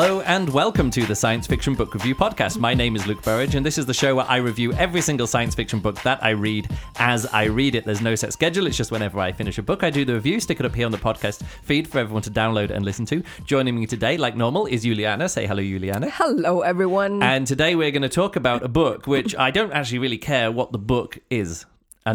[0.00, 2.56] Hello and welcome to the Science Fiction Book Review Podcast.
[2.56, 5.26] My name is Luke Burrage, and this is the show where I review every single
[5.26, 6.70] science fiction book that I read
[7.00, 7.84] as I read it.
[7.84, 10.38] There's no set schedule, it's just whenever I finish a book, I do the review,
[10.38, 13.24] stick it up here on the podcast feed for everyone to download and listen to.
[13.44, 15.28] Joining me today, like normal, is Juliane.
[15.28, 16.08] Say hello, Juliane.
[16.12, 17.20] Hello, everyone.
[17.20, 20.52] And today we're going to talk about a book which I don't actually really care
[20.52, 21.66] what the book is.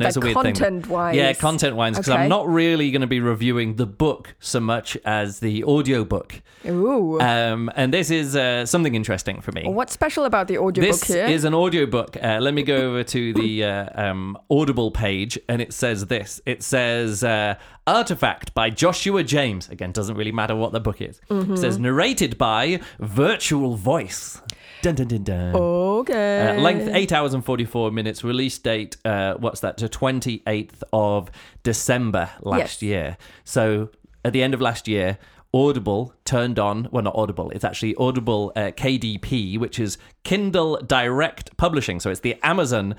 [0.01, 0.43] Like it's a weird thing.
[0.55, 1.15] content-wise.
[1.15, 2.23] Yeah, content wise, because Okay.
[2.23, 6.41] I'm not really going to be reviewing the book so much as the audiobook.
[6.65, 7.19] Ooh.
[7.19, 9.63] Um, and this is uh, something interesting for me.
[9.67, 11.25] What's special about the audiobook This here?
[11.25, 12.15] is an audiobook.
[12.21, 16.39] Uh, let me go over to the uh, um, Audible page, and it says this.
[16.45, 17.55] It says uh,
[17.85, 19.67] Artifact by Joshua James.
[19.69, 21.19] Again, doesn't really matter what the book is.
[21.29, 21.53] Mm-hmm.
[21.55, 24.41] It says narrated by Virtual Voice.
[24.83, 25.55] Dun, dun, dun, dun.
[25.55, 26.49] okay.
[26.49, 28.21] Uh, length 8 hours and 44 minutes.
[28.23, 31.31] Release date, uh, what's that, to 28th of
[31.63, 32.81] December last Yes.
[32.81, 33.17] year.
[33.45, 33.89] So
[34.25, 35.17] at the end of last year,
[35.53, 41.55] Audible turned on, well, not Audible, it's actually Audible uh, KDP, which is Kindle Direct
[41.57, 41.99] Publishing.
[42.01, 42.95] So it's the Amazon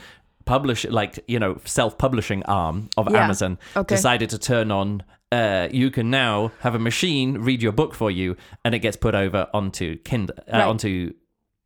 [0.47, 3.25] publish, like, you know, self publishing arm of Yeah.
[3.25, 3.95] Amazon, Okay.
[3.95, 5.03] decided to turn on.
[5.33, 8.97] Uh, you can now have a machine read your book for you, and it gets
[8.97, 10.67] put over onto Kindle, uh, Right.
[10.67, 11.13] onto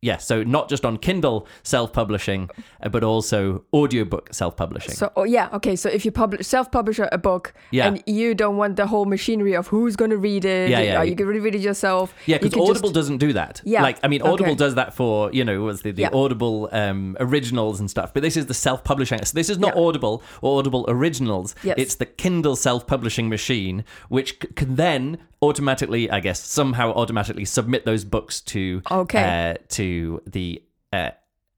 [0.01, 2.49] yeah, so not just on Kindle self-publishing,
[2.83, 4.93] uh, but also audiobook self-publishing.
[4.95, 5.75] So oh, yeah, okay.
[5.75, 7.87] So if you publish self-publish a book, Yeah.
[7.87, 11.03] and you don't want the whole machinery of who's going to read it, Yeah, yeah,
[11.03, 12.13] you- you can read it yourself.
[12.25, 13.61] yeah, because can Audible just- doesn't do that.
[13.65, 14.55] Yeah, like I mean, Audible okay.
[14.65, 16.09] does that for you know was the, the Yeah.
[16.13, 19.23] Audible um, originals and stuff, but this is the self-publishing.
[19.25, 19.83] So this is not Yeah.
[19.83, 21.55] Audible or Audible originals.
[21.63, 21.75] Yes.
[21.77, 27.85] It's the Kindle self-publishing machine, which c- can then automatically, I guess, somehow automatically submit
[27.85, 29.51] those books to Okay.
[29.51, 31.11] uh, to the uh,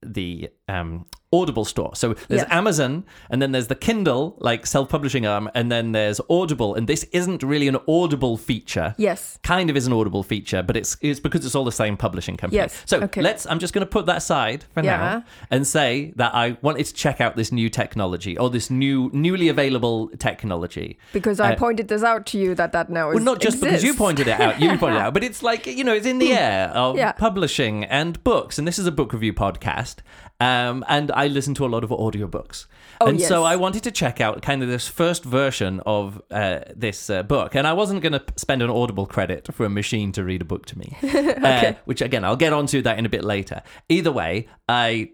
[0.03, 1.91] the um, Audible store.
[1.95, 2.47] So there's Yes.
[2.51, 6.75] Amazon, and then there's the Kindle, like self-publishing arm, and then there's Audible.
[6.75, 8.93] And this isn't really an Audible feature.
[8.97, 9.39] Yes.
[9.43, 12.37] Kind of is an Audible feature, but it's it's because it's all the same publishing
[12.37, 12.57] company.
[12.61, 13.21] Yes, So okay.
[13.21, 13.45] let's.
[13.47, 14.97] I'm just going to put that aside for Yeah.
[14.97, 19.09] now and say that I wanted to check out this new technology or this new
[19.13, 20.97] newly available technology.
[21.13, 23.61] Because I Uh, pointed this out to you that that now is Well, not just
[23.61, 26.05] because you pointed it out, you pointed it out, but it's like you know, it's
[26.05, 27.11] in the air of Yeah.
[27.13, 29.97] publishing and books, and this is a book review podcast,
[30.39, 32.65] um, and I listen to a lot of audiobooks,
[32.99, 33.43] Oh, and so.
[33.43, 37.55] I wanted to check out kind of this first version of uh, this uh, book,
[37.55, 40.45] and I wasn't going to spend an Audible credit for a machine to read a
[40.45, 43.63] book to me, uh, which again I'll get onto that in a bit later.
[43.89, 45.11] Either way, I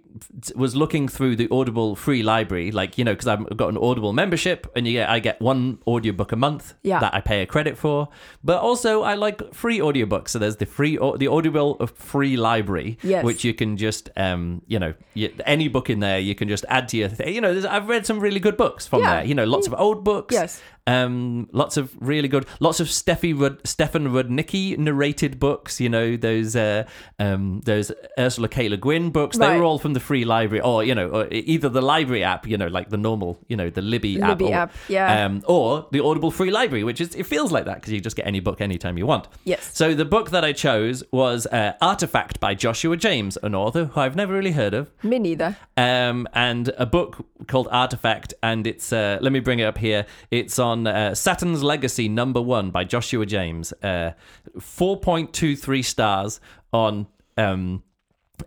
[0.55, 4.13] was looking through the Audible free library, like you know, because I've got an Audible
[4.13, 6.99] membership, and you get I get one audiobook a month Yeah.
[6.99, 8.09] that I pay a credit for.
[8.43, 10.29] But also, I like free audiobooks.
[10.29, 13.23] So there's the free, the Audible free library, Yes.
[13.23, 16.65] which you can just, um, you know, you, any book in there you can just
[16.69, 17.09] add to your.
[17.09, 19.15] Th- you know, there's, I've read some really good books from Yeah.
[19.17, 19.25] there.
[19.25, 20.33] You know, lots of old books.
[20.33, 20.61] Yes.
[20.87, 25.79] Um, lots of really good, lots of Steffi Rud, Stefan Rudnicki narrated books.
[25.79, 26.85] You know, those, uh,
[27.19, 28.69] um, those Ursula K.
[28.69, 29.37] Le Guin books.
[29.37, 29.57] They Right.
[29.59, 32.57] were all from the free library, or you know, or either the library app, you
[32.57, 35.25] know, like the normal, you know, the Libby, app, or, app, yeah.
[35.25, 38.15] um, or the Audible free library, which is it feels like that because you just
[38.15, 39.27] get any book anytime you want.
[39.43, 39.69] Yes.
[39.73, 43.99] So the book that I chose was uh, Artifact by Joshua James, an author who
[43.99, 45.57] I've never really heard of, Me neither.
[45.75, 50.05] um, and a book called Artifact, and it's uh, let me bring it up here.
[50.31, 54.11] It's on uh, Saturn's Legacy number one by Joshua James, uh,
[54.59, 56.39] four point two three stars
[56.71, 57.07] on
[57.37, 57.81] um,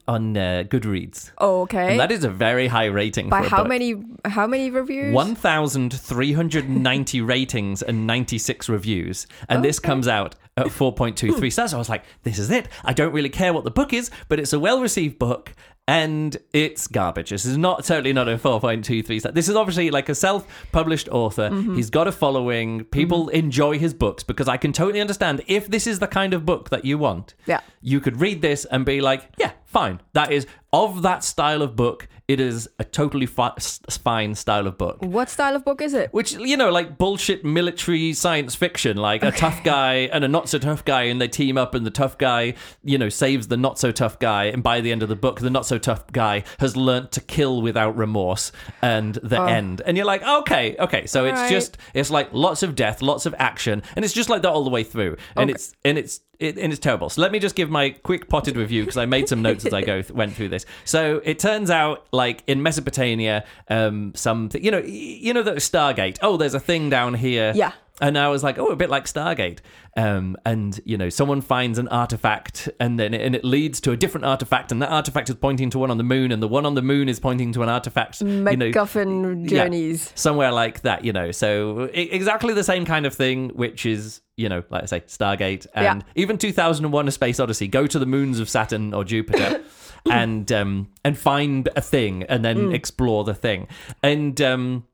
[0.06, 1.32] on uh, Goodreads.
[1.40, 1.92] Okay.
[1.92, 3.28] And that is a very high rating.
[3.28, 3.68] By how book.
[3.68, 4.02] many?
[4.24, 5.14] How many reviews?
[5.14, 9.26] 1,390 ratings and 96 reviews.
[9.48, 11.74] And this comes out at 4.23 stars.
[11.74, 12.68] I was like, this is it.
[12.84, 15.54] I don't really care what the book is, but it's a well received book.
[15.90, 17.30] And it's garbage.
[17.30, 19.32] This is not totally not a 4.23 star.
[19.32, 21.50] This is obviously like a self published author.
[21.50, 21.74] Mm-hmm.
[21.74, 22.84] He's got a following.
[22.84, 23.34] People mm-hmm.
[23.34, 26.70] enjoy his books because I can totally understand if this is the kind of book
[26.70, 27.34] that you want.
[27.44, 27.58] Yeah.
[27.80, 30.00] You could read this and be like, yeah, fine.
[30.12, 32.06] That is of that style of book.
[32.30, 33.56] It is a totally fi-
[34.04, 35.02] fine style of book.
[35.02, 36.12] What style of book is it?
[36.12, 40.48] Which, you know, like bullshit military science fiction, like a tough guy and a not
[40.48, 42.54] so tough guy, and they team up, and the tough guy,
[42.84, 44.44] you know, saves the not so tough guy.
[44.44, 47.20] And by the end of the book, the not so tough guy has learnt to
[47.20, 49.46] kill without remorse, and the oh.
[49.46, 49.82] end.
[49.84, 51.06] And you're like, okay, okay.
[51.06, 51.50] So it's Alright.
[51.50, 54.62] just, it's like lots of death, lots of action, and it's just like that all
[54.62, 55.16] the way through.
[55.34, 55.56] And Okay.
[55.56, 57.08] it's, and it's, it, and it's terrible.
[57.10, 59.72] So let me just give my quick potted review because I made some notes as
[59.72, 60.66] I go th- went through this.
[60.84, 65.52] So it turns out, like in Mesopotamia, um, some th- you know, you know, the
[65.52, 66.18] Stargate.
[66.22, 67.52] Oh, there's a thing down here.
[67.54, 67.72] Yeah.
[68.00, 69.58] And I was like, oh, a bit like Stargate.
[69.96, 73.96] Um, and you know, someone finds an artifact, and then and it leads to a
[73.96, 76.64] different artifact, and that artifact is pointing to one on the moon, and the one
[76.66, 78.20] on the moon is pointing to an artifact.
[78.20, 80.12] you know, MacGuffin yeah, journeys.
[80.14, 81.30] somewhere like that, you know.
[81.32, 85.00] So e- exactly the same kind of thing, which is you know, like I say,
[85.00, 86.12] Stargate and Yeah.
[86.14, 87.68] even 2001: A Space Odyssey.
[87.68, 89.60] Go to the moons of Saturn or Jupiter.
[90.10, 93.68] And um and find a thing and then explore the thing
[94.02, 94.84] and um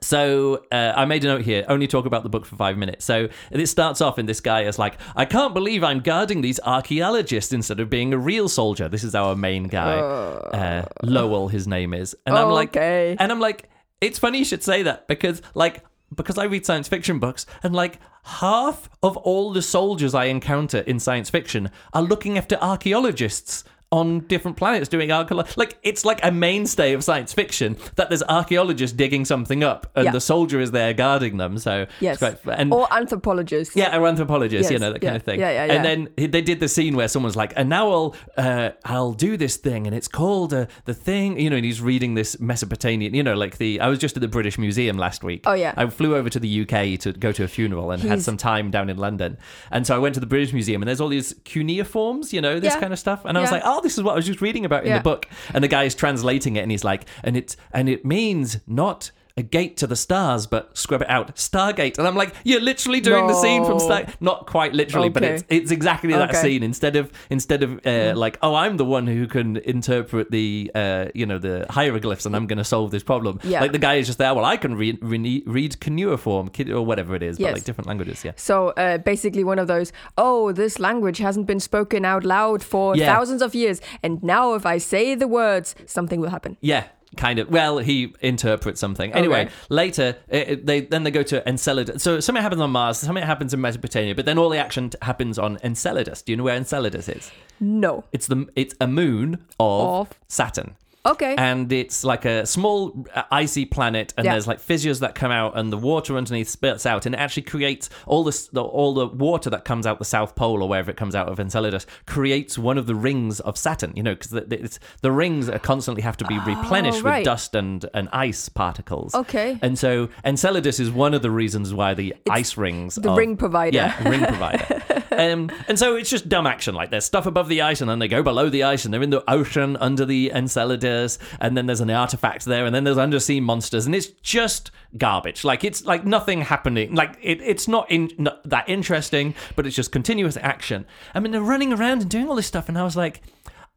[0.00, 1.64] so uh, I made a note here.
[1.68, 3.04] Only talk about the book for five minutes.
[3.04, 6.60] So it starts off, and this guy is like, "I can't believe I'm guarding these
[6.64, 11.48] archaeologists instead of being a real soldier." This is our main guy, uh, Lowell.
[11.48, 13.16] His name is, and I'm like, Okay.
[13.18, 13.68] and I'm like,
[14.00, 17.74] it's funny you should say that because, like, because I read science fiction books, and
[17.74, 23.64] like half of all the soldiers I encounter in science fiction are looking after archaeologists
[23.98, 25.52] on different planets doing archaeology.
[25.56, 30.04] Like it's like a mainstay of science fiction that there's archaeologists digging something up, and
[30.06, 30.10] Yeah.
[30.12, 31.58] the soldier is there guarding them.
[31.58, 32.18] So Yes.
[32.18, 33.76] quite, and or anthropologists.
[33.76, 35.38] yeah, or anthropologists, you know that kind of thing.
[35.40, 35.72] yeah, yeah, yeah.
[35.74, 39.36] And then they did the scene where someone's like, "And now I'll uh, I'll do
[39.36, 41.56] this thing, and it's called uh, the thing," you know.
[41.56, 43.80] And he's reading this Mesopotamian, you know, like the.
[43.80, 45.42] I was just at the British Museum last week.
[45.46, 45.72] Oh, yeah.
[45.76, 48.70] I flew over to the UK to go to a funeral and had some time
[48.70, 49.36] down in London,
[49.70, 52.58] and so I went to the British Museum, and there's all these cuneiforms, you know,
[52.60, 52.80] this Yeah.
[52.80, 54.64] kind of stuff, and I was like, "Oh, this is what I was just reading
[54.64, 54.98] about in Yeah.
[54.98, 58.04] the book," and the guy is translating it, and he's like, "And it and it
[58.04, 61.34] means not." A gate to the stars, but scrub it out.
[61.34, 63.84] Stargate, and I'm like, you're literally doing the scene from No.
[63.84, 64.06] Star.
[64.20, 66.40] Not quite literally, but it's it's exactly that Okay.
[66.40, 66.62] scene.
[66.62, 71.06] Instead of instead of uh, like, oh, I'm the one who can interpret the uh,
[71.16, 73.40] you know the hieroglyphs, and I'm going to solve this problem.
[73.42, 73.60] Yeah.
[73.60, 74.32] Like the guy is just there.
[74.34, 78.24] Well, I can read read, read cuneiform or whatever it is, but like different languages.
[78.24, 78.34] Yeah.
[78.36, 82.94] So uh, basically, one of those, oh, this language hasn't been spoken out loud for
[82.96, 83.12] Yeah.
[83.12, 83.80] thousands of years.
[84.00, 86.56] And now, if I say the words, something will happen.
[86.60, 86.84] Yeah,
[87.16, 87.48] kind of.
[87.50, 89.12] Well, he interprets something.
[89.12, 89.52] Anyway, Okay.
[89.68, 92.02] later it, it- they then they go to Enceladus.
[92.02, 94.98] So something happens on Mars, something happens in Mesopotamia, but then all the action t-
[95.02, 96.22] happens on Enceladus.
[96.22, 97.30] Do you know where Enceladus is?
[97.60, 98.04] No.
[98.12, 100.18] It's the it's a moon of, Of?
[100.28, 100.76] Saturn.
[101.06, 101.34] Okay.
[101.36, 104.32] And it's like a small uh, icy planet, and Yeah.
[104.32, 107.42] there's like fissures that come out, and the water underneath spurts out, and it actually
[107.42, 110.90] creates all this, the, all the water that comes out the South Pole or wherever
[110.90, 113.92] it comes out of Enceladus creates one of the rings of Saturn.
[113.94, 117.02] You know, because the, the, it's- the rings are constantly have to be replenished Oh,
[117.02, 117.18] right.
[117.18, 119.14] with dust and, and ice particles.
[119.14, 119.58] Okay.
[119.62, 123.76] And so Enceladus is one of the reasons why the ice rings, the ring provider.
[123.76, 124.82] yeah, ring provider.
[125.18, 126.74] um, and so it's just dumb action.
[126.74, 129.02] Like there's stuff above the ice, and then they go below the ice, and they're
[129.02, 132.98] in the ocean under the Enceladus, and then there's an artifact there, and then there's
[132.98, 135.44] undersea monsters, and it's just garbage.
[135.44, 136.94] Like it's like nothing happening.
[136.94, 140.86] Like it, it's not, in, not that interesting, but it's just continuous action.
[141.14, 143.20] I mean, they're running around and doing all this stuff, and I was like.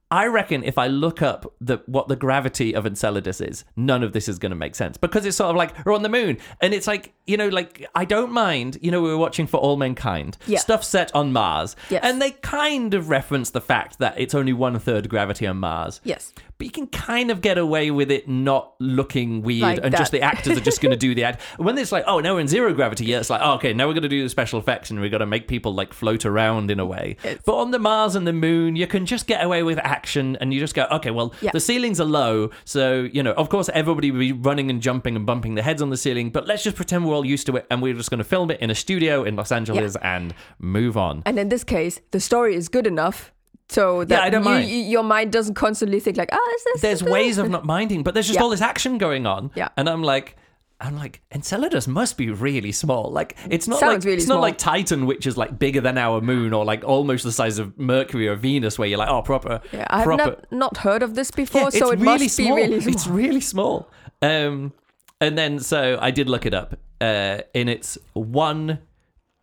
[0.09, 4.13] I reckon if I look up the what the gravity of Enceladus is, none of
[4.13, 6.37] this is going to make sense because it's sort of like we're on the moon,
[6.61, 8.77] and it's like you know, like I don't mind.
[8.81, 10.59] You know, we were watching For All Mankind, Yeah.
[10.59, 12.01] stuff set on Mars, Yes.
[12.05, 15.99] and they kind of reference the fact that it's only one third gravity on Mars.
[16.05, 16.33] yes.
[16.57, 20.11] But you can kind of get away with it not looking weird Like and just
[20.11, 21.41] the actors are just going to do the act.
[21.57, 23.85] When it's like, oh, now we're in zero gravity, yeah, it's like, oh, okay, now
[23.87, 26.25] we're going to do the special effects and we've got to make people like float
[26.25, 27.15] around in a way.
[27.23, 30.35] It's- But on the Mars and the moon, you can just get away with action
[30.41, 31.51] and you just go, okay, well, Yeah.
[31.51, 32.49] the ceilings are low.
[32.65, 35.81] So, you know, of course, everybody will be running and jumping and bumping their heads
[35.83, 38.09] on the ceiling, but let's just pretend we're all used to it and we're just
[38.09, 41.21] going to film it in a studio in Los Angeles and move on.
[41.25, 43.31] And in this case, the story is good enough
[43.69, 44.69] so that I don't you, mind.
[44.69, 46.81] you- your mind doesn't constantly think like, oh, is this?
[46.81, 48.43] there's ways of not minding, but there's just Yeah.
[48.43, 49.51] all this action going on.
[49.55, 49.69] Yeah.
[49.77, 50.37] And I'm like,
[50.79, 53.11] I'm like, Enceladus must be really small.
[53.11, 54.37] Like, it's not Sounds like really it's small.
[54.37, 57.57] not like Titan, which is like bigger than our moon, or like almost the size
[57.57, 60.23] of Mercury or Venus, where you're like, oh, proper, Yeah, I have proper.
[60.23, 62.55] not, not heard of this before, Yeah, so it's it really must small.
[62.55, 62.93] be really small.
[62.93, 63.89] It's really small.
[64.21, 64.71] Um,
[65.19, 66.77] and then so I did look it up.
[67.01, 68.79] Uh, in its one,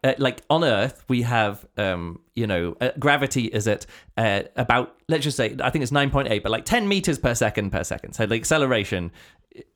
[0.05, 4.95] uh, like on Earth, we have, um, you know, uh, gravity is at uh, about
[5.09, 7.71] let's just say I think it's nine point eight, but like ten meters per second
[7.71, 8.13] per second.
[8.13, 9.11] So the acceleration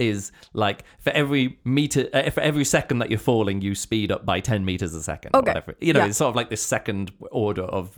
[0.01, 4.27] is like for every meter, uh, for every second that you're falling, you speed up
[4.27, 5.35] by ten meters a second.
[5.35, 5.51] Okay.
[5.51, 5.75] whatever.
[5.81, 6.07] You know, Yeah.
[6.07, 7.97] it's sort of like this second order of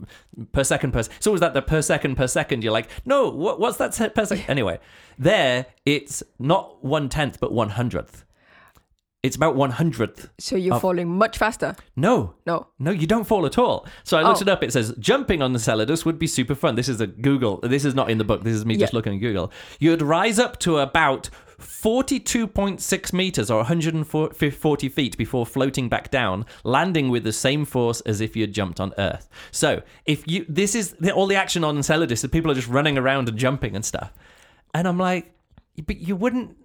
[0.53, 1.03] per second per.
[1.03, 1.23] second.
[1.23, 2.63] So is that the per second per second?
[2.63, 4.45] You're like, no, what, what's that per second?
[4.49, 4.79] Anyway,
[5.19, 8.25] there it's not one tenth, but one hundredth.
[9.23, 10.31] It's about one hundredth.
[10.39, 11.77] so you're of- falling much faster.
[11.95, 12.69] No, No.
[12.79, 13.87] no, you don't fall at all.
[14.03, 14.43] So I looked Oh.
[14.43, 14.63] it up.
[14.63, 16.75] It says jumping on the Enceladus would be super fun.
[16.75, 17.59] This is a Google.
[17.63, 18.45] This is not in the book.
[18.45, 19.53] This is me just looking at Google.
[19.79, 27.11] You'd rise up to about 42.6 meters or 140 feet before floating back down, landing
[27.11, 29.29] with the same force as if you had jumped on Earth.
[29.51, 32.23] So if you, this is the, all the action on Enceladus.
[32.23, 34.13] That people are just running around and jumping and stuff.
[34.73, 35.35] And I'm like,
[35.87, 36.57] but you wouldn't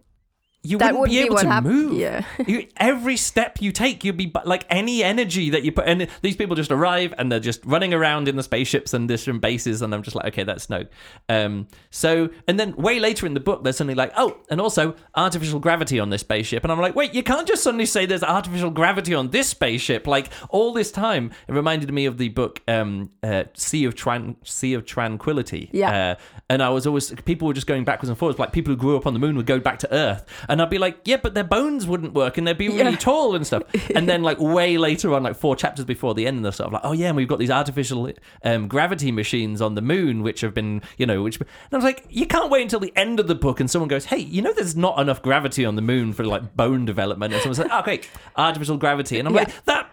[0.65, 1.93] you That wouldn't be would be able to hap- move.
[1.93, 2.25] yeah.
[2.47, 5.85] you, every step you take, you'd be like any energy that you put.
[5.87, 9.41] And these people just arrive and they're just running around in the spaceships and different
[9.41, 10.85] bases, and I'm just like, okay, that's no.
[11.29, 14.95] Um, so, and then way later in the book, they're suddenly like, oh, and also
[15.15, 18.23] artificial gravity on this spaceship, and I'm like, wait, you can't just suddenly say there's
[18.23, 20.07] artificial gravity on this spaceship.
[20.07, 24.35] Like all this time, it reminded me of the book um, uh, Sea of Tran-
[24.43, 25.69] Sea of Tranquility.
[25.71, 26.11] Yeah.
[26.11, 26.15] Uh,
[26.49, 28.39] and I was always people were just going backwards and forwards.
[28.39, 30.69] Like people who grew up on the moon would go back to Earth, and I'd
[30.69, 32.95] be like, yeah, but their bones wouldn't work, and they'd be really Yeah.
[32.97, 33.63] tall and stuff.
[33.95, 36.73] And then like way later on, like four chapters before the end, they're sort of
[36.73, 38.11] like, oh yeah, and we've got these artificial
[38.43, 41.37] um, gravity machines on the moon, which have been, you know, which.
[41.39, 43.87] And I was like, you can't wait until the end of the book, and someone
[43.87, 47.33] goes, hey, you know, there's not enough gravity on the moon for like bone development,
[47.33, 48.01] and someone's like, oh, okay,
[48.37, 49.41] artificial gravity, and I'm Yeah.
[49.41, 49.89] like, that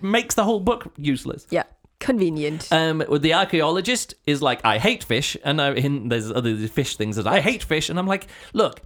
[0.00, 1.46] makes the whole book useless.
[1.50, 1.64] Yeah.
[2.00, 2.68] Convenient.
[2.70, 7.16] Um, the archaeologist is like, I hate fish, and I, in, there's other fish things
[7.16, 8.80] that I hate fish, and I'm like, look,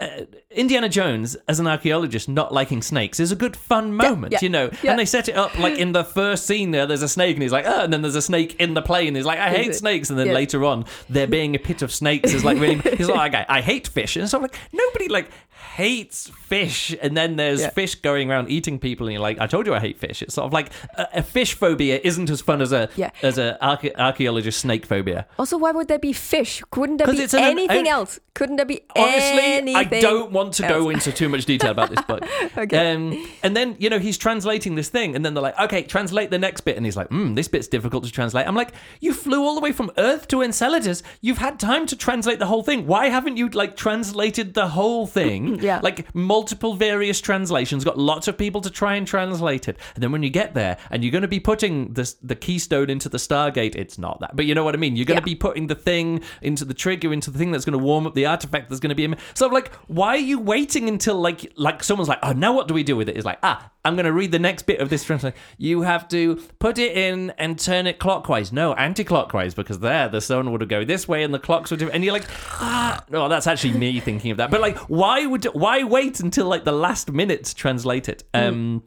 [0.00, 0.08] uh,
[0.50, 4.48] Indiana Jones as an archaeologist not liking snakes is a good fun moment, yeah, you
[4.48, 4.70] know.
[4.82, 4.90] yeah.
[4.90, 7.42] And they set it up like in the first scene there, there's a snake, and
[7.42, 9.14] he's like, oh, and then there's a snake in the plane.
[9.14, 10.32] He's like, I hate snakes, and then Yeah.
[10.32, 12.76] later on, there being a pit of snakes is like really.
[12.96, 15.30] He's like, I, I hate fish, and so I'm like, nobody like
[15.76, 17.70] hates fish, and then there's Yeah.
[17.70, 20.20] fish going around eating people, and you're like, I told you I hate fish.
[20.22, 23.10] It's sort of like a, a fish phobia isn't as fun as a Yeah.
[23.22, 25.26] as a archae- archaeologist snake phobia.
[25.38, 26.62] also, why would there be fish?
[26.70, 28.18] Couldn't there be it's an- anything else?
[28.34, 31.90] Couldn't there be Honestly, anything I don't want to go into too much detail about
[31.90, 32.22] this book.
[32.56, 32.92] Okay.
[32.92, 36.30] Um, and then, you know, he's translating this thing, and then they're like, okay, translate
[36.30, 36.76] the next bit.
[36.76, 38.46] And he's like, hmm, this bit's difficult to translate.
[38.46, 41.02] I'm like, you flew all the way from Earth to Enceladus.
[41.20, 42.86] You've had time to translate the whole thing.
[42.86, 45.58] Why haven't you, like, translated the whole thing?
[45.62, 45.80] Yeah.
[45.82, 49.76] Like, multiple various translations, got lots of people to try and translate it.
[49.94, 52.90] And then when you get there, and you're going to be putting this, the keystone
[52.90, 54.34] into the Stargate, it's not that.
[54.36, 54.96] But you know what I mean?
[54.96, 55.34] You're going to Yeah.
[55.34, 58.14] be putting the thing into the trigger, into the thing that's going to warm up
[58.14, 59.16] the artifact that's going to be in.
[59.34, 62.68] So I'm like, why are you waiting until like like someone's like, oh, now what
[62.68, 63.16] do we do with it?
[63.16, 65.36] It's like, ah, I'm going to read the next bit of this translation.
[65.58, 68.52] You have to put it in and turn it clockwise.
[68.52, 71.90] No, anti-clockwise because there the sun would go this way and the clocks would do.
[71.90, 72.26] And you're like,
[72.60, 74.50] ah, no, that's actually me thinking of that.
[74.50, 78.24] But like, why would why wait until like the last minute to translate it?
[78.34, 78.82] Um,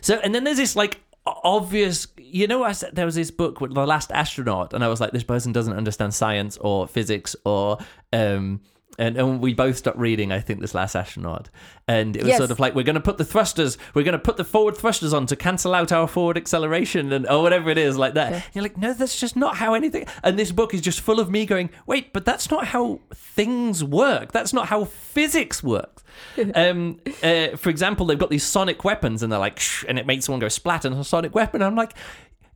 [0.00, 3.60] so and then there's this like obvious you know I said there was this book
[3.60, 7.36] with the last astronaut and I was like this person doesn't understand science or physics
[7.44, 7.78] or
[8.12, 8.60] um
[8.98, 11.48] and, and we both stopped reading, I think, this last astronaut.
[11.86, 12.38] And it was Yes.
[12.38, 14.76] sort of like, we're going to put the thrusters, we're going to put the forward
[14.76, 18.44] thrusters on to cancel out our forward acceleration and or whatever it is like that.
[18.52, 20.06] You're like, no, that's just not how anything.
[20.22, 23.82] And this book is just full of me going, wait, but that's not how things
[23.84, 24.32] work.
[24.32, 26.02] That's not how physics works.
[26.54, 30.06] um, uh, for example, they've got these sonic weapons and they're like, Shh, and it
[30.06, 31.62] makes someone go splat and a sonic weapon.
[31.62, 31.94] I'm like,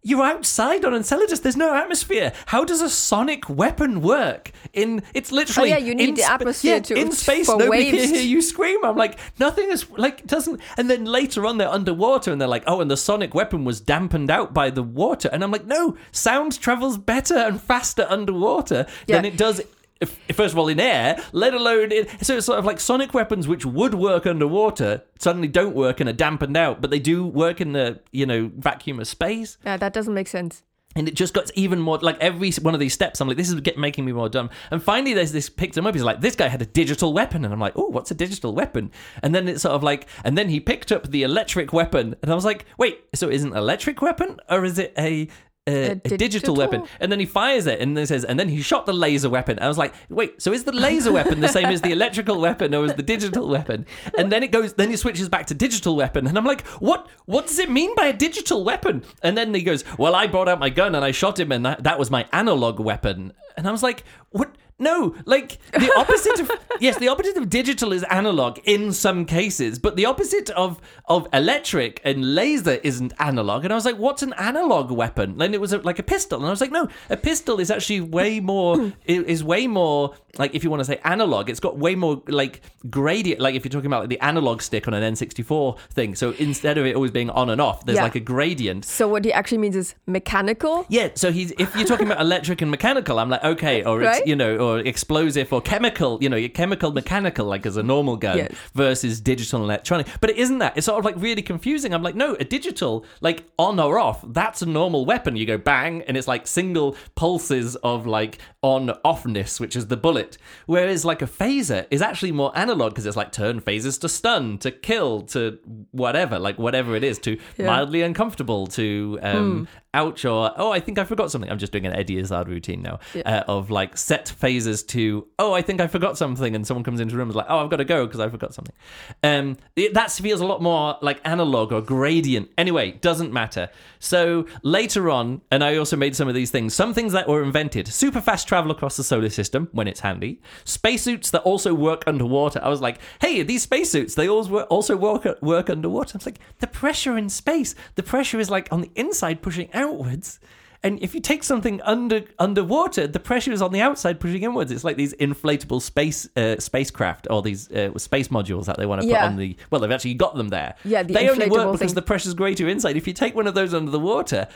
[0.02, 1.40] you're outside on Enceladus.
[1.40, 2.32] There's no atmosphere.
[2.46, 4.50] How does a sonic weapon work?
[4.72, 7.46] In it's literally Oh, yeah, you need in the spa- atmosphere yeah, to- in space.
[7.46, 8.06] for Nobody waves.
[8.06, 8.84] can hear you scream.
[8.84, 10.60] I'm like nothing is like doesn't.
[10.76, 13.80] And then later on, they're underwater and they're like, oh, and the sonic weapon was
[13.80, 15.28] dampened out by the water.
[15.32, 19.60] And I'm like, no, sound travels better and faster underwater than it does.
[20.02, 22.06] If, first of all, in air, let alone in.
[22.20, 26.08] So it's sort of like sonic weapons, which would work underwater, suddenly don't work and
[26.10, 29.58] are dampened out, but they do work in the you know vacuum of space.
[29.64, 30.62] Yeah, that doesn't make sense.
[30.94, 33.48] and it just got even more like every one of these steps i'm like this
[33.48, 34.50] is get, making me more dumb.
[34.70, 37.44] And finally there's this picked him up he's like this guy had a digital weapon.
[37.44, 38.90] And i'm like oh what's a digital weapon?
[39.22, 42.14] And then it's sort of like and then he picked up the electric weapon.
[42.22, 44.38] And i was like wait so is an electric weapon?
[44.50, 45.28] Or is it a
[45.66, 46.18] a, a digital?
[46.18, 46.54] digital?
[46.56, 49.30] weapon, and then he fires it, and then says, and then he shot the laser
[49.30, 49.58] weapon.
[49.60, 52.74] I was like, wait, so is the laser weapon the same as the electrical weapon,
[52.74, 53.86] or is the digital weapon?
[54.18, 57.08] And then it goes, then he switches back to digital weapon, and I'm like, what?
[57.26, 59.04] What does it mean by a digital weapon?
[59.22, 61.64] And then he goes, well, I brought out my gun and I shot him, and
[61.64, 63.32] that, that was my analog weapon.
[63.56, 64.54] And I was like, what?
[64.78, 66.50] No, like the opposite of
[66.80, 71.28] yes, the opposite of digital is analog in some cases, but the opposite of of
[71.32, 73.64] electric and laser isn't analog.
[73.64, 75.40] And I was like, what's an analog weapon?
[75.40, 77.70] And it was a, like a pistol, and I was like, no, a pistol is
[77.70, 81.76] actually way more is way more like if you want to say analog, it's got
[81.78, 83.40] way more like gradient.
[83.40, 86.78] Like if you're talking about like the analog stick on an N64 thing, so instead
[86.78, 88.04] of it always being on and off, there's Yeah.
[88.04, 88.84] like a gradient.
[88.84, 90.86] So what he actually means is mechanical.
[90.88, 94.26] Yeah, so he's if you're talking about electric and mechanical, I'm like okay, or it's
[94.26, 98.16] you know, or explosive or chemical, you know, your chemical mechanical like as a normal
[98.16, 98.52] gun Yes.
[98.74, 100.06] versus digital and electronic.
[100.20, 100.76] But it isn't that.
[100.76, 101.92] It's sort of like really confusing.
[101.94, 105.36] I'm like, no, a digital like on or off, that's a normal weapon.
[105.36, 109.96] You go bang and it's like single pulses of like on offness, which is the
[109.96, 110.38] bullet.
[110.66, 114.58] Whereas like a phaser is actually more analog because it's like turn phasers to stun,
[114.58, 115.58] to kill, to
[115.90, 117.66] whatever, like whatever it is, to Yeah.
[117.66, 121.50] mildly uncomfortable, to um ouch or oh I think I forgot something.
[121.50, 125.52] I'm just doing an Eddie Izzard routine now uh, of like set phases to oh
[125.52, 127.58] I think I forgot something and someone comes into the room and is like oh
[127.58, 128.74] I've got to go because I forgot something.
[129.22, 132.50] Um, it, that feels a lot more like analog or gradient.
[132.56, 133.68] Anyway, doesn't matter.
[133.98, 136.74] So later on, and I also made some of these things.
[136.74, 140.40] Some things that were invented: super fast travel across the solar system when it's handy.
[140.64, 142.60] Spacesuits that also work underwater.
[142.62, 146.14] I was like, hey, these spacesuits they also work work underwater.
[146.14, 149.68] I was like, the pressure in space, the pressure is like on the inside pushing
[149.82, 150.40] outwards.
[150.84, 154.72] And if you take something under underwater, the pressure is on the outside pushing inwards.
[154.72, 159.02] It's like these inflatable space uh, spacecraft or these uh, space modules that they want
[159.02, 159.20] to Yeah.
[159.20, 159.56] put on the.
[159.70, 160.74] Well, they've actually got them there.
[160.84, 161.94] Yeah, the they only work inflatable because thing.
[161.94, 162.96] the pressure's greater inside.
[162.96, 164.48] If you take one of those under the water,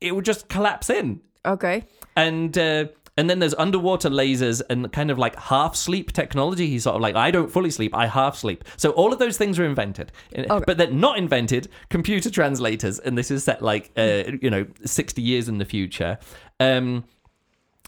[0.00, 1.20] it would just collapse in.
[1.46, 1.84] Okay.
[2.16, 6.66] And uh, and then there's underwater lasers and kind of like half sleep technology.
[6.66, 8.64] He's sort of like, I don't fully sleep, I half sleep.
[8.76, 10.64] So all of those things are invented, Okay.
[10.66, 12.98] but they're not invented computer translators.
[12.98, 16.18] And this is set like uh, you know sixty years in the future.
[16.60, 17.04] Um,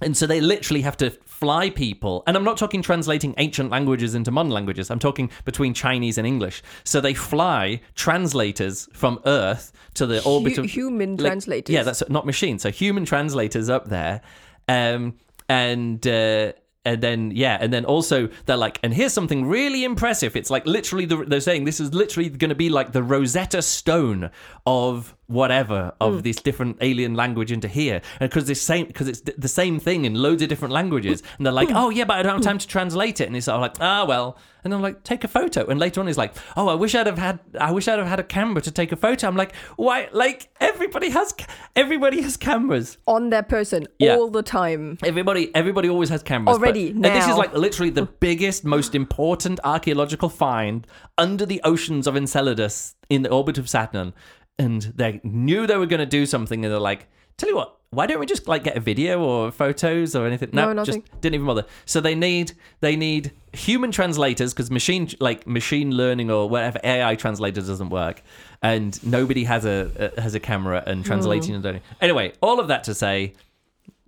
[0.03, 2.23] and so they literally have to fly people.
[2.27, 4.91] And I'm not talking translating ancient languages into modern languages.
[4.91, 6.63] I'm talking between Chinese and English.
[6.85, 11.73] So they fly translators from Earth to the orbit Hu- of human like- translators.
[11.73, 12.59] Yeah, that's not machine.
[12.59, 14.21] So human translators up there,
[14.69, 15.15] um,
[15.49, 16.53] and uh,
[16.87, 20.37] and then yeah, and then also they're like, and here's something really impressive.
[20.37, 23.61] It's like literally the, they're saying this is literally going to be like the Rosetta
[23.61, 24.31] Stone
[24.65, 29.21] of whatever of this different alien language into here, and because this same because it's
[29.21, 32.23] the same thing in loads of different languages, and they're like, oh yeah, but I
[32.23, 34.39] don't have time to translate it, and it's sort of like, ah well.
[34.65, 35.65] And I'm like, take a photo.
[35.67, 38.09] And later on, he's like, oh, I wish I'd have had, I wish I'd have
[38.09, 39.29] had a camera to take a photo.
[39.29, 40.09] I'm like, why?
[40.11, 41.33] Like everybody has,
[41.77, 42.99] everybody has cameras.
[43.07, 44.17] on their person Yeah.
[44.17, 44.99] all the time.
[45.05, 46.59] Everybody, everybody always has cameras.
[46.59, 50.85] but- Already, and this is like literally the biggest, most important archaeological find
[51.17, 54.15] under the oceans of Enceladus in the orbit of Saturn.
[54.59, 57.77] And they knew they were going to do something, and they're like, "Tell you what,
[57.91, 61.05] why don't we just like get a video or photos or anything?" No, just nothing.
[61.21, 61.67] didn't even bother.
[61.85, 67.17] So they need they need human translators because machine like machine learning or whatever AI
[67.17, 68.23] translator doesn't work,
[68.63, 71.81] and nobody has a, a has a camera and translating and doing.
[72.01, 73.35] Anyway, all of that to say,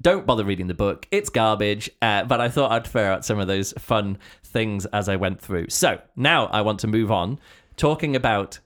[0.00, 1.07] don't bother reading the book.
[1.11, 1.90] It's garbage.
[2.00, 5.40] Uh, but I thought I'd throw out some of those fun things as I went
[5.40, 5.68] through.
[5.68, 7.38] So now I want to move on,
[7.77, 8.61] talking about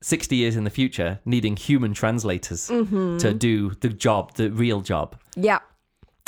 [0.00, 5.16] 60 years in the future needing human translators to do the job, the real job.
[5.36, 5.58] Yeah.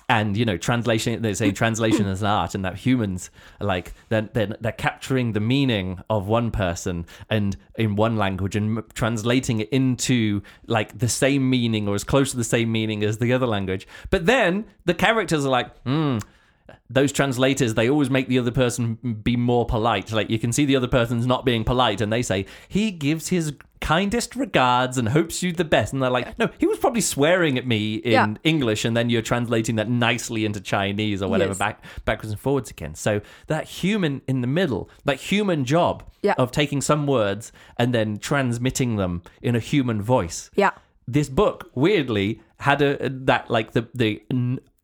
[0.09, 1.23] And you know, translation.
[1.23, 3.31] They say translation is an art, and that humans
[3.61, 8.57] are like they're, they're they're capturing the meaning of one person and in one language
[8.57, 12.73] and m- translating it into like the same meaning or as close to the same
[12.73, 13.87] meaning as the other language.
[14.11, 16.19] But then the characters are like, hmm.
[16.89, 20.13] Those translators, they always make the other person be more polite.
[20.13, 23.29] Like you can see the other person's not being polite, and they say he gives
[23.29, 25.95] his kindest regards and hopes you the best.
[25.95, 28.35] And they're like, no, he was probably swearing at me in Yeah.
[28.45, 31.59] English, and then you're translating that nicely into Chinese or whatever, Yes.
[31.59, 32.95] back backwards and forwards again.
[32.95, 36.35] So that human in the middle, that human job Yeah.
[36.37, 40.51] of taking some words and then transmitting them in a human voice.
[40.55, 40.73] Yeah.
[41.09, 44.23] This book weirdly had a that like the the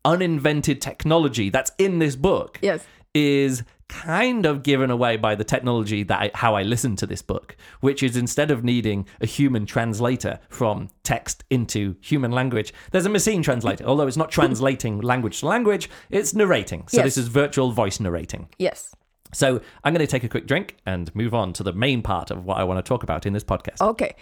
[0.05, 2.85] uninvented technology that's in this book Yes.
[3.13, 7.21] is kind of given away by the technology that I, how I listen to this
[7.21, 13.05] book, which is instead of needing a human translator from text into human language, there's
[13.05, 13.85] a machine translator.
[13.85, 16.85] Although it's not translating language to language, it's narrating.
[16.89, 17.05] So Yes.
[17.05, 18.49] this is virtual voice narrating.
[18.59, 18.93] Yes.
[19.33, 22.29] So I'm going to take a quick drink and move on to the main part
[22.31, 23.81] of what I want to talk about in this podcast.
[23.81, 24.15] Okay.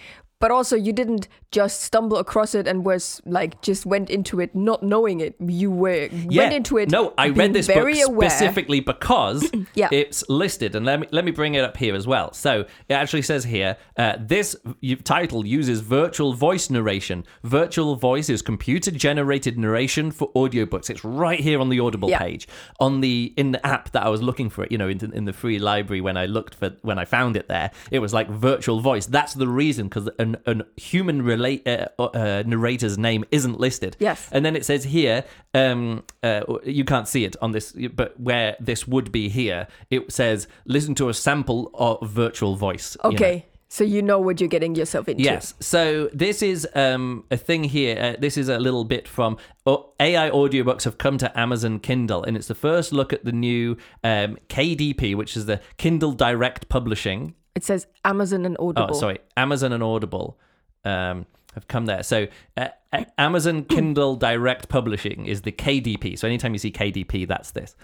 [0.46, 4.54] But also, you didn't just stumble across it and was like just went into it
[4.54, 5.34] not knowing it.
[5.40, 6.92] You were went into it.
[6.92, 8.30] No, I read this very book aware.
[8.30, 9.88] specifically because Yeah.
[9.92, 12.32] it's listed, and let me let me bring it up here as well.
[12.34, 14.56] So it actually says here, uh, this
[15.04, 17.26] title uses virtual voice narration.
[17.44, 20.92] Virtual voice is computer generated narration for audiobooks.
[20.92, 22.20] It's right here on the Audible Yeah.
[22.20, 22.48] page
[22.80, 24.72] on the in the app that I was looking for it.
[24.72, 27.48] You know, in, in the free library when I looked for when I found it
[27.48, 29.08] there, it was like virtual voice.
[29.08, 33.96] That's the reason because an, an human relate uh, uh, narrator's name isn't listed.
[34.00, 34.28] Yes.
[34.32, 38.56] And then it says here, um, uh, you can't see it on this, but where
[38.60, 42.98] this would be here, it says listen to a sample of virtual voice.
[43.04, 43.16] you know.
[43.16, 43.46] Okay.
[43.68, 45.24] So you know what you're getting yourself into.
[45.24, 45.54] Yes.
[45.60, 47.98] So this is um, a thing here.
[48.00, 52.24] Uh, this is a little bit from oh, AI audiobooks have come to Amazon Kindle,
[52.24, 56.70] and it's the first look at the new um, KDP, which is the Kindle Direct
[56.70, 57.34] Publishing.
[57.56, 58.90] It says Amazon and Audible.
[58.92, 60.38] Oh, sorry, Amazon and Audible
[60.84, 62.04] um, have come there.
[62.04, 66.20] So uh, uh, Amazon Kindle Direct Publishing is the KDP.
[66.20, 67.76] So anytime you see KDP, that's this.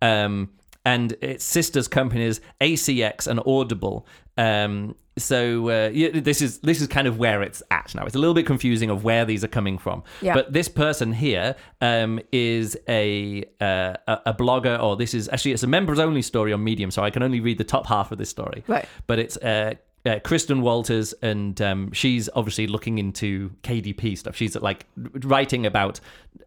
[0.00, 0.50] Um,
[0.84, 4.06] and its sisters companies ACX and Audible.
[4.36, 8.04] Um, so uh, yeah, this is this is kind of where it's at now.
[8.04, 10.02] It's a little bit confusing of where these are coming from.
[10.20, 10.34] Yeah.
[10.34, 15.52] But this person here um, is a, uh, a a blogger, or this is actually
[15.52, 18.12] it's a members only story on Medium, so I can only read the top half
[18.12, 18.64] of this story.
[18.66, 18.88] Right.
[19.06, 19.36] But it's.
[19.36, 19.74] Uh,
[20.08, 24.34] uh, Kristen Walters, and um, she's obviously looking into KDP stuff.
[24.34, 24.86] She's like
[25.24, 26.00] writing about,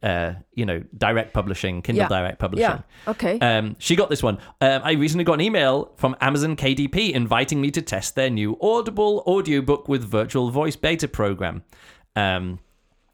[0.03, 2.07] uh, you know, direct publishing, Kindle Yeah.
[2.09, 2.69] direct publishing.
[2.69, 2.81] Yeah.
[3.11, 3.39] Okay.
[3.39, 4.39] Um, she got this one.
[4.59, 8.57] Um, I recently got an email from Amazon KDP inviting me to test their new
[8.61, 11.63] Audible audiobook with virtual voice beta program.
[12.15, 12.59] Um,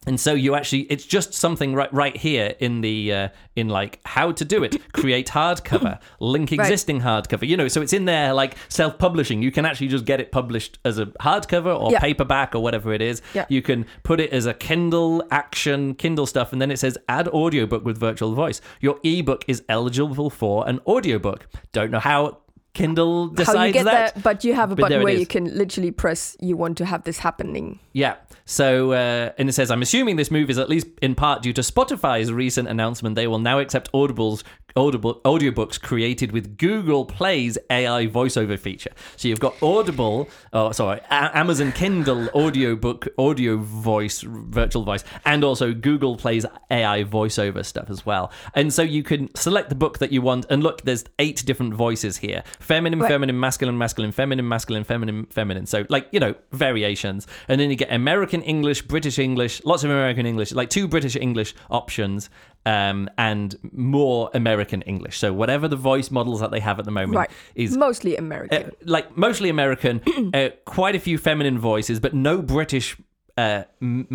[0.07, 3.99] and so you actually, it's just something right right here in the uh, in like
[4.05, 4.75] how to do it.
[4.93, 7.47] Create hardcover, link existing hardcover.
[7.47, 9.41] You know, so it's in there like self publishing.
[9.41, 11.99] You can actually just get it published as a hardcover or Yeah.
[11.99, 13.21] paperback or whatever it is.
[13.33, 13.45] Yeah.
[13.49, 17.27] You can put it as a Kindle action, Kindle stuff, and then it says add
[17.27, 18.61] audiobook with virtual voice.
[18.81, 21.47] Your ebook is eligible for an audiobook.
[21.73, 22.39] Don't know how
[22.77, 24.21] Kindle decides How you get that.
[24.23, 27.03] but you have a But button where you can literally press you want to have
[27.03, 27.79] this happening.
[27.93, 28.15] Yeah.
[28.45, 31.53] So, uh, and it says, I'm assuming this move is at least in part due
[31.53, 34.43] to Spotify's recent announcement they will now accept Audible's
[34.77, 38.91] Audible audiobooks created with Google Play's AI voiceover feature.
[39.15, 45.43] So you've got Audible, oh sorry, A- Amazon Kindle audiobook, audio voice, virtual voice, and
[45.43, 48.31] also Google Play's AI voiceover stuff as well.
[48.53, 51.73] And so you can select the book that you want, and look, there's eight different
[51.73, 53.09] voices here: feminine, Right.
[53.09, 55.65] feminine, masculine, masculine, feminine, masculine, feminine, feminine.
[55.65, 59.89] So like you know variations, and then you get American English, British English, lots of
[59.89, 62.29] American English, like two British English options,
[62.67, 65.15] um, and more American English.
[65.23, 67.31] So whatever the voice models that they have at the moment Right.
[67.55, 68.71] is Mostly uh, American.
[68.95, 70.01] like mostly American,
[70.33, 72.97] uh, quite a few feminine voices, but no British
[73.37, 73.63] uh,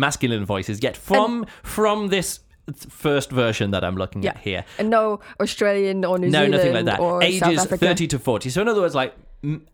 [0.05, 2.39] masculine voices yet from from this
[2.89, 4.63] first version that I'm looking at here.
[4.79, 7.23] and no Australian or New No, Zealand nothing like that.
[7.23, 8.49] Ages 30 to 40.
[8.49, 9.13] So in other words, like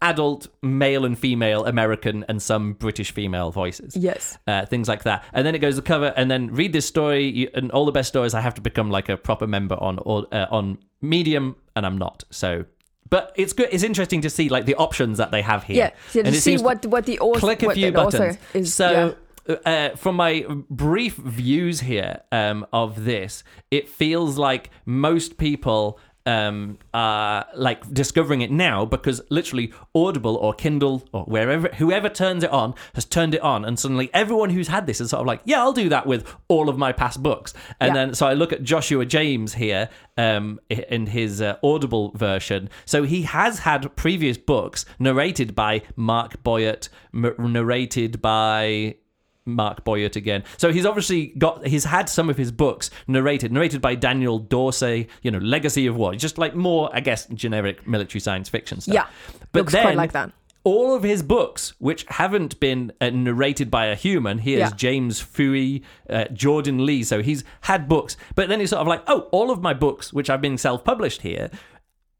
[0.01, 3.95] adult male and female American and some British female voices.
[3.95, 4.37] Yes.
[4.47, 7.25] Uh, things like that, and then it goes to cover, and then read this story.
[7.25, 9.99] You, and all the best stories, I have to become like a proper member on
[9.99, 12.23] or uh, on Medium, and I'm not.
[12.29, 12.65] So,
[13.09, 13.69] but it's good.
[13.71, 15.77] It's interesting to see like the options that they have here.
[15.77, 15.91] Yeah.
[16.09, 18.37] So and to see what what the author click a few buttons.
[18.53, 18.73] is.
[18.73, 19.15] so,
[19.47, 19.55] yeah.
[19.65, 25.99] uh, from my brief views here um, of this, it feels like most people
[26.33, 32.43] um, are like discovering it now because literally Audible or Kindle or wherever whoever turns
[32.43, 35.27] it on has turned it on, and suddenly everyone who's had this is sort of
[35.27, 37.53] like, yeah, I'll do that with all of my past books.
[37.79, 37.93] And Yeah.
[38.05, 42.69] then so I look at Joshua James here um, in his uh, Audible version.
[42.85, 48.95] So he has had previous books narrated by Mark Boyett, m- narrated by
[49.55, 50.43] Mark Boyett again.
[50.57, 55.07] So he's obviously got he's had some of his books narrated, narrated by Daniel Dorsey.
[55.21, 58.93] You know, Legacy of War, just like more, I guess, generic military science fiction stuff.
[58.93, 59.07] Yeah.
[59.51, 60.31] but Looks then quite like that.
[60.63, 64.71] all of his books, which haven't been uh, narrated by a human, here's Yeah.
[64.75, 67.03] James Fooey, uh, Jordan Lee.
[67.03, 70.11] So he's had books, but then he's sort of like, oh, all of my books,
[70.13, 71.49] which I've been self-published here,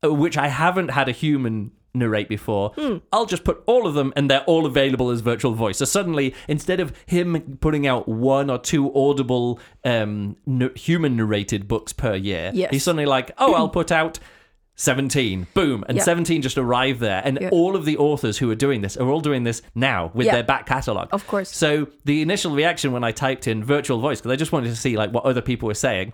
[0.03, 2.97] uh, which I haven't had a human narrate before, Hmm.
[3.11, 5.77] I'll just put all of them, and they're all available as virtual voice.
[5.79, 11.67] So suddenly, instead of him putting out one or two audible um, n- human narrated
[11.67, 12.69] books per year, Yes.
[12.71, 14.19] he's suddenly like, oh, I'll put out.
[14.75, 16.03] 17 boom and Yeah.
[16.05, 17.49] 17 just arrived there and Yeah.
[17.51, 20.35] all of the authors who are doing this are all doing this now with Yeah.
[20.35, 21.53] their back catalog Of course.
[21.53, 24.77] so the initial reaction when i typed in virtual voice because i just wanted to
[24.77, 26.13] see like what other people were saying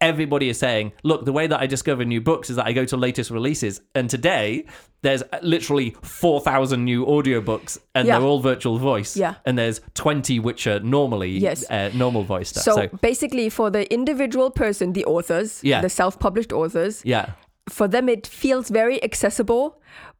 [0.00, 2.84] everybody is saying look the way that i discover new books is that i go
[2.84, 4.64] to latest releases and today
[5.02, 8.18] there's literally 4000 new audiobooks and Yeah.
[8.18, 9.34] they're all virtual voice Yeah.
[9.46, 11.64] and there's 20 which are normally Yes.
[11.70, 15.80] uh, normal voice stuff So, so, basically, for the individual person, the authors, Yeah.
[15.80, 17.26] the self-published authors, yeah
[17.68, 19.78] for them it feels very accessible.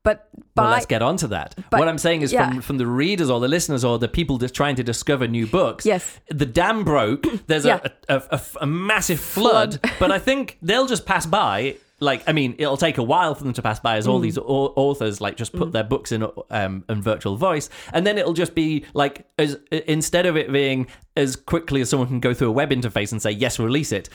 [0.09, 1.55] But by well, let's get on to that.
[1.71, 2.49] but- what I'm saying is yeah.
[2.49, 5.47] from from the readers or the listeners or the people just trying to discover new
[5.47, 5.85] books.
[5.85, 6.19] Yes.
[6.31, 7.27] the dam broke.
[7.47, 7.81] There's Yeah.
[8.09, 11.77] a, a, a, a massive flood, but I think they'll just pass by.
[12.01, 14.11] Like, I mean, it'll take a while for them to pass by as Mm.
[14.11, 18.17] all these authors like just put their books in um, in virtual voice, and then
[18.19, 22.33] it'll just be like as instead of it being as quickly as someone can go
[22.33, 24.09] through a web interface and say yes, release it.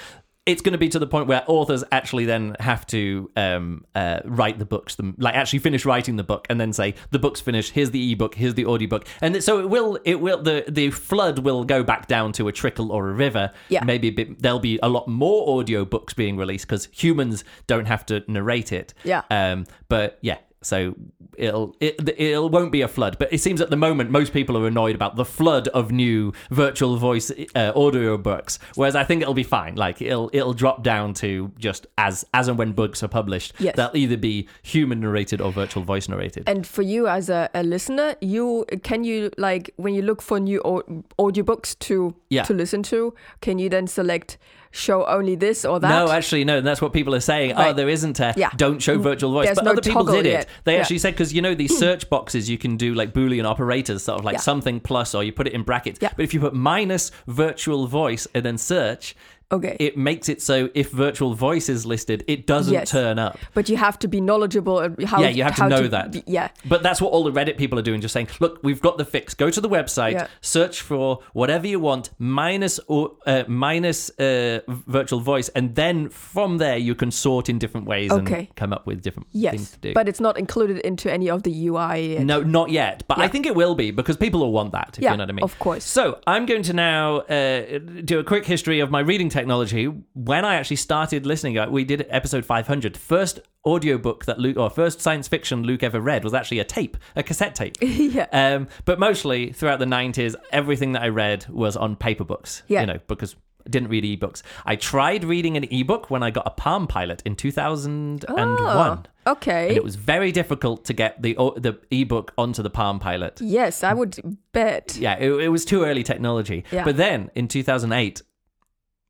[0.46, 4.20] It's going to be to the point where authors actually then have to um, uh,
[4.26, 7.40] write the books, them like actually finish writing the book, and then say the book's
[7.40, 7.72] finished.
[7.72, 8.36] Here's the ebook.
[8.36, 9.98] Here's the audiobook, and so it will.
[10.04, 10.42] It will.
[10.42, 13.52] The the flood will go back down to a trickle or a river.
[13.70, 13.86] Yeah.
[13.86, 17.86] Maybe a bit, there'll be a lot more audio books being released because humans don't
[17.86, 18.94] have to narrate it.
[19.06, 19.22] Yeah.
[19.30, 19.66] Um.
[19.88, 20.40] But yeah.
[20.64, 20.96] So
[21.38, 24.58] it'll it, it won't be a flood, but it seems at the moment most people
[24.58, 28.60] are annoyed about the flood of new virtual voice uh, audio books.
[28.76, 29.76] Whereas I think it'll be fine.
[29.76, 33.76] Like it'll it'll drop down to just as as and when books are published, Yes.
[33.76, 36.44] they'll either be human narrated or virtual voice narrated.
[36.48, 40.40] And for you as a, a listener, you can you like when you look for
[40.40, 42.44] new au- audiobooks to Yeah.
[42.44, 44.38] to listen to, can you then select
[44.74, 45.88] show only this or that?
[45.88, 46.60] No, actually, no.
[46.60, 47.54] That's what people are saying.
[47.56, 48.50] Oh, there isn't a Yeah.
[48.58, 49.04] don't show mm.
[49.04, 49.46] virtual voice.
[49.46, 50.48] There's but no other people did it.
[50.64, 50.82] They Yeah.
[50.82, 51.80] actually said, because you know, these hmm.
[51.80, 54.40] search boxes, you can do like Boolean operators, sort of like Yeah.
[54.40, 56.00] something plus, or you put it in brackets.
[56.00, 59.16] But if you put minus virtual voice and then search,
[59.54, 59.78] Okay.
[59.80, 62.90] it makes it so if virtual voice is listed, it doesn't Yes.
[62.92, 63.38] turn up.
[63.54, 64.78] but you have to be knowledgeable.
[65.06, 66.12] How, Yeah, you have to know that.
[66.12, 66.50] be- yeah.
[66.66, 69.06] But that's what all the Reddit people are doing, just saying, look, we've got the
[69.06, 69.34] fix.
[69.34, 70.28] Go to the website, Yeah.
[70.42, 76.58] search for whatever you want, minus or uh, minus uh, virtual voice, and then from
[76.58, 78.40] there you can sort in different ways Okay.
[78.48, 79.72] and come up with different things Yes.
[79.72, 79.94] to do.
[79.94, 82.20] But it's not included into any of the UI.
[82.24, 83.04] no, not yet.
[83.08, 85.24] But I think it will be because people will want that, if Yeah, you know
[85.24, 85.44] what I mean.
[85.44, 85.84] of course.
[85.84, 89.86] So I'm going to now uh, do a quick history of my reading technology.
[90.14, 92.96] When I actually started listening, uh, we did episode 500.
[92.96, 96.96] First audiobook that Luke, or first science fiction Luke ever read was actually a tape,
[97.18, 97.76] a cassette tape.
[97.82, 98.28] yeah.
[98.32, 102.64] Um, but mostly throughout the 90s, everything that I read was on paper books.
[102.68, 102.82] Yeah.
[102.82, 104.44] You know, because I didn't read ebooks.
[104.66, 108.26] I tried reading an ebook when I got a Palm Pilot in 2001.
[108.38, 109.68] Oh, okay.
[109.70, 113.42] And it was very difficult to get the the ebook onto the Palm Pilot.
[113.42, 114.98] yes, I would bet.
[114.98, 116.64] Yeah, it, it was too early technology.
[116.72, 116.84] Yeah.
[116.84, 118.22] But then in 2008,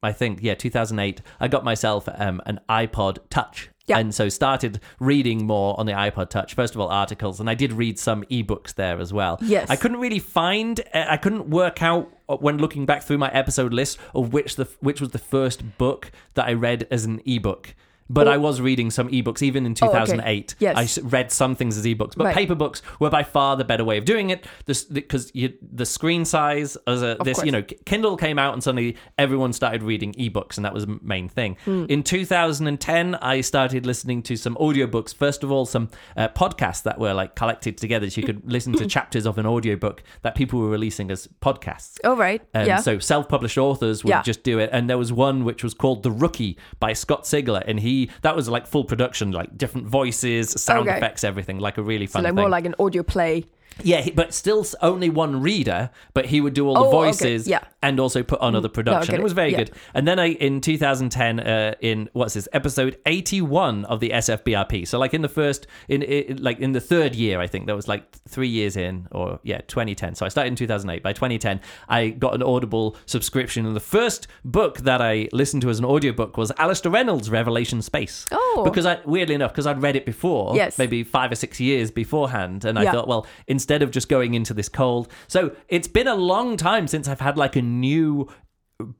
[0.04, 3.70] I think, yeah, 2008, I got myself um, an iPod Touch.
[3.86, 3.98] Yeah.
[3.98, 6.54] And so started reading more on the iPod Touch.
[6.54, 9.40] First of all, articles, and I did read some ebooks there as well.
[9.42, 9.70] Yes.
[9.70, 13.30] I couldn't really find, uh, I couldn't work out uh, when looking back through my
[13.32, 17.22] episode list of which the which was the first book that I read as an
[17.26, 17.76] ebook.
[18.14, 18.32] But Oh.
[18.32, 19.98] I was reading some ebooks even in Oh, okay.
[20.00, 20.56] 2008.
[20.60, 20.98] Yes.
[20.98, 22.36] I read some things as ebooks, but Right.
[22.36, 24.46] paper books were by far the better way of doing it.
[24.68, 27.46] Because you the screen size as a this course.
[27.46, 31.00] you know Kindle came out and suddenly everyone started reading ebooks and that was the
[31.02, 31.58] main thing.
[31.66, 31.86] Hmm.
[31.90, 35.14] In 2010, I started listening to some audiobooks.
[35.14, 38.74] First of all, some uh, podcasts that were like collected together, so you could listen
[38.74, 41.98] to chapters of an audiobook that people were releasing as podcasts.
[42.04, 42.42] All right.
[42.54, 42.78] Um, yeah.
[42.78, 44.22] So self-published authors would Yeah.
[44.22, 47.64] just do it, and there was one which was called "The Rookie" by Scott Sigler,
[47.66, 50.98] and he that was like full production, like different voices, sound Okay.
[50.98, 52.36] effects, everything, like a really so fun like thing.
[52.42, 53.46] more like an audio play.
[53.82, 56.92] Yeah, but still only one reader, but he would do all the Oh, okay.
[57.08, 57.60] voices Yeah.
[57.82, 59.14] and also put on other production.
[59.14, 59.58] get it was very Yeah.
[59.60, 59.72] good.
[59.94, 64.86] And then I in 2010, uh, in what's this episode 81 of the SFBRP.
[64.88, 67.76] So like in the first, in, in like in the third year, I think that
[67.76, 70.16] was like three years in, or yeah, 2010.
[70.16, 71.02] So I started in 2008.
[71.04, 71.60] By 2010,
[71.90, 75.86] I got an Audible subscription, and the first book that I listened to as an
[75.86, 78.26] audiobook was Alastair Reynolds' Revelation Space.
[78.32, 78.62] Oh.
[78.64, 80.78] because I weirdly enough, because I'd read it before, Yes.
[80.78, 82.92] maybe five or six years beforehand, and I Yeah.
[82.92, 83.26] thought, well,
[83.64, 87.22] instead of just going into this cold, so it's been a long time since I've
[87.22, 88.28] had like a new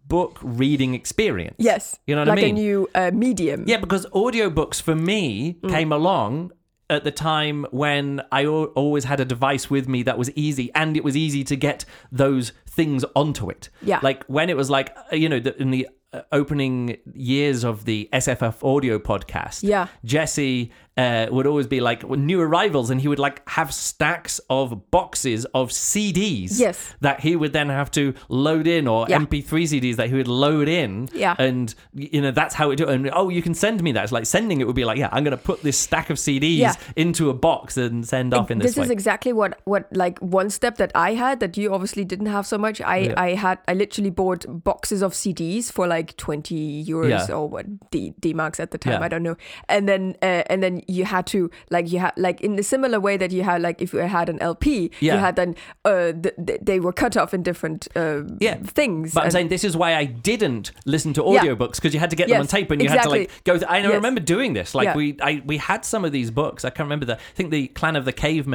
[0.08, 1.56] book reading experience.
[1.58, 2.00] Yes.
[2.08, 2.56] you know what like I mean.
[2.58, 3.66] a new uh, medium.
[3.68, 5.70] yeah, because audiobooks for me Mm.
[5.70, 6.52] came along
[6.90, 10.96] at the time when I always had a device with me that was easy and
[10.96, 13.70] it was easy to get those things onto it.
[13.82, 14.00] Yeah.
[14.02, 17.86] Like when it was like, uh, you know, the, in the uh, opening years of
[17.86, 19.88] the SFF audio podcast, Yeah.
[20.04, 24.92] Jesse uh, would always be like new arrivals and he would like have stacks of
[24.92, 26.94] boxes of CDs Yes.
[27.02, 29.18] that he would then have to load in or Yeah.
[29.18, 31.10] MP3 CDs that he would load in.
[31.12, 31.36] Yeah.
[31.40, 34.04] And, you know, that's how it do And, oh, you can send me that.
[34.04, 36.18] It's like sending it would be like, yeah, I'm going to put this stack of
[36.18, 36.74] CDs Yeah.
[36.96, 38.84] into a box and send off in this, this way.
[38.86, 42.46] is exactly what what like one step that I had that you obviously didn't have
[42.46, 42.82] so much.
[42.82, 43.14] I Yeah.
[43.28, 47.36] I had I literally bought boxes of CDs for like twenty euros Yeah.
[47.38, 49.00] or what D D marks at the time.
[49.02, 49.06] Yeah.
[49.06, 49.36] I don't know.
[49.70, 53.00] And then uh, and then you had to like you had like in the similar
[53.00, 56.36] way that you had like if you had an LP, you had then uh th-
[56.48, 58.58] th- they were cut off in different uh, Yeah.
[58.80, 59.14] things.
[59.14, 62.16] But I'm saying this is why I didn't listen to audiobooks because you had to
[62.16, 63.44] get them on tape and you had to like exactly.
[63.54, 63.58] go.
[63.60, 63.94] Th- I Yes.
[63.94, 64.74] remember doing this.
[64.74, 66.64] Like we, I, we had some of these books.
[66.66, 67.16] I can't remember the.
[67.18, 68.48] I think the Clan of the Cave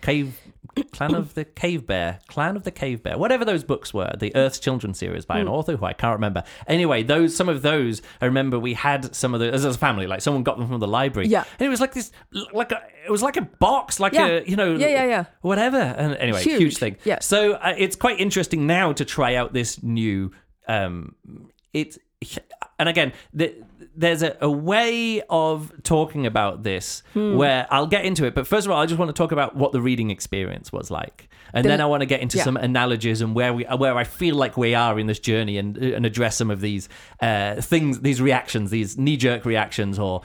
[0.00, 0.38] Cave.
[0.92, 4.34] Clan of the Cave Bear, Clan of the Cave Bear, whatever those books were, the
[4.36, 5.52] Earth's Children series by an Hmm.
[5.52, 6.44] author who I can't remember.
[6.66, 10.06] Anyway, those some of those I remember we had some of those as a family,
[10.06, 11.28] like someone got them from the library.
[11.28, 11.44] Yeah.
[11.58, 12.10] and it was like this,
[12.52, 14.26] like a, it was like a box, like Yeah.
[14.26, 15.24] a you know, Yeah, yeah, yeah.
[15.40, 15.78] whatever.
[15.78, 16.58] And anyway, Huge.
[16.58, 16.96] huge thing.
[17.04, 17.18] Yeah.
[17.20, 20.32] So uh, it's quite interesting now to try out this new.
[20.68, 21.16] Um,
[21.72, 21.98] it's
[22.78, 23.52] and again, the,
[23.94, 27.36] there's a, a way of talking about this Hmm.
[27.36, 28.34] where I'll get into it.
[28.34, 30.90] But first of all, I just want to talk about what the reading experience was
[30.90, 32.44] like, and The- then I want to get into yeah.
[32.44, 35.76] some analogies and where we where I feel like we are in this journey and
[35.76, 36.88] and address some of these
[37.20, 40.22] uh, things, these reactions, these knee jerk reactions or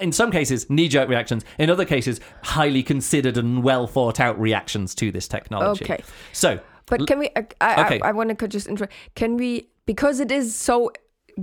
[0.00, 1.44] in some cases, knee jerk reactions.
[1.58, 5.84] In other cases, highly considered and well thought out reactions to this technology.
[5.84, 6.02] Okay.
[6.32, 7.30] So, But can we?
[7.36, 8.00] I, I, Okay.
[8.00, 8.88] I, I want to just intro.
[9.14, 9.68] Can we?
[9.86, 10.90] Because it is so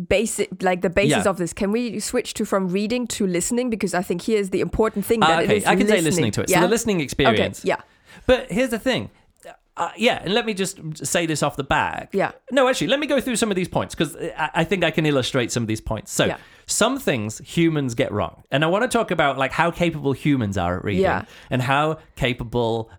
[0.08, 1.30] basic, like the basis Yeah.
[1.30, 1.54] of this.
[1.54, 3.69] Can we switch to from reading to listening?
[3.69, 5.88] Because I think here is the important thing Ah, that okay, it is I can
[5.88, 6.06] say listening.
[6.06, 6.49] listening to it.
[6.49, 6.58] Yeah?
[6.58, 7.60] So the listening experience.
[7.60, 7.69] Okay.
[7.69, 7.82] Yeah.
[8.27, 9.10] But here's the thing.
[9.77, 10.77] Uh, yeah, and let me just
[11.08, 12.10] say this off the back.
[12.12, 12.32] Yeah.
[12.51, 14.91] No, actually, let me go through some of these points because I, I think I
[14.91, 16.12] can illustrate some of these points.
[16.12, 16.38] So, Yeah.
[16.67, 20.58] some things humans get wrong, and I want to talk about like how capable humans
[20.58, 21.23] are at reading, Yeah.
[21.49, 22.91] and how capable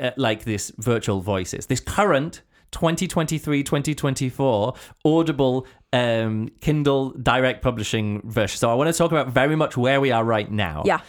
[0.00, 1.66] uh, like this virtual voice is.
[1.66, 4.74] This current 2023 2024
[5.06, 10.00] audible um kindle direct publishing version so i want to talk about very much where
[10.00, 11.00] we are right now Yeah.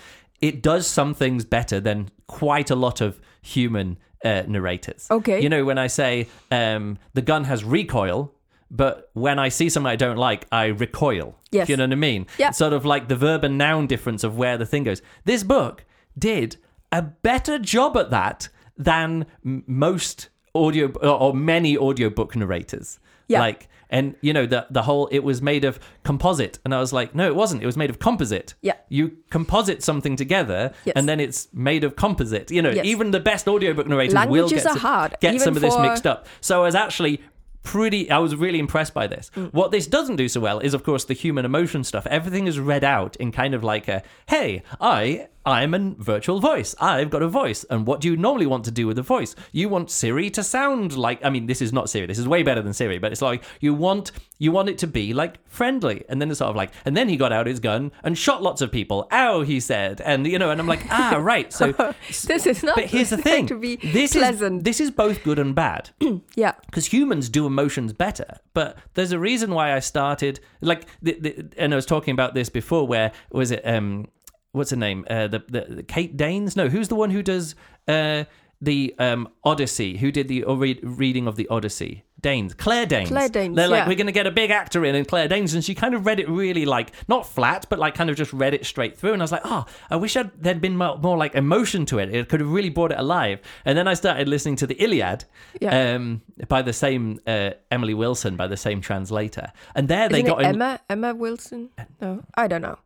[0.42, 5.08] it does some things better than quite a lot of human uh, narrators.
[5.10, 5.42] Okay.
[5.42, 8.34] You know, when I say um, the gun has recoil,
[8.70, 11.38] but when I see something I don't like, I recoil.
[11.52, 11.70] Yes.
[11.70, 12.28] You know what I mean?
[12.38, 12.52] Yeah.
[12.52, 15.02] Sort of like the verb and noun difference of where the thing goes.
[15.24, 15.86] This book
[16.18, 16.58] did
[16.92, 23.00] a better job at that than most audio or or many audiobook narrators.
[23.30, 23.39] Yeah.
[23.39, 26.93] Like, and you know, the the whole it was made of composite, and I was
[26.93, 27.63] like, no, it wasn't.
[27.63, 28.54] It was made of composite.
[28.62, 28.73] Yeah.
[28.89, 30.93] You composite something together, Yes.
[30.95, 32.52] and then it's made of composite.
[32.52, 32.86] You know, Yes.
[32.86, 36.28] even the best audiobook narrators will get, hard, get some of this mixed up.
[36.41, 37.21] So I was actually
[37.63, 39.30] pretty I was really impressed by this.
[39.36, 39.54] Mm.
[39.54, 42.08] What this doesn't do so well is of course the human emotion stuff.
[42.08, 46.75] Everything is read out in kind of like a hey, I I'm a virtual voice.
[46.80, 47.63] I've got a voice.
[47.69, 49.36] And what do you normally want to do with a voice?
[49.52, 52.08] You want Siri to sound like I mean this is not Siri.
[52.08, 54.88] This is way better than Siri, but it's like you want you want it to
[54.88, 56.04] be like friendly.
[56.10, 58.43] And then it's sort of like and then he got out his gun and shot
[58.43, 59.08] lots of people.
[59.12, 60.02] Ow, he said.
[60.02, 61.52] And you know, and I'm like, ah, right.
[61.52, 61.71] So
[62.28, 62.75] This is not.
[62.75, 63.47] but here's the thing.
[63.47, 64.58] To be this pleasant.
[64.60, 65.89] is this is both good and bad
[66.36, 66.54] yeah.
[66.65, 68.39] because humans do emotions better.
[68.54, 72.34] But there's a reason why I started like, the, the, and I was talking about
[72.34, 72.86] this before.
[72.86, 73.62] Where was it?
[73.65, 74.08] Um,
[74.51, 75.05] what's her name?
[75.09, 76.55] Uh, the, the the Kate Danes?
[76.55, 77.55] No, who's the one who does
[77.88, 78.25] uh
[78.62, 79.97] the um Odyssey?
[79.97, 82.03] Who did the re- reading of the Odyssey?
[82.21, 83.10] Danes, Claire Danes.
[83.10, 83.88] Claire Danes, They're like, yeah.
[83.88, 86.05] we're going to get a big actor in, and Claire Danes, and she kind of
[86.05, 89.13] read it really like not flat, but like kind of just read it straight through.
[89.13, 91.99] And I was like, oh, I wish I'd, there'd been more, more like emotion to
[91.99, 92.13] it.
[92.13, 93.39] It could have really brought it alive.
[93.65, 95.25] And then I started listening to the Iliad,
[95.62, 95.95] Yeah.
[95.95, 100.41] um, by the same uh, Emily Wilson, by the same translator, and there they got
[100.41, 100.55] it in.
[100.55, 100.79] Emma?
[100.89, 101.69] Emma Wilson?
[102.01, 102.77] No, I don't know.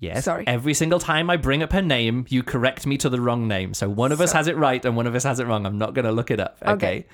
[0.00, 0.24] Yes.
[0.24, 0.44] Sorry.
[0.46, 3.74] Every single time I bring up her name, you correct me to the wrong name.
[3.74, 5.66] So one of us has it right and one of us has it wrong.
[5.66, 6.58] I'm not going to look it up.
[6.62, 6.72] Okay.
[6.72, 7.06] Okay.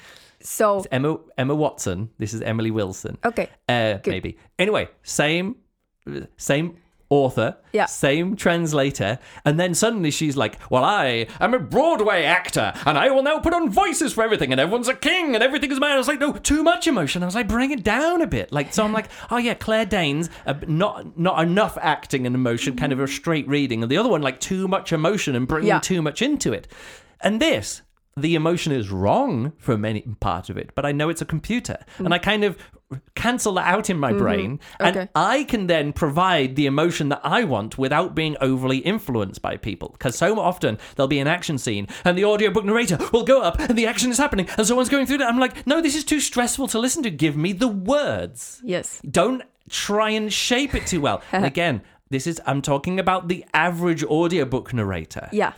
[0.44, 2.10] So Emma Emma Watson.
[2.18, 3.18] This is Emily Wilson.
[3.24, 3.48] okay.
[3.68, 4.36] Uh, maybe.
[4.58, 5.56] Anyway, same,
[6.36, 6.76] same
[7.10, 7.86] author, Yeah.
[7.86, 13.10] same translator, and then suddenly she's like, "Well, I am a Broadway actor, and I
[13.10, 15.92] will now put on voices for everything, and everyone's a king, and everything is mine."
[15.92, 18.52] I was like, "No, too much emotion." I was like, "Bring it down a bit."
[18.52, 22.74] Like, so I'm like, "Oh yeah, Claire Danes, uh, not not enough acting and emotion,
[22.76, 25.68] kind of a straight reading, and the other one like too much emotion and bringing
[25.68, 25.78] Yeah.
[25.80, 26.66] too much into it."
[27.20, 27.82] And this
[28.16, 31.78] the emotion is wrong for many part of it, but I know it's a computer,
[31.98, 32.56] and I kind of
[33.16, 34.18] cancel that out in my mm-hmm.
[34.18, 35.08] brain, and Okay.
[35.14, 39.88] I can then provide the emotion that I want without being overly influenced by people.
[39.88, 43.58] Because so often there'll be an action scene, and the audiobook narrator will go up,
[43.58, 45.28] and the action is happening, and someone's going through that.
[45.28, 47.10] I'm like, no, this is too stressful to listen to.
[47.10, 49.00] Give me the words Yes.
[49.10, 51.22] don't try and shape it too well.
[51.32, 55.28] and again, this is I'm talking about the average audiobook narrator.
[55.32, 55.54] Yeah.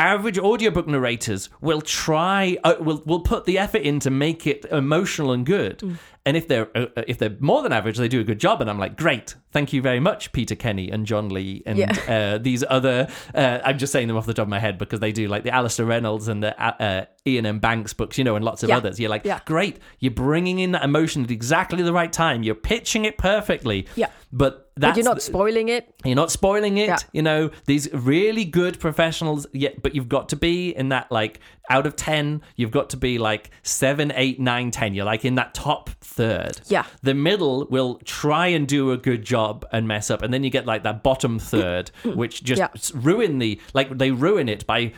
[0.00, 4.64] Average audiobook narrators will try uh, will will put the effort in to make it
[4.70, 5.78] emotional and good.
[5.80, 5.98] Mm.
[6.26, 8.60] And if they're uh, uh, if they're more than average, they do a good job.
[8.62, 11.92] And I'm like, great, thank you very much, Peter Kenny and John Lee and Yeah.
[12.34, 13.08] uh, these other.
[13.34, 15.44] Uh, I'm just saying them off the top of my head because they do like
[15.44, 17.58] the Alastair Reynolds and the uh, uh, Iain M.
[17.58, 18.78] Banks books, you know, and lots of Yeah.
[18.78, 18.98] others.
[18.98, 19.40] You're like, Yeah.
[19.44, 22.42] great, you're bringing in that emotion at exactly the right time.
[22.42, 23.86] You're pitching it perfectly.
[23.96, 24.08] Yeah.
[24.32, 25.94] But that's But you're not spoiling it.
[26.04, 26.88] you're not spoiling it.
[26.88, 26.96] Yeah.
[27.12, 31.40] You know, these really good professionals, yet, but you've got to be in that like
[31.68, 34.94] out of 10, you've got to be like seven, eight, nine, 10.
[34.94, 36.60] You're like in that top third.
[36.66, 36.84] Yeah.
[37.02, 40.22] The middle will try and do a good job and mess up.
[40.22, 42.68] And then you get like that bottom third, which just Yeah.
[42.94, 44.92] ruin the, like they ruin it by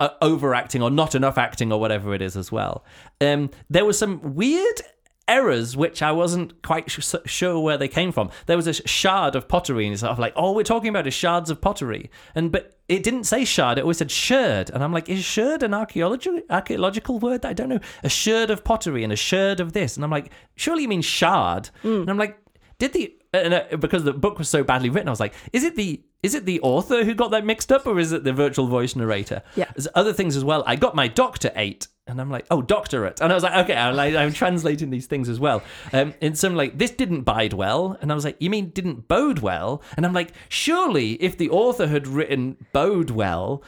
[0.00, 2.84] uh, overacting or not enough acting or whatever it is as well.
[3.20, 4.80] Um, there was some weird
[5.28, 8.30] errors which I wasn't quite sh- sure where they came from.
[8.46, 11.06] There was a shard of pottery, and it's sort of like, all we're talking about
[11.06, 14.82] is shards of pottery, and but it didn't say shard; it always said sherd, and
[14.82, 17.44] I'm like, is sherd an archaeological archaeological word?
[17.44, 17.80] I don't know.
[18.02, 21.02] A sherd of pottery and a sherd of this, and I'm like, surely you mean
[21.02, 21.70] shard?
[21.82, 22.00] Hmm.
[22.00, 22.38] And I'm like,
[22.78, 25.64] did the and, uh, because the book was so badly written, I was like, is
[25.64, 28.32] it the is it the author who got that mixed up, or is it the
[28.32, 29.42] virtual voice narrator?
[29.54, 29.66] Yeah.
[29.74, 30.64] There's other things as well.
[30.66, 33.76] I got my doctor eight, and I'm like, oh, doctorate, and I was like, okay,
[33.76, 35.62] I'm, like, I'm translating these things as well.
[35.92, 39.08] Um, in some like this didn't bide well, and I was like, you mean didn't
[39.08, 39.82] bode well?
[39.96, 43.62] And I'm like, surely if the author had written bode well,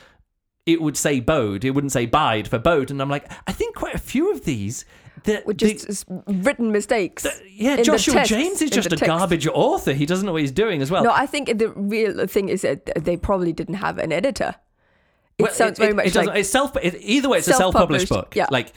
[0.66, 2.90] it would say bode, it wouldn't say bide for bode.
[2.90, 4.84] And I'm like, I think quite a few of these.
[5.24, 7.26] The, With the- just written mistakes.
[7.50, 9.06] yeah, in Joshua text, James is just a text.
[9.06, 9.92] garbage author.
[9.92, 11.04] He doesn't know what he's doing as well.
[11.04, 14.54] No, I think the real thing is that they probably didn't have an editor.
[15.38, 16.76] It Well, sounds very it, much it doesn't- like it's self.
[16.82, 18.36] It, either way, it's a self-published book.
[18.36, 18.46] yeah.
[18.50, 18.72] Like,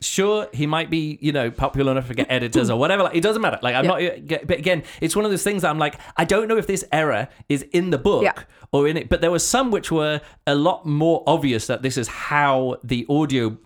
[0.00, 3.02] sure, he might be, you know, popular enough to get editors or whatever.
[3.02, 3.58] Like, it doesn't matter.
[3.60, 3.90] Like, I'm Yeah.
[3.90, 4.32] not.
[4.32, 6.66] uh, But again, it's one of those things that I'm like, I don't know if
[6.68, 8.34] this error is in the book Yeah.
[8.72, 9.08] or in it.
[9.08, 13.04] But there were some which were a lot more obvious that this is how the
[13.08, 13.56] audio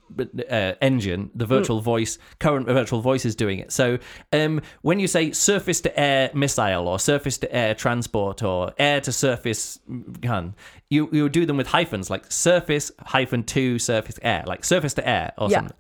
[0.51, 3.73] uh, engine, the virtual voice, current virtual voice is doing it.
[3.73, 3.99] So,
[4.33, 9.01] um, when you say surface to air missile or surface to air transport or air
[9.03, 9.79] to surface
[10.21, 10.55] gun,
[10.89, 15.09] you you do them with hyphens like surface hyphen to surface air, like surface to
[15.09, 15.59] air or Yeah.
[15.59, 15.77] something.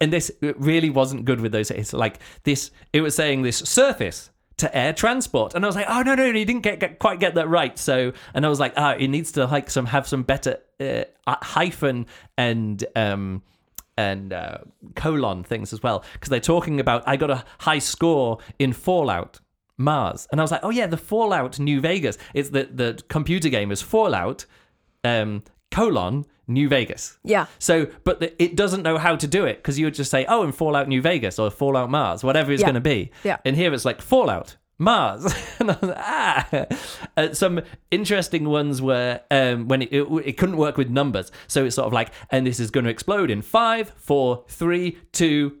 [0.00, 1.70] And this really wasn't good with those.
[1.70, 2.70] It's like this.
[2.92, 6.30] It was saying this surface to air transport, and I was like, oh no no,
[6.30, 7.78] no you didn't get, get quite get that right.
[7.78, 11.04] So, and I was like, oh, it needs to like some have some better uh,
[11.26, 13.42] hyphen and um
[13.98, 14.58] and uh,
[14.94, 19.40] colon things as well because they're talking about I got a high score in Fallout.
[19.78, 22.16] Mars, and I was like, "Oh yeah, the Fallout New Vegas.
[22.32, 24.46] It's the the computer game is Fallout,
[25.04, 27.18] um, colon New Vegas.
[27.24, 27.46] yeah.
[27.58, 30.24] So, but the, it doesn't know how to do it because you would just say,
[30.28, 32.66] "Oh, in Fallout New Vegas" or "Fallout Mars," whatever it's Yeah.
[32.66, 33.10] going to be.
[33.24, 33.38] Yeah.
[33.44, 35.24] And here it's like Fallout Mars,
[35.58, 36.66] and I was like, ah.
[37.16, 41.64] Uh, some interesting ones were um, when it, it it couldn't work with numbers, so
[41.64, 45.56] it's sort of like, and this is going to explode in five, four, three, two,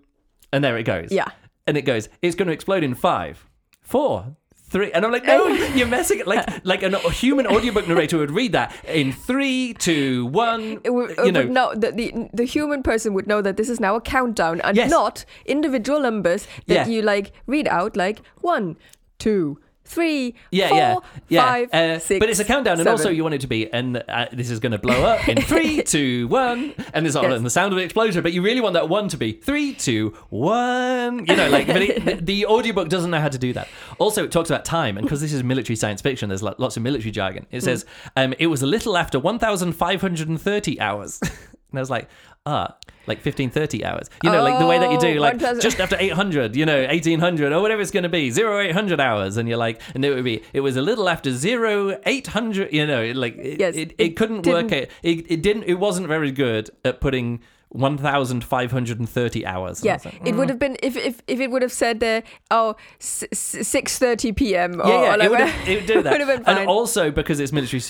[0.52, 1.10] and there it goes.
[1.10, 1.28] Yeah.
[1.66, 3.44] And it goes, it's going to explode in five,
[3.80, 4.36] four.
[4.68, 6.26] Three and I'm like, no, you're messing it.
[6.26, 10.80] Like, like an, a human audiobook narrator would read that in three, two, one.
[10.82, 13.78] It would, you know, know the, the the human person would know that this is
[13.78, 14.90] now a countdown and Yes.
[14.90, 16.86] not individual numbers that Yeah.
[16.88, 18.76] you like read out like one,
[19.20, 21.44] two, three, yeah, four, yeah, yeah.
[21.44, 24.02] five, Uh, six, but it's a countdown, and also you want it to be, and
[24.08, 27.32] uh, this is going to blow up in three, two, one, and it's not Yes.
[27.36, 28.22] and the sound of an explosion.
[28.22, 31.24] But you really want that one to be three, two, one.
[31.26, 33.68] You know, like, but it, the, the audiobook doesn't know how to do that.
[33.98, 36.76] Also, it talks about time, and because this is military science fiction, there's lo- lots
[36.76, 37.46] of military jargon.
[37.50, 37.84] It says
[38.16, 42.08] um, it was a little after 1,530 hours, and I was like,
[42.46, 42.76] ah.
[43.08, 44.10] Like 1530 hours.
[44.24, 46.84] You know, like the way that you do, Oh, like just after 800, you know,
[46.86, 49.36] 1800 or whatever it's going to be, 0800 hours.
[49.36, 53.12] And you're like, and it would be, it was a little after 0800, you know,
[53.12, 54.72] like it, Yes, it, it, it couldn't work.
[54.72, 59.84] It, it, it didn't, it wasn't very good at putting 1530 hours.
[59.84, 62.76] Yeah, like, it would have been if if, if it would have said uh, oh
[62.98, 64.80] six thirty p.m.
[64.80, 66.12] or yeah, yeah, it would, have, it would do that.
[66.12, 66.58] would have been fine.
[66.58, 67.80] And also because it's military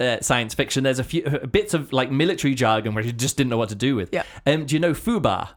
[0.00, 3.36] uh, science fiction, there's a few uh, bits of like military jargon where you just
[3.36, 4.10] didn't know what to do with.
[4.12, 4.24] Yeah.
[4.46, 5.50] Um, do you know FUBAR?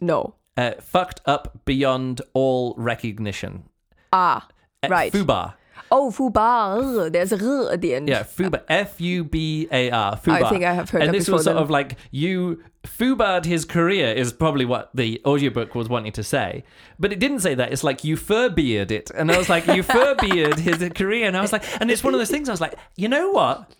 [0.00, 0.34] no.
[0.58, 3.64] Uh, fucked up beyond all recognition.
[4.10, 4.48] Ah,
[4.82, 5.12] Uh, right.
[5.12, 5.52] FUBAR.
[5.90, 7.10] Oh, fubar.
[7.12, 8.08] There's a r at the end.
[8.08, 8.62] Yeah, Fubar.
[8.68, 10.16] F U B A R.
[10.16, 10.42] Fubar.
[10.42, 11.62] I think I have heard And that this before was sort then.
[11.62, 16.64] of like you Fubarred his career is probably what the audiobook was wanting to say.
[16.98, 17.72] But it didn't say that.
[17.72, 19.10] It's like you furbeard it.
[19.10, 21.26] And I was like, you furbeard his career.
[21.26, 23.30] And I was like, and it's one of those things I was like, you know
[23.30, 23.74] what?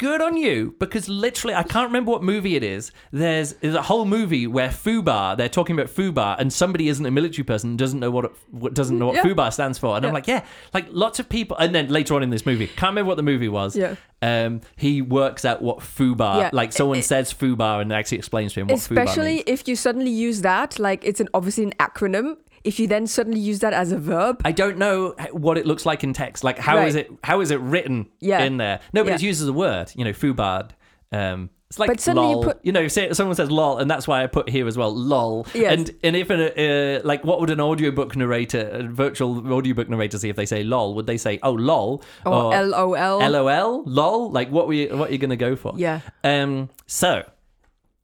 [0.00, 2.90] Good on you, because literally, I can't remember what movie it is.
[3.12, 7.12] There's, there's a whole movie where FUBAR, they're talking about FUBAR, and somebody isn't a
[7.12, 9.22] military person, doesn't know what it, what doesn't know what Yeah.
[9.22, 11.56] FUBAR stands for, and I'm like, yeah, like lots of people.
[11.58, 13.76] And then later on in this movie, can't remember what the movie was.
[13.76, 13.94] Yeah.
[14.20, 16.50] Um, he works out what FUBAR, Yeah.
[16.52, 19.76] like someone It- says FUBAR, and actually explains to him what FUBAR Especially if you
[19.76, 22.38] suddenly use that, like it's an obviously an acronym.
[22.64, 25.84] If you then suddenly use that as a verb, I don't know what it looks
[25.84, 26.42] like in text.
[26.42, 27.04] Like how is Right.
[27.10, 27.12] it?
[27.22, 28.42] How is it written Yeah.
[28.42, 28.80] in there?
[28.92, 29.14] No, but Yeah.
[29.14, 29.92] it's used as a word.
[29.94, 30.70] You know, fubard.
[31.12, 32.44] Um, it's like But suddenly you lol.
[32.44, 34.94] put- you know, say, someone says lol, and that's why I put here as well,
[34.94, 35.46] lol.
[35.54, 35.72] Yes.
[35.74, 40.18] And and if an, uh, like, what would an audiobook narrator, a virtual audiobook narrator,
[40.18, 40.94] say if they say lol?
[40.94, 43.20] Would they say oh lol or LOL.
[43.20, 44.30] LOL, lol?
[44.30, 45.74] Like what were you, what are you going to go for?
[45.76, 46.00] Yeah.
[46.24, 46.70] Um.
[46.86, 47.24] So,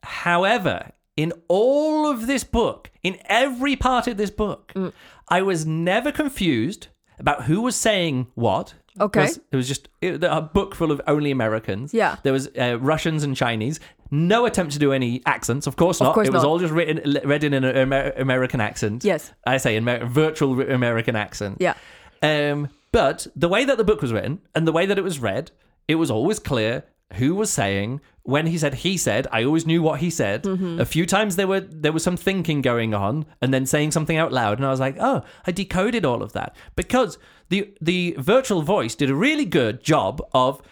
[0.02, 0.90] however,
[1.22, 4.92] in all of this book, in every part of this book, Mm.
[5.28, 8.74] I was never confused about who was saying what.
[8.98, 9.28] Okay.
[9.52, 11.92] It was just it, a book full of only Americans.
[11.94, 12.16] Yeah.
[12.24, 13.78] There was uh, Russians and Chinese.
[14.10, 15.66] No attempt to do any accents.
[15.68, 16.08] Of course not.
[16.08, 16.48] Of course it was not.
[16.48, 16.96] all just written,
[17.32, 19.04] read in an Amer- American accent.
[19.04, 19.32] Yes.
[19.46, 21.58] I say Amer- virtual American accent.
[21.60, 21.74] Yeah.
[22.22, 25.20] Um, but the way that the book was written and the way that it was
[25.20, 25.52] read,
[25.86, 29.82] it was always clear who was saying when he said he said, I always knew
[29.82, 30.44] what he said.
[30.44, 30.80] Mm-hmm.
[30.80, 34.16] A few times there were there was some thinking going on and then saying something
[34.16, 38.14] out loud and I was like, "Oh, I decoded all of that." Because the the
[38.18, 40.62] virtual voice did a really good job of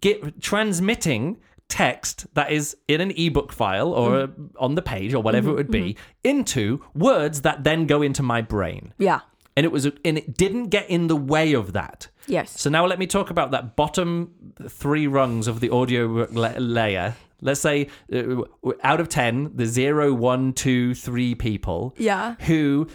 [0.00, 4.46] get transmitting text that is in an ebook file or mm-hmm.
[4.58, 6.28] on the page or whatever it would be mm-hmm.
[6.28, 9.20] into words that then go into my brain Yeah.
[9.56, 12.58] And it was and it didn't get in the way of that Yes.
[12.60, 14.32] so now let me talk about that bottom
[14.68, 18.42] three rungs of the audio la- layer let's say uh,
[18.82, 22.34] out of 10 the zero one two three people Yeah.
[22.40, 22.88] who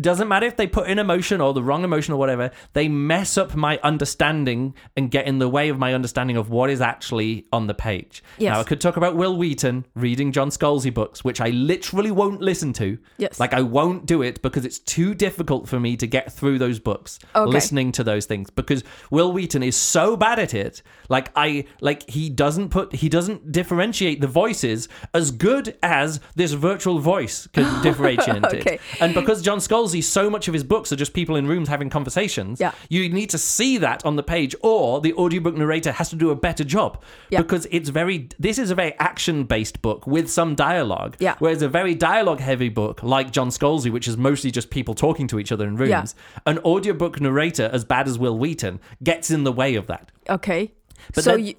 [0.00, 3.36] doesn't matter if they put in emotion or the wrong emotion or whatever they mess
[3.36, 7.46] up my understanding and get in the way of my understanding of what is actually
[7.52, 8.52] on the page Yes.
[8.52, 12.40] now i could talk about wil wheaton reading john scalzi books which i literally won't
[12.40, 13.38] listen to Yes.
[13.38, 16.78] like i won't do it because it's too difficult for me to get through those
[16.78, 17.50] books Okay.
[17.50, 22.08] listening to those things because wil wheaton is so bad at it like i like
[22.08, 27.82] he doesn't put he doesn't differentiate the voices as good as this virtual voice can
[27.88, 28.74] differentiate Okay.
[28.74, 31.68] it and because John Scalzi, so much of his books are just people in rooms
[31.68, 32.60] having conversations.
[32.60, 32.72] Yeah.
[32.88, 36.30] You need to see that on the page, or the audiobook narrator has to do
[36.30, 37.02] a better job.
[37.30, 37.42] Yeah.
[37.42, 41.16] Because it's very, this is a very action based book with some dialogue.
[41.18, 41.34] Yeah.
[41.38, 45.26] Whereas a very dialogue heavy book like John Scalzi, which is mostly just people talking
[45.28, 46.04] to each other in rooms, Yeah.
[46.46, 50.10] an audiobook narrator as bad as Wil Wheaton gets in the way of that.
[50.28, 50.72] Okay.
[51.14, 51.54] But so then- you,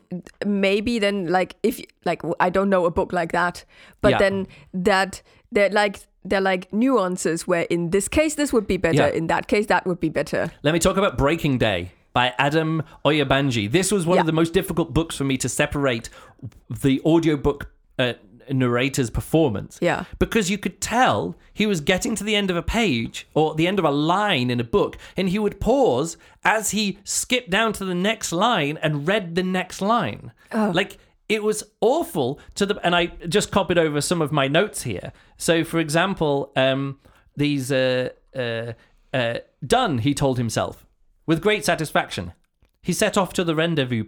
[0.46, 3.66] maybe then like if like I don't know a book like that,
[4.02, 4.18] but Yeah.
[4.20, 5.22] then that
[5.54, 9.20] they're like they're like nuances where in this case this would be better, Yeah.
[9.20, 10.52] in that case that would be better.
[10.64, 13.70] Let me talk about Breaking Day by Adam Oyebanji.
[13.72, 14.22] This was one Yeah.
[14.22, 16.10] of the most difficult books for me to separate
[16.70, 18.14] the audiobook uh,
[18.52, 19.78] narrator's performance.
[19.82, 20.04] Yeah.
[20.20, 23.68] Because you could tell he was getting to the end of a page or the
[23.68, 27.74] end of a line in a book, and he would pause as he skipped down
[27.74, 30.32] to the next line and read the next line.
[30.54, 30.98] Like,
[31.30, 35.12] it was awful to the and I just copied over some of my notes here.
[35.38, 37.00] So for example, um
[37.36, 38.74] these uh uh
[39.14, 40.86] uh done, he told himself,
[41.26, 42.34] with great satisfaction.
[42.82, 44.04] He set off to the rendezvous.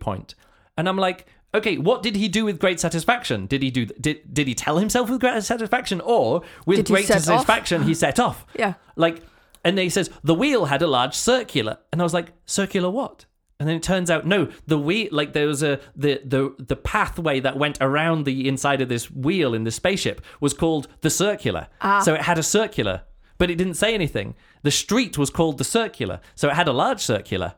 [0.78, 3.45] And I'm like, okay, what did he do with great satisfaction?
[3.47, 6.93] Did he do did did he tell himself with great satisfaction or with Did he
[6.93, 7.22] great off?
[7.22, 8.45] satisfaction he set off?
[8.59, 8.74] Yeah.
[8.95, 9.22] Like
[9.63, 11.78] and then he says the wheel had a large circular.
[11.91, 13.26] And I was like, circular what?
[13.60, 16.76] And then it turns out no, the wheel like there was a the the the
[16.76, 21.10] pathway that went around the inside of this wheel in the spaceship was called the
[21.10, 21.68] circular.
[22.03, 23.03] So it had a circular,
[23.38, 24.36] but it didn't say anything.
[24.64, 27.56] The street was called the circular, so it had a large circular.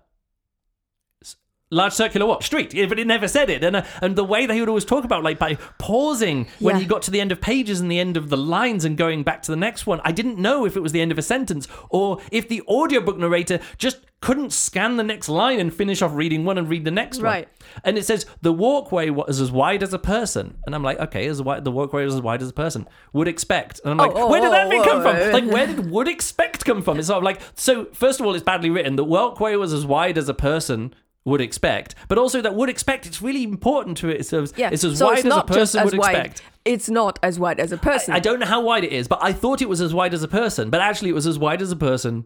[1.70, 2.74] Large circular what street?
[2.74, 4.86] Yeah, but it never said it, and uh, and the way that he would always
[4.86, 6.80] talk about like by pausing when Yeah.
[6.82, 9.24] he got to the end of pages and the end of the lines and going
[9.24, 10.00] back to the next one.
[10.06, 13.18] I didn't know if it was the end of a sentence or if the audiobook
[13.18, 16.92] narrator just couldn't scan the next line and finish off reading one and read the
[16.92, 17.26] next one.
[17.26, 17.48] Right.
[17.84, 21.28] And it says the walkway was as wide as a person, and I'm like, okay,
[21.28, 24.04] as wide, the walkway was as wide as a person would expect, and I'm oh,
[24.04, 25.16] like, Oh, oh, where did oh, that oh, come oh, from?
[25.16, 25.30] oh.
[25.32, 26.98] Like, where did would expect come from?
[26.98, 28.96] It's sort of like, so first of all, it's badly written.
[28.96, 33.06] The walkway was as wide as a person would expect, but also that would expect.
[33.06, 34.22] It's really important to it.
[34.22, 34.70] It's, as- Yeah.
[34.72, 36.16] it's as so wide it's as a person as would wide.
[36.16, 36.42] expect.
[36.66, 38.14] It's not as wide as a person.
[38.14, 40.24] I don't know how wide it is, but I thought it was as wide as
[40.24, 42.26] a person, but actually it was as wide as a person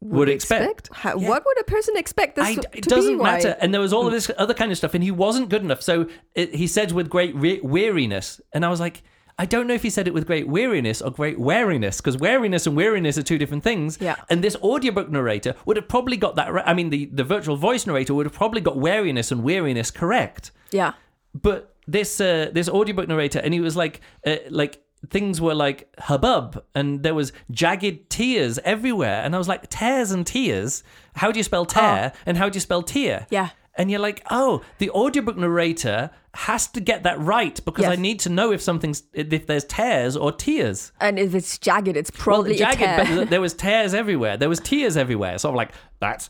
[0.00, 0.90] would, expect.
[0.92, 1.28] How, Yeah.
[1.28, 3.42] What would a person expect this I, to it be doesn't wide?
[3.44, 3.56] matter.
[3.60, 5.82] And there was all of this other kind of stuff, and he wasn't good enough.
[5.82, 9.02] So it, he said with great re- weariness, and I was like,
[9.40, 12.66] I don't know if he said it with great weariness or great wariness, because wariness
[12.66, 13.96] and weariness are two different things.
[14.00, 14.16] Yeah.
[14.30, 16.52] And this audiobook narrator would have probably got that.
[16.52, 16.64] Right.
[16.66, 20.50] I mean, the the virtual voice narrator would have probably got wariness and weariness correct
[20.72, 20.94] Yeah.
[21.34, 25.88] but this uh, this audiobook narrator and he was like uh, like things were like
[25.98, 30.82] hubbub and there was jagged tears everywhere and i was like tears and tears
[31.14, 32.18] how do you spell tear oh.
[32.26, 33.50] and how do you spell tear Yeah.
[33.76, 38.20] and you're like oh the audiobook narrator has to get that right because i need
[38.20, 42.50] to know if something's if there's tears or tears And if it's jagged, it's probably
[42.50, 44.36] well, jagged, but there was tears everywhere.
[44.36, 45.38] There was tears everywhere.
[45.38, 46.28] So I'm like, that's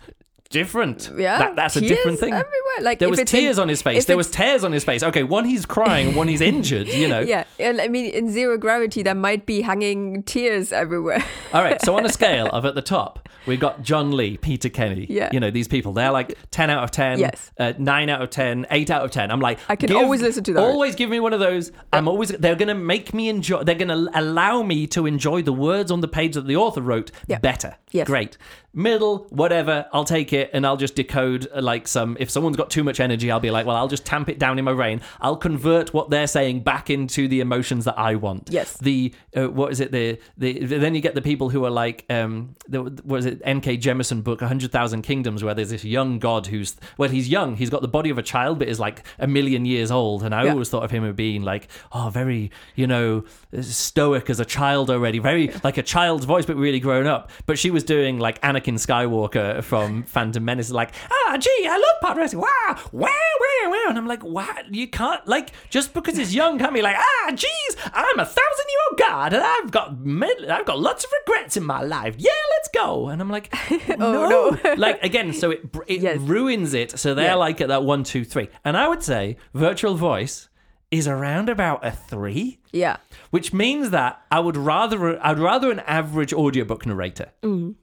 [0.51, 1.11] different.
[1.17, 2.33] Yeah, That- that's a tears different thing.
[2.33, 2.55] everywhere.
[2.81, 4.05] Like, there was it's in- tears on his face.
[4.07, 5.03] There was tears on his face.
[5.03, 6.89] Okay, one he's crying, one he's injured.
[6.89, 7.21] You know.
[7.35, 11.25] yeah, and I mean, in zero gravity, there might be hanging tears everywhere.
[11.53, 11.81] All right.
[11.83, 15.07] So on a scale of at the top, we've got John Lee, Peter Kenny.
[15.11, 15.29] Yeah.
[15.33, 15.93] You know these people.
[15.93, 17.19] They're like ten out of ten.
[17.19, 17.51] Yes.
[17.59, 19.31] Uh, Nine out of 10, 8 out of ten.
[19.31, 20.63] I'm like, I can always listen to those.
[20.63, 21.73] Always give me one of those.
[21.93, 22.29] I'm always.
[22.31, 23.65] They're gonna make me enjoy.
[23.65, 27.11] They're gonna allow me to enjoy the words on the page that the author wrote
[27.27, 27.39] Yeah.
[27.39, 27.77] better.
[27.91, 28.07] Yes.
[28.07, 28.37] Great.
[28.75, 29.87] Middle, whatever.
[29.93, 32.17] I'll take it and I'll just decode uh, like some.
[32.21, 34.59] If someone's got too much energy, I'll be like, well, I'll just tamp it down
[34.59, 35.01] in my brain.
[35.21, 38.49] I'll convert what they're saying back into the emotions that I want.
[38.53, 38.77] Yes.
[38.77, 39.93] The uh, what is it?
[39.93, 43.41] The the then you get the people who are like um the what is it?
[43.45, 43.79] N.K.
[43.79, 47.57] Jemisin book, hundred thousand kingdoms, where there's this young god who's well, he's young.
[47.57, 50.23] He's got the body of a child, but is like a million years old.
[50.23, 50.53] And I Yeah.
[50.53, 53.25] always thought of him as being like, oh, very you know
[53.61, 57.31] stoic as a child already, very like a child's voice, but really grown up.
[57.47, 62.01] But she was doing like Anakin Skywalker from Phantom Menace, like, ah, gee, I love
[62.03, 62.47] pod racing, wow,
[62.93, 66.75] wow, wow, wow, and I'm like, wow, you can't like just because he's young, can't
[66.75, 70.67] be like, ah, geez, I'm a thousand year old god, and I've got med- I've
[70.67, 72.15] got lots of regrets in my life.
[72.19, 73.53] Yeah, let's go, and I'm like,
[73.99, 74.75] no, no.
[74.77, 76.19] like again, so it it Yes.
[76.19, 76.99] ruins it.
[76.99, 77.35] So they're Yeah.
[77.35, 80.49] like at that one, two, three, and I would say virtual voice
[80.91, 82.97] is around about a three Yeah.
[83.29, 87.31] which means that I would rather I'd rather an average audiobook narrator.
[87.43, 87.75] Mm.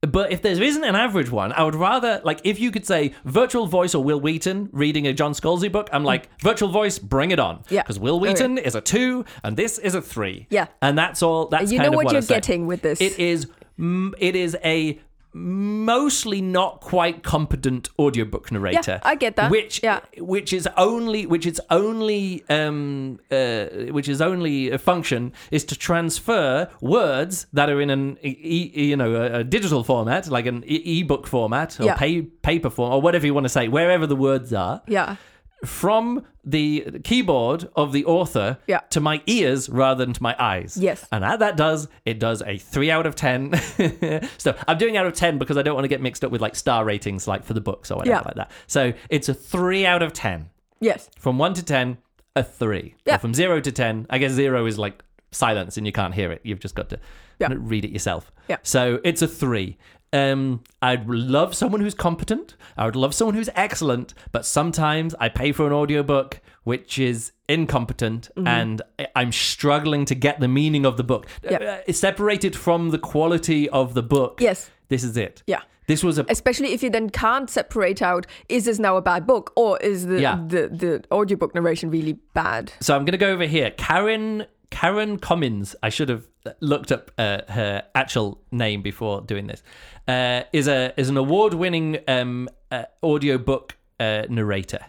[0.00, 3.14] But if there isn't an average one, I would rather like if you could say
[3.24, 7.32] virtual voice or Wil Wheaton reading a John Scalzi book, I'm like virtual voice, bring
[7.32, 7.64] it on.
[7.68, 7.82] Yeah.
[7.82, 10.46] because Wil Wheaton is a two and this is a three.
[10.50, 10.68] Yeah.
[10.80, 11.46] and that's all.
[11.48, 13.00] That's You kind know of what I you're getting with this.
[13.00, 13.48] It is.
[13.78, 15.00] mm, It is a
[15.32, 19.00] mostly not quite competent audiobook narrator.
[19.02, 19.50] Yeah, I get that.
[19.50, 20.00] Which Yeah.
[20.18, 25.76] which is only which is only um uh, which is only a function is to
[25.76, 28.36] transfer words that are in an e-
[28.74, 31.94] e- you know a, a digital format like an e- ebook format or Yeah.
[31.96, 35.16] pay, paper form or whatever you want to say wherever the words are Yeah.
[35.64, 38.80] From the keyboard of the author Yeah.
[38.90, 40.76] to my ears rather than to my eyes.
[40.80, 41.06] Yes.
[41.12, 43.54] And that that does, it does a three out of 10.
[44.38, 46.40] so I'm doing out of 10 because I don't want to get mixed up with
[46.40, 48.22] like star ratings like for the books or whatever Yeah.
[48.24, 48.50] like that.
[48.66, 50.48] So it's a three out of 10.
[50.80, 51.10] Yes.
[51.18, 51.98] From one to 10,
[52.36, 52.94] a three.
[53.04, 53.16] Yeah.
[53.16, 56.32] Or from zero to 10, I guess zero is like silence and you can't hear
[56.32, 56.40] it.
[56.44, 56.98] You've just got to
[57.38, 57.48] Yeah.
[57.56, 58.32] read it yourself.
[58.48, 58.56] Yeah.
[58.62, 59.76] So it's a three.
[60.12, 62.56] Um, I'd love someone who's competent.
[62.78, 67.32] I would love someone who's excellent, but sometimes I pay for an audiobook which is
[67.48, 68.46] incompetent Mm-hmm.
[68.46, 68.82] and
[69.16, 71.26] I'm struggling to get the meaning of the book.
[71.42, 71.56] Yeah.
[71.58, 74.40] Uh, it's separated from the quality of the book.
[74.40, 74.70] Yes.
[74.88, 75.42] This is it.
[75.46, 75.60] Yeah.
[75.86, 79.26] This was a Especially if you then can't separate out is this now a bad
[79.26, 80.36] book or is the Yeah.
[80.46, 82.72] the, the audiobook narration really bad?
[82.80, 83.70] So I'm going to go over here.
[83.72, 85.74] Karen Karen Cummins.
[85.82, 86.28] I should have
[86.60, 89.62] looked up uh, her actual name before doing this.
[90.06, 94.80] Uh, is a is an award winning um, uh, audiobook uh, narrator.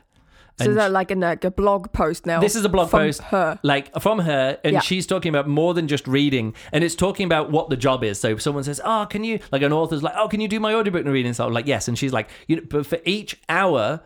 [0.58, 2.42] So is that like, a blog post now?
[2.42, 3.58] This is a blog from post Her.
[3.64, 4.80] like from her, and Yeah.
[4.82, 8.20] she's talking about more than just reading, and it's talking about what the job is.
[8.20, 10.60] So if someone says, "Oh, can you?" Like an author's like, "Oh, can you do
[10.60, 13.40] my audiobook reading?" So I'm like, "Yes," and she's like, "You know, but for each
[13.48, 14.02] hour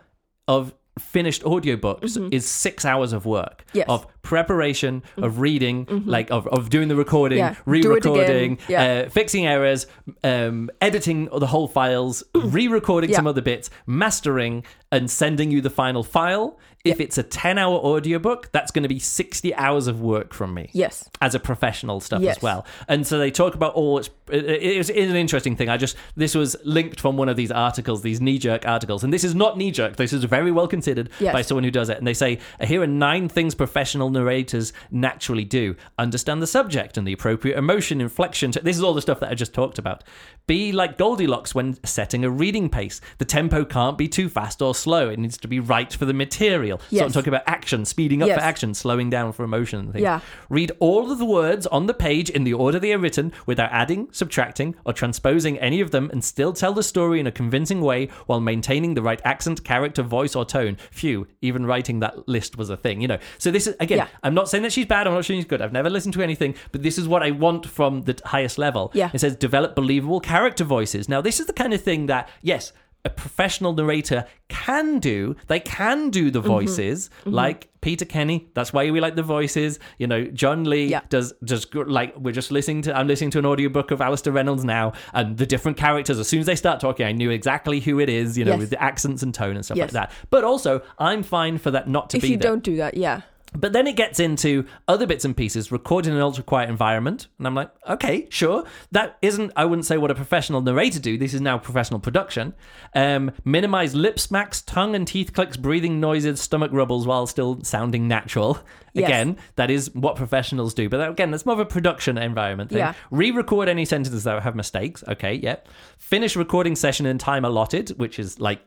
[0.46, 3.78] of finished audiobooks is six hours of work Mm-hmm.
[3.78, 3.88] Yes.
[3.88, 3.90] Mm-hmm.
[3.90, 7.54] of preparation of reading like of, of doing the recording Yeah.
[7.66, 8.58] Re-recording.
[8.68, 9.04] Yeah.
[9.06, 9.86] uh, fixing errors
[10.24, 13.16] um, editing the whole files re-recording Yeah.
[13.16, 17.76] some other bits mastering and sending you the final file if it's a 10 hour
[17.78, 21.08] audiobook that's going to be 60 hours of work from me Yes.
[21.22, 22.36] as a professional stuff Yes.
[22.36, 22.66] as well.
[22.88, 24.10] And so they talk about all its.
[24.30, 24.44] It,
[24.90, 25.68] it, an interesting thing.
[25.70, 29.12] I just this was linked from one of these articles, these knee jerk articles, and
[29.14, 29.96] this is not knee jerk.
[29.96, 31.32] This is very well considered Yes.
[31.32, 31.96] by someone who does it.
[31.96, 37.06] And they say here are nine things professional narrators naturally do: understand the subject and
[37.06, 38.52] the appropriate emotion, inflection.
[38.62, 40.02] This is all the stuff that I just talked about.
[40.46, 43.00] Be like Goldilocks when setting a reading pace.
[43.16, 45.08] The tempo can't be too fast or slow.
[45.08, 46.82] It needs to be right for the material.
[46.92, 48.38] So I'm talking about action, speeding up Yes.
[48.38, 50.02] for action, slowing down for emotion and things.
[50.02, 50.20] Yeah.
[50.50, 53.70] Read all of the words on the page in the order they are written without
[53.72, 57.80] adding, subtracting, or transposing any of them and still tell the story in a convincing
[57.80, 60.76] way while maintaining the right accent, character, voice, or tone.
[60.90, 63.18] Phew, even writing that list was a thing, you know.
[63.38, 64.08] So this is, again, Yeah.
[64.22, 65.62] I'm not saying that she's bad, I'm not saying she's good.
[65.62, 68.90] I've never listened to anything, but this is what I want from the highest level.
[68.94, 69.08] Yeah.
[69.14, 71.08] It says develop believable character voices.
[71.08, 72.72] Now, this is the kind of thing that, yes,
[73.06, 75.36] a professional narrator can do.
[75.52, 76.32] They can do Mm-hmm.
[76.32, 78.48] the voices, like Peter Kenny.
[78.54, 79.78] That's why we like the voices.
[79.98, 81.02] You know, John Lee Yeah.
[81.10, 82.96] does just like we're just listening to.
[82.98, 86.18] I'm listening to an audiobook of Alastair Reynolds now, and the different characters.
[86.18, 88.38] As soon as they start talking, I knew exactly who it is.
[88.38, 88.60] You know, Yes.
[88.60, 90.10] with the accents and tone and stuff like that.
[90.30, 92.50] But also, I'm fine for that not to If be If you there.
[92.52, 93.20] don't do that, yeah.
[93.56, 97.28] But then it gets into other bits and pieces, recorded in an ultra quiet environment.
[97.38, 98.64] And I'm like, okay, sure.
[98.90, 101.16] That isn't, I wouldn't say what a professional narrator do.
[101.16, 102.54] This is now professional production.
[102.94, 108.08] Um, minimize lip smacks, tongue and teeth clicks, breathing noises, stomach rubbles while still sounding
[108.08, 108.58] natural.
[108.94, 109.08] Yes.
[109.08, 110.88] Again, that is what professionals do.
[110.88, 112.78] But that, again, that's more of a production environment thing.
[112.78, 112.94] Yeah.
[113.10, 115.02] Re-record any sentences that have mistakes.
[115.08, 115.68] Okay, yep.
[115.98, 118.60] Finish recording session in time allotted, which is like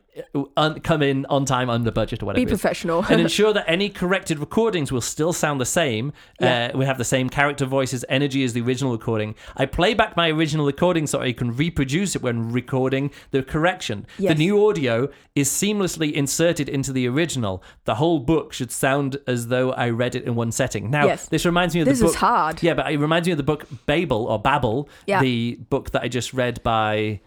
[0.56, 2.44] un- come in on time under budget or whatever.
[2.44, 3.04] Be professional.
[3.08, 6.12] and ensure that any corrected recordings will still sound the same.
[6.40, 6.70] Yeah.
[6.74, 9.34] Uh, we have the same character voices, energy as the original recording.
[9.56, 14.06] I play back my original recording so I can reproduce it when recording the correction.
[14.18, 14.32] Yes.
[14.32, 17.62] The new audio is seamlessly inserted into the original.
[17.84, 20.90] The whole book should sound as though I read it in one setting.
[20.90, 21.28] Now, Yes.
[21.28, 22.20] this reminds me of This the is book.
[22.20, 22.62] hard.
[22.62, 25.20] Yeah, but it reminds me of the book Babel or Babel, Yeah.
[25.20, 27.20] the book that I just read by.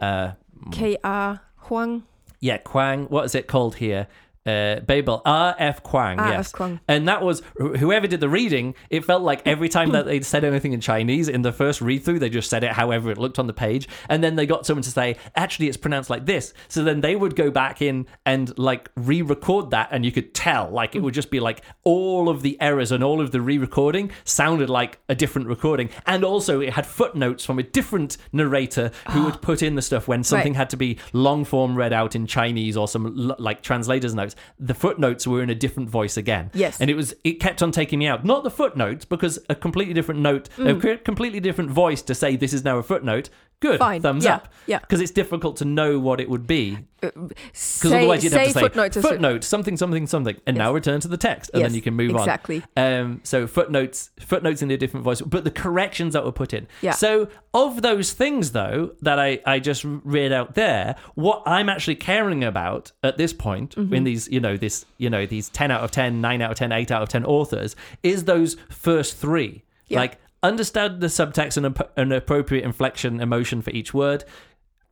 [0.00, 0.32] Uh,
[0.72, 2.02] K R Huang.
[2.40, 3.08] yeah, Kuang.
[3.10, 4.06] What is it called here?
[4.46, 5.22] Uh, Babel.
[5.24, 5.54] R.
[5.58, 5.82] F.
[5.82, 6.18] Kuang.
[6.18, 6.30] R.F.
[6.32, 6.52] yes.
[6.52, 6.78] Kuang.
[6.88, 8.74] And that was wh- whoever did the reading.
[8.90, 12.04] It felt like every time that they said anything in Chinese in the first read
[12.04, 14.64] through, they just said it however it looked on the page, and then they got
[14.66, 16.54] someone to say, actually, it's pronounced like this.
[16.68, 20.70] So then they would go back in and like re-record that, and you could tell,
[20.70, 24.10] like it would just be like all of the errors and all of the re-recording
[24.24, 29.24] sounded like a different recording, and also it had footnotes from a different narrator who
[29.24, 30.56] would put in the stuff when something Right.
[30.58, 34.35] had to be long form read out in Chinese or some l- like translator's notes.
[34.58, 36.50] The footnotes were in a different voice again.
[36.54, 36.80] Yes.
[36.80, 38.24] And it was it kept on taking me out.
[38.24, 40.80] Not the footnotes because a completely different note, a Mm.
[40.80, 43.28] cre- completely different voice to say this is now a footnote.
[43.60, 43.78] Good.
[43.78, 44.02] Fine.
[44.02, 44.34] Thumbs Yeah.
[44.36, 44.48] up.
[44.66, 44.80] Yeah.
[44.80, 46.76] Because it's difficult to know what it would be.
[47.00, 48.96] Because Say, otherwise you'd have to say footnotes.
[48.96, 51.94] as- footnote something something something, and now return to the text, and then you can
[51.94, 52.56] move exactly.
[52.56, 52.62] on.
[52.76, 56.52] Exactly um, so footnotes footnotes in a different voice, but the corrections that were put
[56.52, 56.66] in.
[56.82, 56.92] Yeah.
[56.92, 61.96] So of those things though that I I just read out there, what I'm actually
[61.96, 63.94] caring about at this point Mm-hmm.
[63.94, 66.56] in these you know this you know these ten out of 10, 9 out of
[66.58, 69.62] 10, 8 out of ten authors is those first three.
[69.88, 70.00] Yeah.
[70.00, 74.24] Like understand the subtext and an appropriate inflection emotion for each word.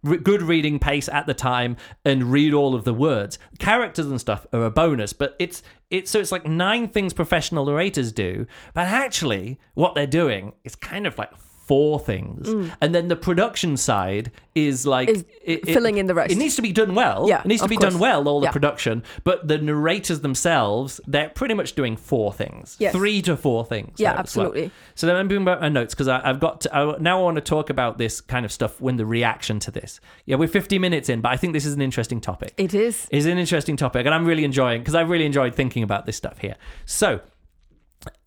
[0.05, 3.39] Good reading pace at the time and read all of the words.
[3.59, 7.65] Characters and stuff are a bonus but it's it's so it's like nine things professional
[7.65, 11.31] narrators do but actually what they're doing is kind of like
[11.67, 12.49] four things
[12.81, 15.13] and then the production side is like Mm.
[15.15, 16.31] Is it- it- filling in the rest.
[16.33, 17.93] it needs to be done well Yeah, it needs to be course.
[17.93, 18.53] done well all the Yeah.
[18.53, 22.93] production but the narrators themselves they're pretty much doing four things Yes.
[22.93, 24.21] three to four things Yeah, as well.
[24.21, 24.71] absolutely.
[24.95, 27.37] So then I'm doing about my notes because I've got to, I, now I want
[27.37, 30.01] to talk about this kind of stuff when the reaction to this.
[30.27, 32.53] Yeah, we're 50 minutes in, but I think this is an interesting topic.
[32.57, 33.09] It is.
[33.11, 36.17] It's an interesting topic, and I'm really enjoying because I've really enjoyed thinking about this
[36.17, 36.55] stuff here.
[36.85, 37.21] So,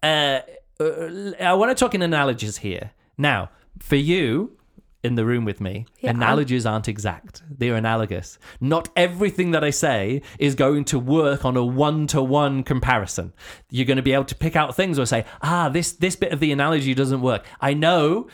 [0.04, 0.40] uh,
[0.80, 2.92] uh, I want to talk in analogies here.
[3.18, 3.50] Now,
[3.80, 4.52] for you
[5.04, 6.10] in the room with me, Yeah.
[6.10, 7.44] analogies aren't exact.
[7.50, 8.38] They're analogous.
[8.60, 13.32] Not everything that I say is going to work on a one-to-one comparison.
[13.70, 16.34] You're going to be able to pick out things or say, "Ah, this this bit
[16.34, 18.28] of the analogy doesn't work." I know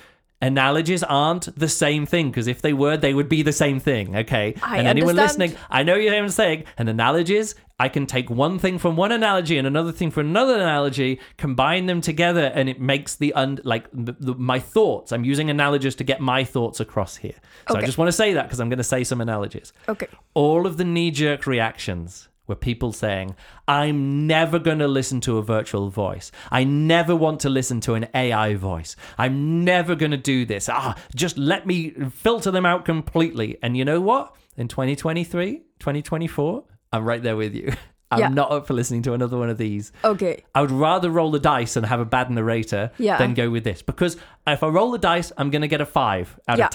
[0.43, 4.15] analogies aren't the same thing because if they were, they would be the same thing.
[4.15, 5.51] Okay, I and anyone understand.
[5.51, 9.57] listening, I know you're saying, and analogies, I can take one thing from one analogy
[9.57, 13.87] and another thing from another analogy, combine them together, and it makes the un like
[13.93, 15.11] the, the, my thoughts.
[15.11, 17.35] I'm using analogies to get my thoughts across here.
[17.69, 19.73] So I just want to say that because I'm going to say some analogies.
[19.87, 20.07] Okay.
[20.33, 23.35] All of the knee jerk reactions were people saying,
[23.67, 26.31] I'm never going to listen to a virtual voice.
[26.51, 28.95] I never want to listen to an AI voice.
[29.17, 30.69] I'm never going to do this.
[30.69, 33.57] Ah, just let me filter them out completely.
[33.63, 34.35] And you know what?
[34.55, 37.73] In 2023, 2024, I'm right there with you.
[38.11, 38.27] I'm Yeah.
[38.27, 39.91] not up for listening to another one of these.
[40.03, 40.43] Okay.
[40.53, 43.17] I would rather roll the dice and have a bad narrator Yeah.
[43.17, 45.85] than go with this because if I roll the dice, I'm going to get a
[45.87, 46.65] five out Yeah.
[46.65, 46.71] of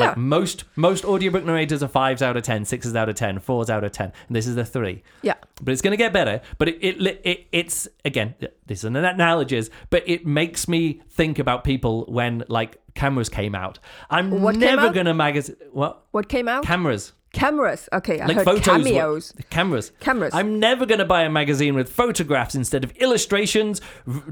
[0.00, 0.08] ten.
[0.08, 3.70] Like most most audiobook narrators are fives out of ten, sixes out of ten, fours
[3.70, 5.02] out of ten, and this is a three.
[5.22, 5.34] Yeah.
[5.62, 6.40] But it's going to get better.
[6.58, 8.34] But it, it, it it's again
[8.66, 13.54] this is an analogy, but it makes me think about people when like cameras came
[13.54, 13.78] out.
[14.10, 16.64] I'm What never going to magazine what What came out?
[16.64, 17.88] cameras Cameras.
[17.92, 19.32] Okay, I like heard photos were- cameos.
[19.50, 20.34] cameras Cameras.
[20.34, 23.80] i'm never going to buy a magazine with photographs instead of illustrations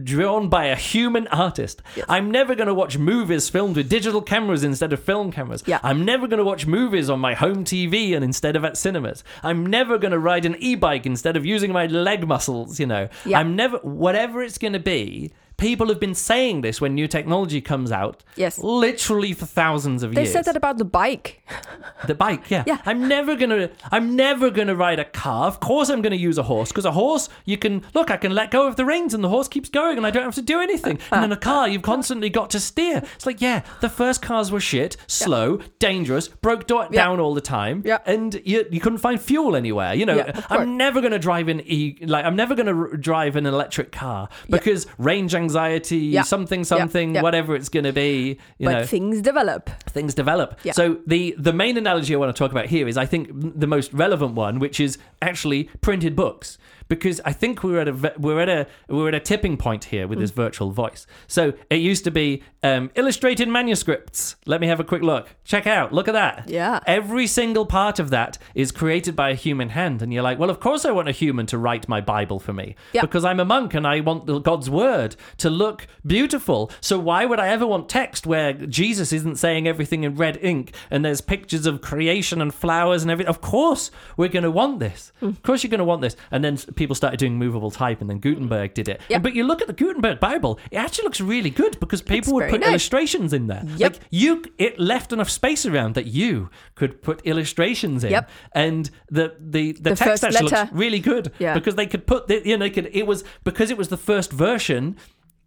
[0.03, 4.65] drawn by a human artist i'm never going to watch movies filmed with digital cameras
[4.65, 5.79] instead of film cameras Yeah.
[5.85, 9.23] i'm never going to watch movies on my home tv and instead of at cinemas
[9.45, 13.09] i'm never going to ride an e-bike instead of using my leg muscles you know
[13.25, 13.39] Yeah.
[13.39, 17.61] i'm never whatever it's going to be people have been saying this when new technology
[17.61, 18.59] comes out Yes.
[18.59, 21.43] literally for thousands of They years They said that about the bike.
[22.07, 22.63] the bike, yeah.
[22.67, 22.79] Yeah.
[22.87, 23.71] I'm never gonna.
[23.91, 25.47] I'm never gonna ride a car.
[25.47, 28.11] Of course, I'm gonna use a horse because a horse, you can look.
[28.11, 30.23] I can let go of the reins and the horse keeps going, and I don't
[30.23, 30.99] have to do anything.
[31.11, 33.03] And in a car, you've constantly got to steer.
[33.17, 37.41] It's like, yeah, the first cars were shit, slow, dangerous, broke do- down all the
[37.41, 37.99] time, Yeah.
[38.07, 39.95] and you, you couldn't find fuel anywhere.
[39.95, 40.41] You know, Yeah.
[40.51, 44.29] I'm never gonna drive an e like I'm never gonna r- drive an electric car
[44.49, 46.23] because range anxiety, Yeah.
[46.23, 47.23] something, something, Yeah.
[47.23, 48.39] whatever it's gonna be.
[48.59, 49.71] You but know, things develop.
[49.91, 50.59] things develop.
[50.65, 50.73] Yeah.
[50.73, 53.67] So the the main analogy I want to talk about here is I think the
[53.67, 56.59] most relevant one, which is actually printed books,
[56.89, 60.07] because I think we're at a we're at a we're at a tipping point here
[60.09, 61.07] with this virtual voice.
[61.27, 64.37] So it used to be um, illustrated manuscripts.
[64.47, 65.29] Let me have a quick look.
[65.45, 65.93] Check out.
[65.93, 66.49] Look at that.
[66.49, 66.81] Yeah.
[66.87, 70.51] Every single part of that is created by a human hand, and you're like, well,
[70.51, 73.03] of course I want a human to write my Bible for me Yeah.
[73.03, 76.71] because I'm a monk and I want God's word to look beautiful.
[76.81, 80.75] So why would I ever want text where Jesus isn't saying everything in red ink
[80.91, 83.29] and there's pictures of creation and flowers and everything?
[83.29, 85.13] Of course we're going to want this.
[85.21, 85.27] Hmm.
[85.29, 86.17] Of course you're going to want this.
[86.31, 89.01] And then people started doing movable type, and then Gutenberg did it.
[89.11, 89.19] Yeah.
[89.19, 92.49] But you look at the Gutenberg Bible; it actually looks really good because people would
[92.49, 92.71] put nice.
[92.71, 93.63] illustrations in there.
[93.77, 93.93] Yep.
[93.93, 98.13] Like you, it left enough space around that you could put illustrations in.
[98.13, 98.31] Yep.
[98.53, 100.63] And the the the, The text actually letter.
[100.63, 101.55] looks really good Yeah.
[101.55, 103.97] because they could put the, you know they could it was because it was the
[103.97, 104.97] first version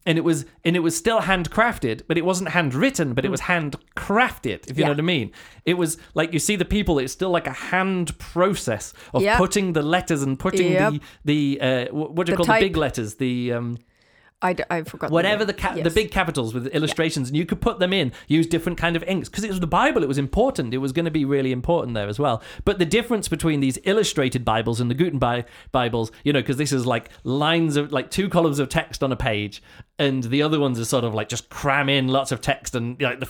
[0.06, 3.42] and it was and it was still handcrafted but it wasn't handwritten but it was
[3.42, 4.78] handcrafted if you Mm.
[4.80, 4.86] Yeah.
[4.88, 5.32] know what i mean
[5.66, 9.38] it was like you see the people it's still like a hand process of Yeah.
[9.38, 10.94] putting the letters and putting Yep.
[10.94, 11.02] the
[11.60, 13.78] the uh, what do you The call the big letters the um
[14.44, 15.12] I, d- I forgot.
[15.12, 15.84] whatever the, the ca- name.
[15.84, 19.04] the big capitals with illustrations and you could put them in use different kind of
[19.04, 21.52] inks because it was the bible it was important it was going to be really
[21.52, 26.12] important there as well but the difference between these illustrated bibles and the gutenberg bibles
[26.24, 29.16] you know because this is like lines of like two columns of text on a
[29.16, 29.62] page
[30.02, 33.00] and the other ones are sort of like just cram in lots of text and
[33.00, 33.30] know, the,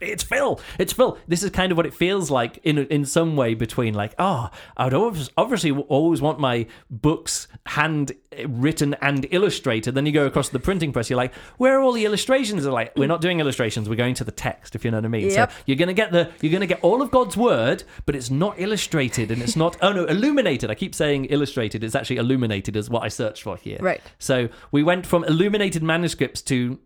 [0.00, 3.36] it's fill it's fill this is kind of what it feels like in in some
[3.36, 4.48] way between like oh
[4.78, 8.12] i'd obviously always want my books hand
[8.46, 9.94] written and illustrated.
[9.94, 12.64] Then you go across the printing press you're like where are all the illustrations?
[12.64, 15.04] They're like we're not doing illustrations we're going to the text if you know what
[15.04, 15.30] i mean.
[15.30, 15.50] Yep.
[15.50, 18.30] so you're going to get the you're to get all of god's word but it's
[18.30, 20.70] not illustrated and it's not oh no illuminated.
[20.70, 23.78] I keep saying illustrated it's actually illuminated is what i searched for here.
[23.80, 24.00] Right.
[24.18, 26.78] so we went from illuminated manuscripts to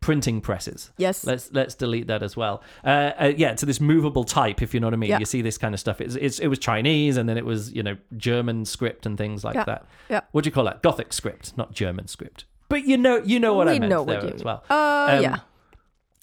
[0.00, 1.24] printing presses Yes.
[1.24, 4.78] let's let's delete that as well uh, uh, yeah to this movable type if you
[4.80, 5.18] know what i mean Yeah.
[5.18, 7.72] you see this kind of stuff it's, it's it was chinese and then it was
[7.72, 9.64] you know german script and things like Yeah.
[9.64, 10.20] that Yeah.
[10.32, 13.54] what do you call that gothic script not german script but you know you know
[13.54, 15.38] what i we meant know there as well Uh, Um, yeah.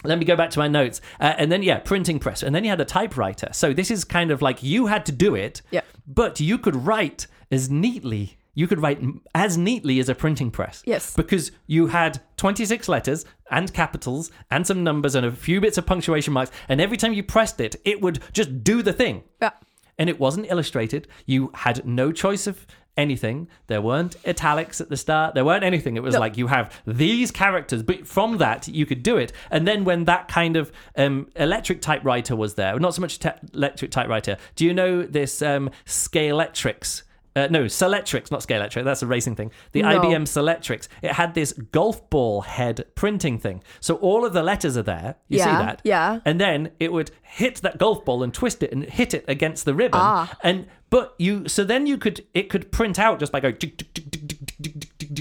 [0.06, 1.00] let me go back to my notes.
[1.20, 2.44] Uh, and then, yeah, printing press.
[2.44, 3.48] And then you had a typewriter.
[3.54, 5.80] So this is kind of like you had to do it, Yeah.
[6.06, 8.38] but you could write as neatly.
[8.56, 9.02] You could write
[9.34, 10.84] as neatly as a printing press.
[10.86, 11.16] Yes.
[11.16, 15.86] Because you had 26 letters and capitals and some numbers and a few bits of
[15.86, 16.52] punctuation marks.
[16.70, 19.52] And every time you pressed it, it would just do the thing Yeah.
[19.98, 21.08] and it wasn't illustrated.
[21.26, 23.48] You had no choice of anything.
[23.66, 25.34] There weren't italics at the start.
[25.34, 25.98] There weren't anything.
[25.98, 26.20] It was No.
[26.20, 29.34] like you have these characters, but from that you could do it.
[29.50, 33.30] And then when that kind of um, electric typewriter was there, not so much te-
[33.56, 34.38] electric typewriter.
[34.56, 37.02] Do you know this um, Scalextrics?
[37.36, 38.84] Uh, no, Selectrics, not Scalextric.
[38.84, 39.52] That's a racing thing.
[39.72, 40.00] The no.
[40.00, 40.88] IBM Selectrics.
[41.02, 43.64] It had this golf ball head printing thing.
[43.80, 45.16] So all of the letters are there.
[45.30, 45.82] You yeah, see that?
[45.84, 46.20] Yeah.
[46.26, 49.66] And then it would hit that golf ball and twist it and hit it against
[49.66, 50.00] the ribbon.
[50.02, 50.38] Ah.
[50.44, 53.58] And but you so then you could it could print out just by going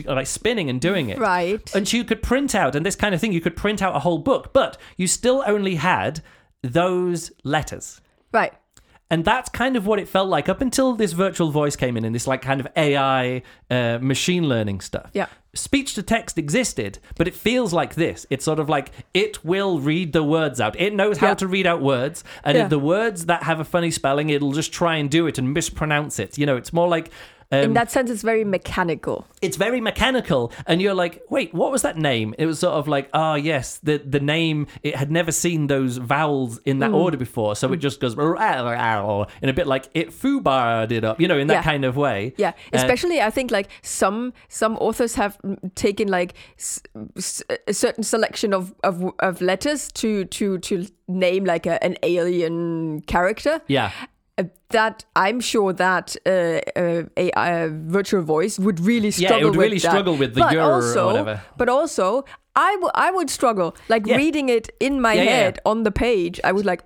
[0.04, 1.18] like spinning and doing it.
[1.18, 1.74] Right.
[1.74, 3.32] And you could print out and this kind of thing.
[3.32, 6.20] You could print out a whole book, but you still only had
[6.62, 8.00] those letters.
[8.32, 8.52] Right.
[9.12, 12.04] And that's kind of what it felt like up until this virtual voice came in
[12.06, 15.10] and this like kind of AI uh, machine learning stuff.
[15.12, 15.26] Yeah.
[15.54, 18.24] Speech to text existed, but it feels like this.
[18.30, 20.80] It's sort of like it will read the words out.
[20.80, 21.34] It knows how Yeah.
[21.34, 22.64] to read out words, and Yeah.
[22.64, 25.52] if the words that have a funny spelling, it'll just try and do it and
[25.52, 26.38] mispronounce it.
[26.38, 27.10] You know, it's more like
[27.52, 29.26] um, In that sense, it's very mechanical.
[29.42, 32.86] it's very mechanical and you're like wait what was that name it was sort of
[32.88, 36.80] like ah yes the the name it had never seen those vowels in Mm.
[36.80, 38.14] that order before so it just goes
[39.42, 41.62] in a bit like it foobarred it up you know in that Yeah.
[41.72, 46.08] kind of way Yeah, Uh, especially I think like some some authors have mm, taken
[46.08, 46.80] like s-
[47.16, 51.96] s- a certain selection of, of of letters to to to name like a, an
[52.02, 53.60] alien character.
[53.68, 54.06] yeah Uh,
[54.70, 59.36] That I'm sure that uh, uh, a, a virtual voice would really struggle.
[59.36, 59.90] Yeah, it would with really that.
[59.90, 61.42] struggle with the but yer or whatever.
[61.58, 62.24] But also,
[62.56, 64.16] I I would struggle like Yeah.
[64.16, 66.40] reading it in my Yeah, yeah, head on the page.
[66.42, 66.82] I was like,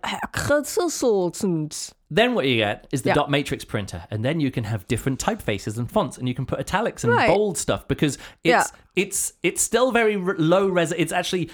[2.11, 3.15] then what you get is the Yeah.
[3.15, 6.47] dot matrix printer and then you can have different typefaces and fonts and you can
[6.47, 7.29] put italics and Right.
[7.29, 8.63] bold stuff because it's Yeah.
[8.95, 11.51] it's it's still very r- low res it's actually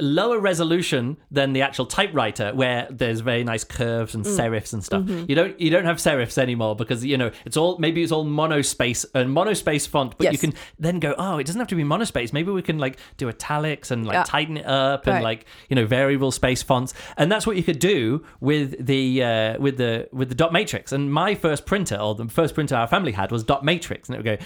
[0.00, 4.36] lower resolution than the actual typewriter where there's very nice curves and Mm.
[4.38, 5.24] serifs and stuff Mm-hmm.
[5.28, 8.24] you don't you don't have serifs anymore because you know it's all maybe it's all
[8.24, 11.82] monospace and monospace font but you can then go oh it doesn't have to be
[11.84, 14.22] monospace maybe we can like do italics and like Yeah.
[14.24, 15.22] tighten it up and Right.
[15.24, 19.58] like you know variable space fonts and that's what you could do with the uh,
[19.58, 20.92] with the the with the dot matrix.
[20.92, 24.16] And my first printer, or the first printer our family had, was dot matrix, and
[24.16, 24.44] it would go.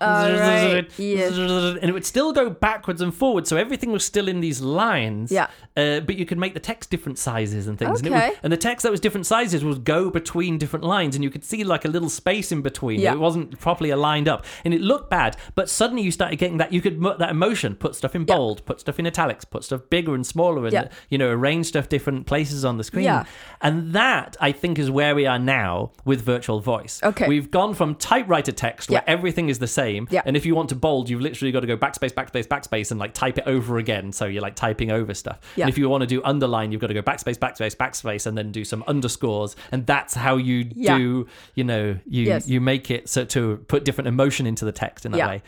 [0.00, 0.88] right.
[0.98, 5.30] And it would still go backwards and forwards, so everything was still in these lines.
[5.30, 5.48] Yeah.
[5.76, 7.98] Uh, but you could make the text different sizes and things.
[8.00, 8.32] And, it would- Okay.
[8.42, 11.44] and the text that was different sizes would go between different lines, and you could
[11.44, 13.00] see like a little space in between.
[13.00, 13.12] Yeah.
[13.12, 15.36] It wasn't properly aligned up, and it looked bad.
[15.54, 16.72] But suddenly you started getting that.
[16.72, 18.34] You could that emotion, put stuff in Yeah.
[18.36, 20.88] bold, put stuff in italics, put stuff bigger and smaller, and Yeah.
[21.10, 23.04] you know arrange stuff different places on the screen.
[23.04, 23.24] Yeah.
[23.60, 27.00] And that I think is where we are now with virtual voice.
[27.02, 27.26] Okay.
[27.26, 29.12] We've gone from typewriter text where Yeah.
[29.12, 30.22] everything is the same, Yeah.
[30.26, 33.00] and if you want to bold, you've literally got to go backspace, backspace, backspace, and
[33.00, 34.12] like type it over again.
[34.12, 35.38] So you're like typing over stuff.
[35.56, 35.64] Yeah.
[35.64, 38.36] And if you want to do underline, you've got to go backspace, backspace, backspace, and
[38.36, 40.98] then do some underscores, and that's how you Yeah.
[40.98, 41.26] do.
[41.54, 42.48] You know, you Yes.
[42.48, 45.28] you make it so to put different emotion into the text in that Yeah.
[45.28, 45.42] way.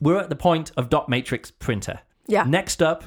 [0.00, 2.00] We're at the point of dot matrix printer.
[2.26, 2.44] Yeah.
[2.44, 3.04] Next up,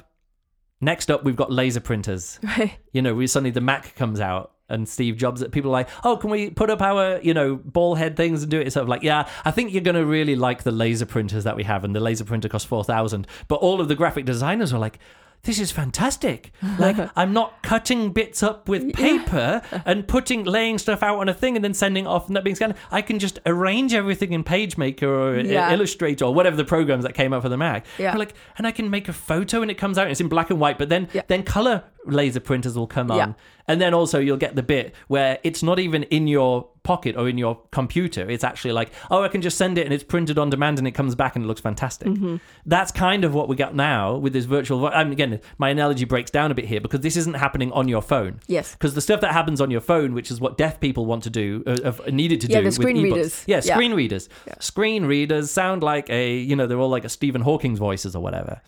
[0.82, 2.76] next up, we've got laser printers Right.
[2.92, 5.88] you know, we suddenly the Mac comes out and Steve Jobs, at people are like,
[6.02, 8.66] oh, can we put up our, you know, ball head things and do it?
[8.66, 11.44] It's sort of like, yeah, I think you're going to really like the laser printers
[11.44, 13.26] that we have, and the laser printer costs four thousand.
[13.48, 14.98] But all of the graphic designers were like.
[15.44, 16.52] This is fantastic.
[16.78, 21.34] Like I'm not cutting bits up with paper and putting laying stuff out on a
[21.34, 22.74] thing and then sending off and that being scanned.
[22.92, 25.72] I can just arrange everything in PageMaker or Yeah.
[25.72, 27.86] Illustrator or whatever the programs that came out for the Mac.
[27.98, 28.16] Yeah.
[28.16, 30.50] Like, and I can make a photo and it comes out and it's in black
[30.50, 30.78] and white.
[30.78, 33.34] But then then color laser printers will come on.
[33.66, 33.72] Yeah.
[33.72, 37.28] And then also you'll get the bit where it's not even in your pocket or
[37.28, 38.28] in your computer.
[38.28, 40.88] It's actually like, oh, I can just send it and it's printed on demand and
[40.88, 42.08] it comes back and it looks fantastic.
[42.08, 42.36] Mm-hmm.
[42.66, 44.80] That's kind of what we got now with this virtual.
[44.80, 47.70] vo- I mean, again, my analogy breaks down a bit here because this isn't happening
[47.72, 48.40] on your phone.
[48.48, 48.72] Yes.
[48.72, 51.30] Because the stuff that happens on your phone, which is what deaf people want to
[51.30, 53.02] do, uh, have needed to Yeah, do the with screen ebooks.
[53.14, 53.44] readers.
[53.46, 53.74] Yeah, Yeah.
[53.74, 54.28] screen readers.
[54.48, 54.54] Yeah.
[54.58, 58.22] Screen readers sound like a, you know, they're all like a Stephen Hawking's voices or
[58.22, 58.60] whatever.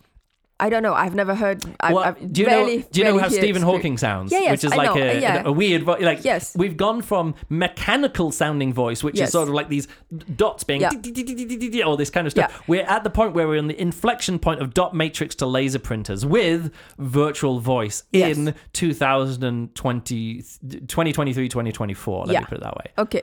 [0.57, 0.93] I don't know.
[0.93, 1.65] I've never heard.
[1.81, 2.83] I've, Well, I've do you rarely, know?
[2.89, 4.31] Do you know how Stephen Hawking sounds?
[4.31, 5.41] Yeah, yes, which is I like know, a, yeah.
[5.43, 6.55] a weird, vo- like Yes.
[6.55, 9.27] we've gone from mechanical sounding voice, which Yes.
[9.27, 9.89] is sort of like these
[10.33, 11.83] dots being Yeah.
[11.83, 12.51] all this kind of stuff.
[12.53, 12.63] Yeah.
[12.67, 15.79] We're at the point where we're in the inflection point of dot matrix to laser
[15.79, 20.41] printers with virtual voice in 2020,
[20.87, 22.25] 2023, 2024.
[22.27, 22.85] Let me put it that way.
[22.97, 23.21] Okay.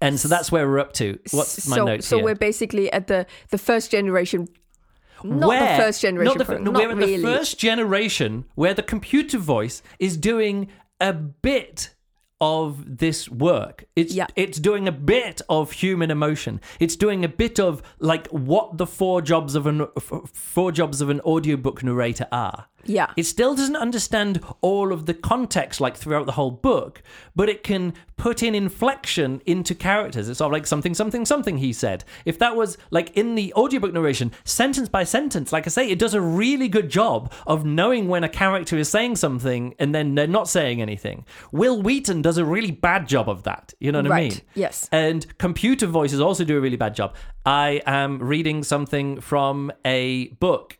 [0.00, 1.18] And so that's where we're up to.
[1.32, 2.24] What's my so, notes so here?
[2.26, 4.46] we're basically at the the first generation.
[5.24, 6.38] Not where, the first generation.
[6.38, 7.16] Not the, no, not we're really.
[7.16, 10.68] the first generation where the computer voice is doing
[11.00, 11.94] a bit
[12.40, 13.84] of this work.
[13.96, 14.26] It's Yeah.
[14.36, 16.60] it's doing a bit of human emotion.
[16.78, 19.86] It's doing a bit of like what the four jobs of an
[20.32, 22.66] four jobs of an audiobook narrator are.
[22.88, 23.12] Yeah.
[23.16, 27.02] It still doesn't understand all of the context like throughout the whole book,
[27.36, 30.28] but it can put in inflection into characters.
[30.28, 32.02] It's sort of like something, something, something, he said.
[32.24, 35.98] If that was like in the audiobook narration, sentence by sentence, like I say, it
[35.98, 40.14] does a really good job of knowing when a character is saying something and then
[40.14, 41.24] they're not saying anything.
[41.52, 43.74] Wil Wheaton does a really bad job of that.
[43.78, 44.32] You know what I Right.
[44.32, 44.40] mean?
[44.54, 44.88] Yes.
[44.90, 47.14] And computer voices also do a really bad job.
[47.44, 50.78] I am reading something from a book,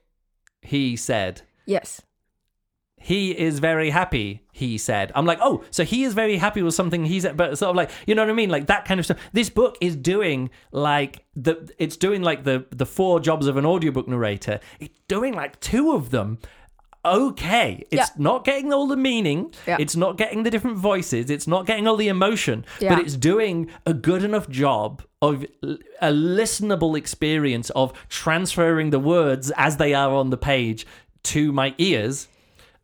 [0.62, 2.01] he said Yes.
[3.01, 6.75] he is very happy he said i'm like oh so he is very happy with
[6.75, 9.07] something he's, but sort of like you know what i mean like that kind of
[9.07, 13.57] stuff this book is doing like the it's doing like the the four jobs of
[13.57, 16.39] an audiobook narrator it's doing like two of them
[17.05, 18.23] okay it's Yeah.
[18.31, 19.77] not getting all the meaning Yeah.
[19.79, 22.95] it's not getting the different voices it's not getting all the emotion Yeah.
[22.97, 25.45] but it's doing a good enough job of
[26.01, 30.87] a listenable experience of transferring the words as they are on the page
[31.29, 32.29] to my ears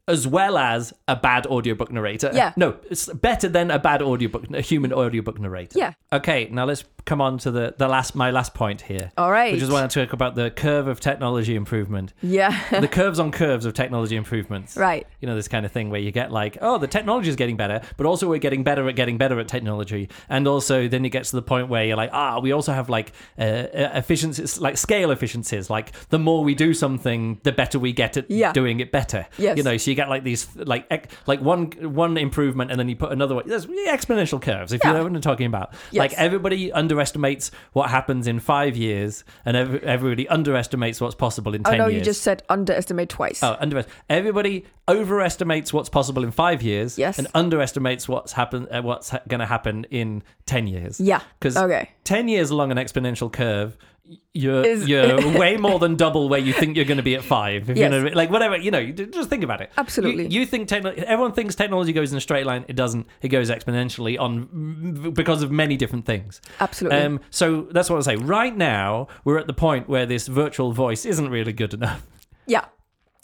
[0.06, 2.30] as well as a bad audiobook narrator.
[2.34, 2.52] Yeah.
[2.56, 5.78] No, it's better than a bad audiobook a human audiobook narrator.
[5.78, 5.94] Yeah.
[6.12, 9.12] Okay, now let's come on to the, the last my last point here.
[9.16, 9.52] All right.
[9.52, 12.12] Which is when I talk about the curve of technology improvement.
[12.22, 12.58] Yeah.
[12.80, 14.76] the curves on curves of technology improvements.
[14.76, 15.06] Right.
[15.20, 17.56] You know, this kind of thing where you get like, oh, the technology is getting
[17.56, 20.08] better, but also we're getting better at getting better at technology.
[20.28, 22.88] And also then it gets to the point where you're like, ah, we also have
[22.88, 25.70] like uh, uh, efficiencies, like scale efficiencies.
[25.70, 28.52] Like the more we do something, the better we get at Yeah.
[28.52, 29.26] doing it better.
[29.38, 29.56] Yes.
[29.56, 30.90] You know, so you get like these, like,
[31.26, 33.48] like one one improvement and then you put another one.
[33.48, 35.72] There's exponential curves, if you know what I'm talking about.
[35.90, 35.98] Yes.
[36.00, 41.62] Like everybody underestimates what happens in five years and ev- everybody underestimates what's possible in
[41.64, 41.98] Oh 10 no, years.
[42.00, 43.42] you just said underestimate twice.
[43.42, 47.18] Oh, underest- Everybody overestimates what's possible in five years, Yes.
[47.18, 51.00] and underestimates what's happen uh, what's ha- going to happen in ten years.
[51.00, 51.20] Yeah.
[51.38, 51.90] because Okay.
[52.04, 53.76] ten years along an exponential curve,
[54.32, 57.22] you're Is- you're way more than double where you think you're going to be at
[57.22, 57.70] five.
[57.70, 58.14] If you know, what I mean.
[58.14, 59.70] like whatever you know, just think about it.
[59.76, 60.24] Absolutely.
[60.28, 62.64] You, you think techno- everyone thinks technology goes in a straight line.
[62.68, 63.06] It doesn't.
[63.22, 66.40] It goes exponentially on because of many different things.
[66.60, 66.98] Absolutely.
[66.98, 68.16] Um, so that's what I say.
[68.16, 72.06] Right now, we're at the point where this virtual voice isn't really good enough.
[72.46, 72.66] yeah.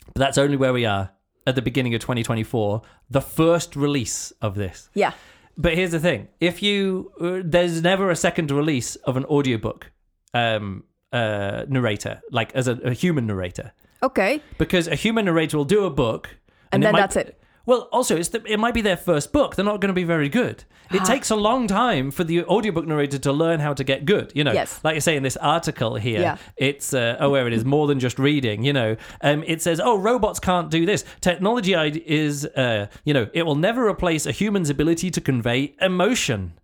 [0.07, 1.11] But that's only where we are.
[1.47, 4.89] at the beginning of 2024, the first release of this.
[4.95, 5.13] Yeah.
[5.57, 9.91] But here's the thing: if you uh, there's never a second release of an audiobook
[10.35, 13.73] um, uh, narrator, like as a, a human narrator,
[14.03, 14.41] Okay.
[14.59, 16.37] because a human narrator will do a book,
[16.73, 17.37] And it then might- that's it.
[17.67, 19.55] Well, also, it's the, it might be their first book.
[19.55, 20.65] They're not going to be very good.
[20.91, 24.33] It takes a long time for the audiobook narrator to learn how to get good.
[24.35, 24.81] You know, Yes.
[24.83, 26.37] like you say in this article here, Yeah.
[26.57, 28.65] it's uh, oh, where it is more than just reading.
[28.65, 31.05] You know, um, it says, oh, robots can't do this.
[31.21, 36.55] Technology is, uh, you know, it will never replace a human's ability to convey emotion.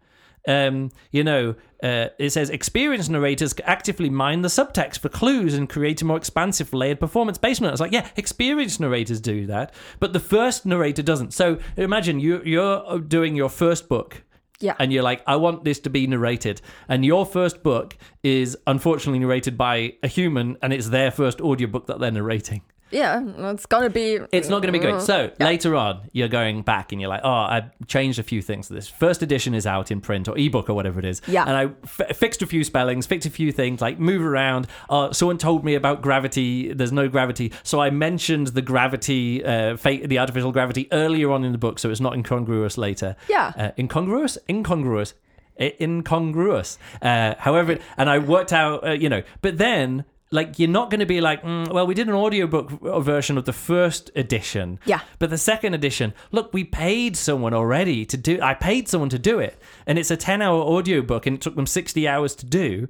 [0.47, 5.69] Um, you know, uh, it says experienced narrators actively mine the subtext for clues and
[5.69, 7.73] create a more expansive, layered performance based on it.
[7.73, 11.35] It's like, yeah, experienced narrators do that, but the first narrator doesn't.
[11.35, 14.23] So imagine you you're doing your first book.
[14.59, 14.75] Yeah.
[14.79, 16.63] And you're like, I want this to be narrated.
[16.89, 21.87] And your first book is unfortunately narrated by a human, and it's their first audiobook
[21.89, 22.63] that they're narrating.
[22.91, 23.23] Yeah.
[23.53, 24.19] It's gonna be.
[24.33, 25.03] It's not going to be good.
[25.03, 28.69] So later on, you're going back and you're like, oh, I changed a few things
[28.69, 28.89] to this.
[28.89, 31.21] First edition is out in print or ebook or whatever it is.
[31.27, 31.45] Yeah.
[31.47, 34.69] And I f- fixed a few spellings, fixed a few things, like move around.
[34.89, 36.73] Uh, someone told me about gravity.
[36.73, 37.53] There's no gravity.
[37.65, 41.79] So I mentioned the gravity, uh, fate, the artificial gravity earlier on in the book.
[41.79, 43.17] So it's not incongruous later.
[43.29, 43.53] Yeah.
[43.57, 44.39] Uh, incongruous?
[44.49, 45.15] Incongruous.
[45.59, 46.79] Incongruous.
[47.03, 50.05] Uh, however, and I worked out, uh, you know, but then.
[50.39, 52.67] Like you're not going to be like, mm, well, we did an audiobook
[53.03, 55.01] version of the first edition, Yeah.
[55.19, 59.19] but the second edition, look, we paid someone already to do I paid someone to
[59.19, 59.55] do it.
[59.87, 62.89] And it's a 10-hour audiobook and it took them 60 hours to do.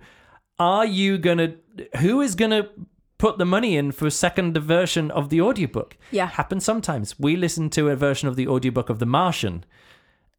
[0.59, 1.51] Are you going to
[1.99, 2.69] who is going to
[3.19, 5.97] put the money in for a second version of the audiobook?
[6.11, 6.27] Yeah.
[6.27, 7.19] Happens sometimes.
[7.19, 9.65] We listened to a version of the audiobook of The Martian.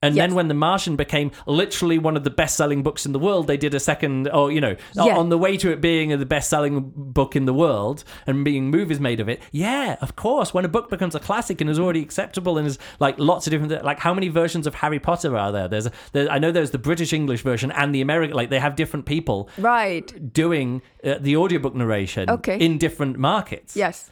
[0.04, 0.24] And Yes.
[0.28, 3.58] then when The Martian became literally one of the best-selling books in the world, they
[3.58, 5.18] did a second, or you know, Yeah.
[5.18, 9.00] on the way to it being the best-selling book in the world and being movies
[9.00, 9.42] made of it.
[9.52, 10.54] Yeah, of course.
[10.54, 13.52] When a book becomes a classic and is already acceptable and is like lots of
[13.52, 15.68] different, like how many versions of Harry Potter are there?
[15.68, 18.36] There's, there, I know there's the British English version and the American.
[18.36, 20.32] Like they have different people Right.
[20.32, 22.60] doing uh, the audiobook narration Okay.
[22.60, 23.76] in different markets.
[23.76, 24.12] Yes.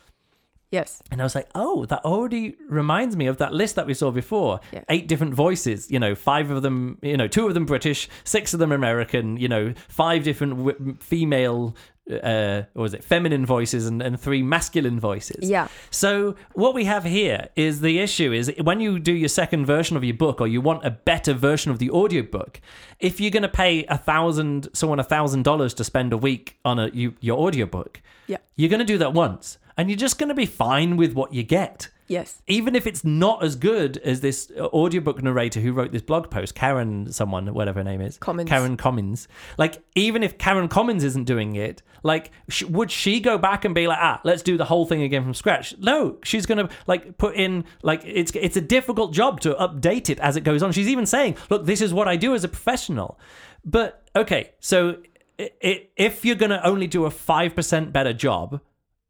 [0.75, 1.01] Yes.
[1.11, 4.11] And I was like, oh, that already reminds me of that list that we saw
[4.11, 4.59] before.
[4.73, 4.83] Yeah.
[4.89, 8.53] Eight different voices, you know, five of them, you know, two of them British, six
[8.53, 11.75] of them American, you know, five different w- female,
[12.11, 15.49] uh, what was it, feminine voices and, and three masculine voices.
[15.49, 15.67] Yeah.
[15.89, 19.95] So what we have here is the issue is when you do your second version
[19.97, 22.59] of your book or you want a better version of the audiobook,
[22.99, 26.57] if you're going to pay a thousand, someone a thousand dollars to spend a week
[26.65, 28.37] on a, you, your audiobook, Yeah.
[28.55, 31.33] you're going to do that once and you're just going to be fine with what
[31.33, 31.89] you get.
[32.07, 32.41] Yes.
[32.47, 36.29] Even if it's not as good as this uh, audiobook narrator who wrote this blog
[36.29, 38.47] post, Karen, someone, whatever her name is, Commins.
[38.47, 39.27] Karen Commins.
[39.57, 43.73] Like, even if Karen Commins isn't doing it, like, sh- would she go back and
[43.73, 45.75] be like, ah, let's do the whole thing again from scratch?
[45.79, 50.19] No, she's gonna like put in like it's it's a difficult job to update it
[50.19, 50.71] as it goes on.
[50.71, 53.19] She's even saying, look, this is what I do as a professional.
[53.63, 54.97] But okay, so
[55.39, 58.61] i i if you're gonna only do a five percent better job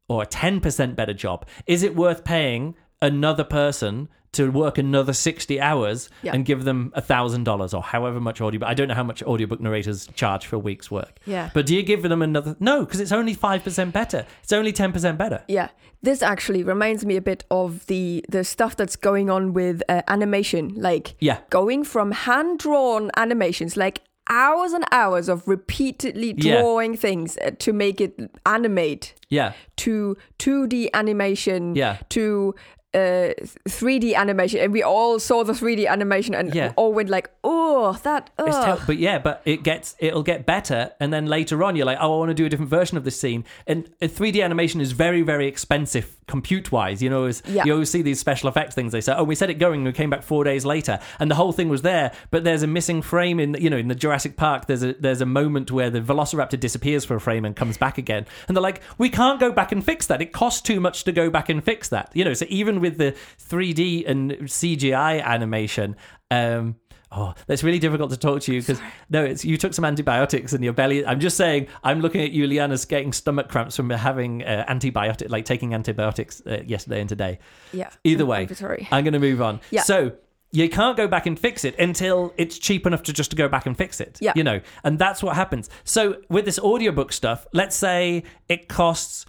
[0.08, 5.58] or a 10% better job, is it worth paying another person to work another 60
[5.60, 6.32] hours Yeah.
[6.34, 8.60] and give them $1,000 or however much audio?
[8.66, 11.18] I don't know how much audiobook narrators charge for a week's work.
[11.24, 11.50] Yeah.
[11.54, 12.54] But do you give them another?
[12.60, 14.26] No, because it's only 5% better.
[14.42, 15.42] It's only 10% better.
[15.48, 15.68] Yeah,
[16.02, 20.02] this actually reminds me a bit of the the stuff that's going on with uh,
[20.06, 21.38] animation, like Yeah.
[21.50, 26.60] going from hand drawn animations, like hours and hours of repeatedly Yeah.
[26.60, 29.52] drawing things uh, to make it animate, Yeah.
[29.78, 31.98] to 2D animation, Yeah.
[32.10, 32.54] to
[32.96, 33.34] uh,
[33.68, 36.72] 3D animation, and we all saw the 3D animation and Yeah.
[36.76, 38.78] all went like, oh, that, It's ugh.
[38.78, 41.98] ter- but yeah, but it gets it'll get better, and then later on you're like,
[42.00, 43.44] oh, I want to do a different version of this scene.
[43.66, 47.02] And a 3D animation is very very expensive compute wise.
[47.02, 47.64] You know, as Yeah.
[47.64, 48.92] you always see these special effects things.
[48.92, 51.30] They say, oh, we set it going, and we came back four days later, and
[51.30, 53.94] the whole thing was there, but there's a missing frame in you know in the
[53.94, 54.66] Jurassic Park.
[54.66, 57.98] There's a there's a moment where the Velociraptor disappears for a frame and comes back
[57.98, 60.22] again, and they're like, we can't go back and fix that.
[60.22, 62.10] It costs too much to go back and fix that.
[62.14, 65.96] You know, so even with the 3D and CGI animation.
[66.30, 66.76] um
[67.12, 70.52] Oh, that's really difficult to talk to you because no, it's you took some antibiotics
[70.52, 71.06] and your belly.
[71.06, 75.44] I'm just saying, I'm looking at Juliane's getting stomach cramps from having uh, antibiotic, like
[75.44, 77.38] taking antibiotics uh, yesterday and today.
[77.72, 77.90] yeah.
[78.02, 78.46] Either way, I'm.
[78.90, 79.60] I'm going to move on.
[79.70, 79.82] Yeah.
[79.82, 80.12] So
[80.50, 83.48] you can't go back and fix it until it's cheap enough to just to go
[83.48, 84.18] back and fix it.
[84.20, 84.32] Yeah.
[84.34, 85.70] You know, and that's what happens.
[85.84, 89.26] So with this audiobook stuff, let's say it costs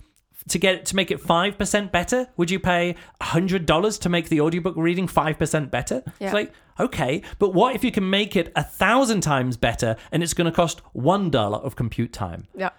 [0.49, 4.75] to get to make it 5% better, would you pay $100 to make the audiobook
[4.77, 6.03] reading 5% better?
[6.19, 6.27] Yeah.
[6.27, 10.23] It's like, okay, but what if you can make it a thousand times better and
[10.23, 12.47] it's going to cost $1 of compute time?
[12.55, 12.69] Yeah.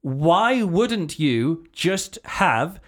[0.00, 2.80] why wouldn't you just have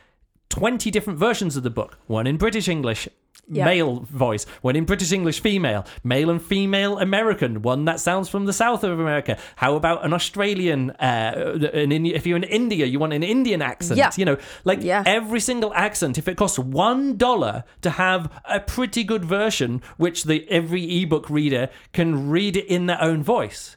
[0.51, 3.09] 20 different versions of the book one in British English.
[3.49, 8.45] Male voice, when in British English female, male and female American, one that sounds from
[8.47, 9.39] the south of America.
[9.57, 10.91] How about an Australian?
[10.93, 13.99] Uh, an Indi- if you're in India, you want an Indian accent.
[14.17, 15.03] You know, like Yeah.
[15.05, 16.17] every single accent.
[16.17, 21.29] If it costs one dollar to have a pretty good version, which the every ebook
[21.29, 23.77] reader can read it in their own voice.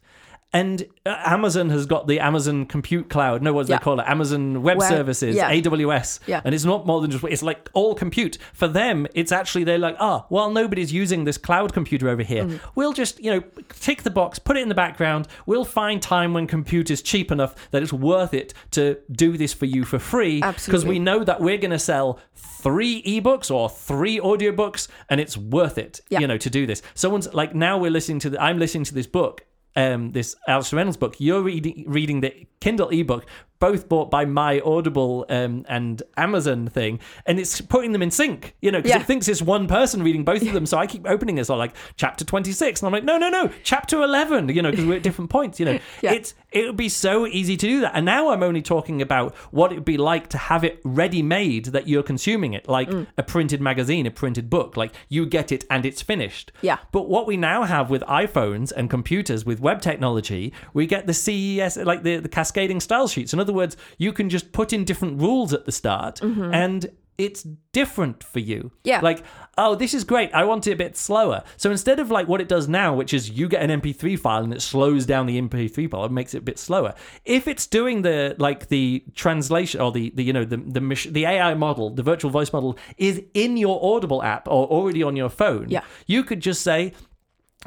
[0.55, 3.41] And uh, Amazon has got the Amazon Compute Cloud.
[3.41, 3.79] No, what do Yeah.
[3.79, 4.05] they call it?
[4.07, 5.49] Amazon Web Web- Services, yeah.
[5.51, 6.19] AWS.
[6.27, 6.41] Yeah.
[6.45, 8.37] And it's not more than just, it's like all compute.
[8.53, 12.43] For them, it's actually, they're like, ah, well, nobody's using this cloud computer over here.
[12.43, 12.57] Mm-hmm.
[12.75, 13.41] We'll just, you know,
[13.79, 15.27] tick the box, put it in the background.
[15.47, 19.53] We'll find time when compute is cheap enough that it's worth it to do this
[19.53, 20.39] for you for free.
[20.41, 25.35] Because we know that we're going to sell three ebooks or three audiobooks and it's
[25.35, 26.19] worth it, Yeah.
[26.19, 26.83] you know, to do this.
[26.93, 30.77] Someone's like, now we're listening to the, I'm listening to this book um, this Alastair
[30.77, 31.15] Reynolds book.
[31.19, 33.25] You're reading, reading the Kindle ebook,
[33.59, 38.55] both bought by my Audible um, and Amazon thing, and it's putting them in sync.
[38.61, 39.01] You know, because Yeah.
[39.01, 40.65] it thinks it's one person reading both of them.
[40.65, 43.29] So I keep opening this, or like chapter twenty six, and I'm like, no, no,
[43.29, 44.49] no, chapter eleven.
[44.49, 45.59] You know, because we're at different points.
[45.59, 46.13] You know, Yeah.
[46.13, 47.93] it's it would be so easy to do that.
[47.95, 51.23] And now I'm only talking about what it would be like to have it ready
[51.23, 53.07] made that you're consuming it, like Mm.
[53.17, 54.77] a printed magazine, a printed book.
[54.77, 56.51] Like you get it and it's finished.
[56.61, 56.77] Yeah.
[56.91, 61.13] But what we now have with iPhones and computers with web technology, we get the
[61.13, 63.33] CSS, like the, the cascading style sheets.
[63.33, 67.43] In other words, you can just put in different rules at the start and it's
[67.71, 68.57] different for you.
[68.57, 68.77] Mm-hmm.
[68.83, 68.99] Yeah.
[69.01, 69.23] Like,
[69.57, 70.33] oh, this is great.
[70.33, 71.43] I want it a bit slower.
[71.57, 74.43] So instead of like what it does now, which is you get an MP3 file
[74.43, 76.93] and it slows down the MP3 file, it makes it a bit slower.
[77.25, 81.25] If it's doing the like the translation or the, the you know the the the
[81.25, 85.29] AI model, the virtual voice model is in your Audible app or already on your
[85.29, 85.69] phone.
[85.69, 85.83] Yeah.
[86.07, 86.93] You could just say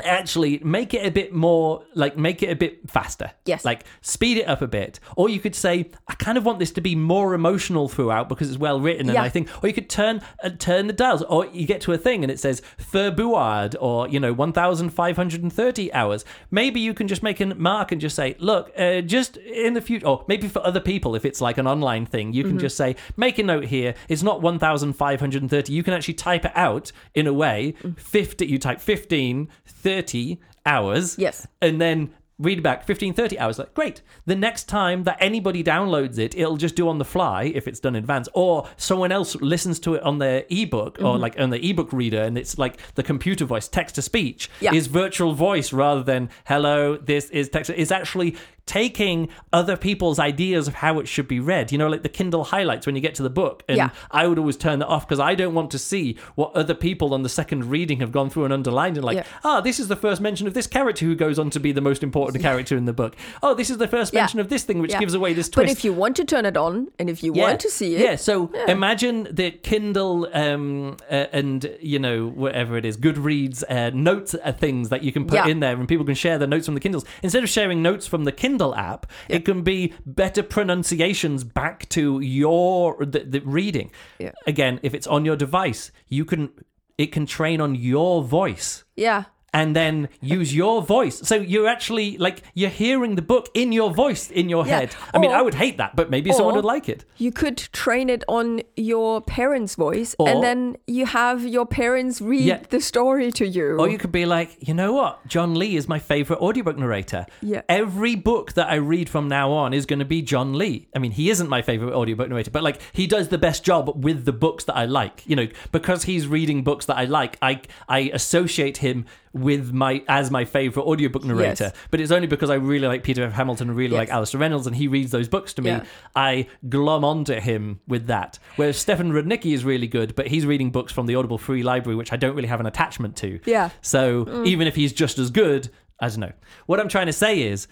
[0.04, 3.64] actually make it a bit more like make it a bit faster Yes.
[3.64, 6.70] like speed it up a bit or you could say i kind of want this
[6.72, 9.22] to be more emotional throughout because it's well written and Yeah.
[9.22, 11.98] i think or you could turn uh, turn the dials or you get to a
[11.98, 17.40] thing and it says Furbuard or you know 1530 hours maybe you can just make
[17.40, 20.80] a mark and just say look uh, just in the future or maybe for other
[20.80, 22.60] people if it's like an online thing you can Mm-hmm.
[22.60, 26.92] just say make a note here it's not 1530 you can actually type it out
[27.14, 27.98] in a way Mm.
[27.98, 29.48] 50 you type 15
[29.86, 31.46] 30 hours Yes.
[31.62, 36.18] and then read back 15 30 hours like great the next time that anybody downloads
[36.18, 39.36] it it'll just do on the fly if it's done in advance or someone else
[39.36, 41.06] listens to it on their ebook Mm-hmm.
[41.06, 44.50] or like on the ebook reader and it's like the computer voice text to speech
[44.60, 44.74] Yeah.
[44.74, 48.36] is virtual voice rather than hello this is text is actually
[48.66, 52.42] taking other people's ideas of how it should be read you know like the kindle
[52.44, 53.90] highlights when you get to the book and Yeah.
[54.10, 57.14] i would always turn that off because i don't want to see what other people
[57.14, 59.24] on the second reading have gone through and underlined and like Yeah.
[59.44, 61.80] ah, this is the first mention of this character who goes on to be the
[61.80, 63.14] most important character in the book.
[63.42, 64.22] Oh, this is the first Yeah.
[64.22, 65.68] mention of this thing which gives away this twist.
[65.68, 68.00] But if you want to turn it on and if you want to see it,
[68.02, 73.90] Yeah, so imagine the Kindle um, uh, and, you know, whatever it is, Goodreads uh,
[73.94, 76.66] notes uh, things that you can put in there and people can share the notes
[76.66, 77.04] from the Kindles.
[77.22, 82.20] Instead of sharing notes from the Kindle app, it can be better pronunciations back to
[82.20, 83.90] your the, the reading.
[84.18, 84.32] Yeah.
[84.46, 86.50] Again, if it's on your device, you can
[86.98, 89.24] it can train on your voice yeah.
[89.56, 91.16] And then use your voice.
[91.30, 94.76] So you're actually like you're hearing the book in your voice in your Yeah.
[94.80, 94.90] head.
[95.14, 97.00] I mean, I would hate that, but maybe someone would like it.
[97.16, 102.20] You could train it on your parents' voice, Or- and then you have your parents
[102.20, 102.60] read Yeah.
[102.68, 103.68] the story to you.
[103.80, 105.26] Or you could be like, you know what?
[105.26, 107.24] John Lee is my favorite audiobook narrator.
[107.40, 107.62] Yeah.
[107.68, 110.88] Every book that I read from now on is going to be John Lee.
[110.94, 114.04] I mean, he isn't my favorite audiobook narrator, but like he does the best job
[114.04, 115.22] with the books that I like.
[115.26, 119.06] You know, because he's reading books that I like, I I associate him
[119.36, 121.64] with my as my favorite audiobook narrator.
[121.64, 121.74] Yes.
[121.90, 123.32] But it's only because I really like Peter F.
[123.32, 124.00] Hamilton and really Yes.
[124.00, 125.70] like Alastair Reynolds and he reads those books to me.
[125.70, 125.84] Yeah.
[126.14, 128.38] I glom onto him with that.
[128.56, 131.96] Whereas Stefan Rudnicki is really good, but he's reading books from the Audible free library,
[131.96, 133.40] which I don't really have an attachment to.
[133.44, 133.70] Yeah.
[133.82, 134.46] So mm.
[134.46, 136.32] even if he's just as good, I don't know.
[136.66, 137.68] What I'm trying to say is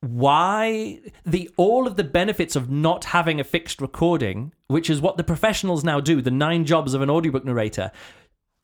[0.00, 5.16] why the all of the benefits of not having a fixed recording, which is what
[5.16, 7.92] the professionals now do, the nine jobs of an audiobook narrator.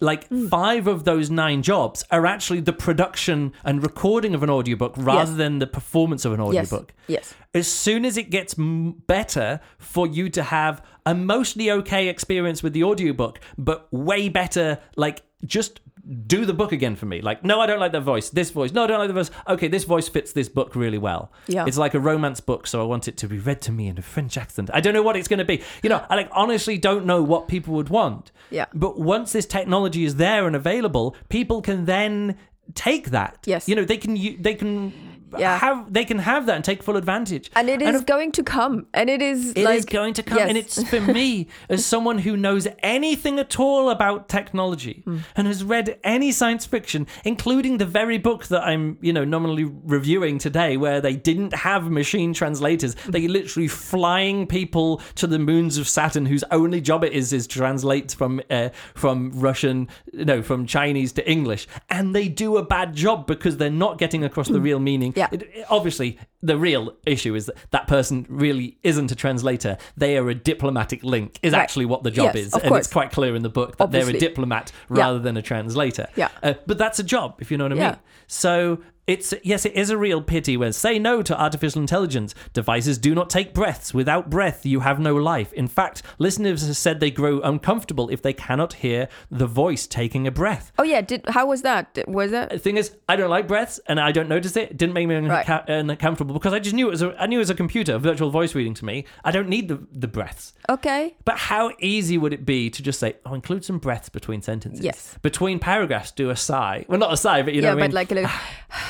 [0.00, 0.48] Like hmm.
[0.48, 5.30] five of those nine jobs are actually the production and recording of an audiobook rather
[5.30, 5.38] Yes.
[5.38, 6.70] than the performance of an yes.
[6.70, 7.34] audiobook Yes.
[7.54, 12.62] as soon as it gets m- better for you to have a mostly okay experience
[12.62, 15.80] with the audiobook but way better like just
[16.26, 17.20] do the book again for me.
[17.20, 18.30] Like no i don't like that voice.
[18.30, 18.72] This voice.
[18.72, 19.30] No i don't like the voice.
[19.48, 21.32] Okay this voice fits this book really well.
[21.48, 21.66] Yeah.
[21.66, 23.98] it's like a romance book so i want it to be read to me in
[23.98, 24.70] a french accent.
[24.72, 25.62] I don't know what it's going to be.
[25.82, 28.30] You know i like honestly don't know what people would want.
[28.50, 28.66] Yeah.
[28.74, 32.36] but once this technology is there and available people can then
[32.74, 33.38] take that.
[33.44, 33.68] Yes.
[33.68, 34.92] you know they can they can
[35.38, 35.58] Yeah.
[35.58, 37.50] have they can have that and take full advantage.
[37.56, 40.22] and it is of- going to come and it is It is like going to
[40.22, 40.48] come, yes.
[40.48, 45.18] and it's for me as someone who knows anything at all about technology Hmm.
[45.36, 49.64] and has read any science fiction, including the very book that I'm, you know, nominally
[49.64, 52.94] reviewing today, where they didn't have machine translators.
[52.94, 53.10] Hmm.
[53.10, 57.46] They literally flying people to the moons of Saturn, whose only job it is is
[57.48, 62.62] to translate from uh, from Russian, no, from Chinese to English, and they do a
[62.64, 65.12] bad job because they're not getting across the real meaning.
[65.16, 65.28] Yeah.
[65.32, 69.76] It- it- obviously, the real issue is that that person really isn't a translator.
[69.96, 71.60] They are a diplomatic link, is Right.
[71.60, 72.52] actually what the job Yes, is.
[72.54, 72.84] and course.
[72.86, 74.28] it's quite clear in the book that they're a Obviously.
[74.28, 75.02] diplomat Yeah.
[75.02, 76.06] rather than a translator.
[76.16, 76.28] Yeah.
[76.42, 77.88] Uh, but that's a job, if you know what I Yeah.
[77.90, 77.98] mean.
[78.28, 82.34] So it's yes, it is a real pity when say no to artificial intelligence.
[82.52, 83.94] Devices do not take breaths.
[83.94, 85.52] Without breath, you have no life.
[85.52, 90.26] In fact, listeners have said they grow uncomfortable if they cannot hear the voice taking
[90.26, 90.72] a breath.
[90.76, 93.78] oh yeah did how was that was that The thing is, I don't like breaths,
[93.86, 94.72] and I don't notice it.
[94.72, 95.46] It didn't make me Right.
[95.46, 97.02] unca- uncomfortable because I just knew it was.
[97.02, 99.04] A, I knew it was a computer, a virtual voice reading to me.
[99.24, 100.52] I don't need the the breaths.
[100.68, 104.42] okay But how easy would it be to just say, "Oh, include some breaths between
[104.42, 104.84] sentences"?
[104.84, 105.16] Yes.
[105.22, 106.84] Between paragraphs, do a sigh.
[106.88, 107.94] Well, not a sigh, but you know yeah what I but mean.
[107.94, 108.30] like a little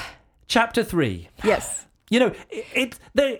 [0.49, 1.29] Chapter three.
[1.45, 2.99] yes You know, it, it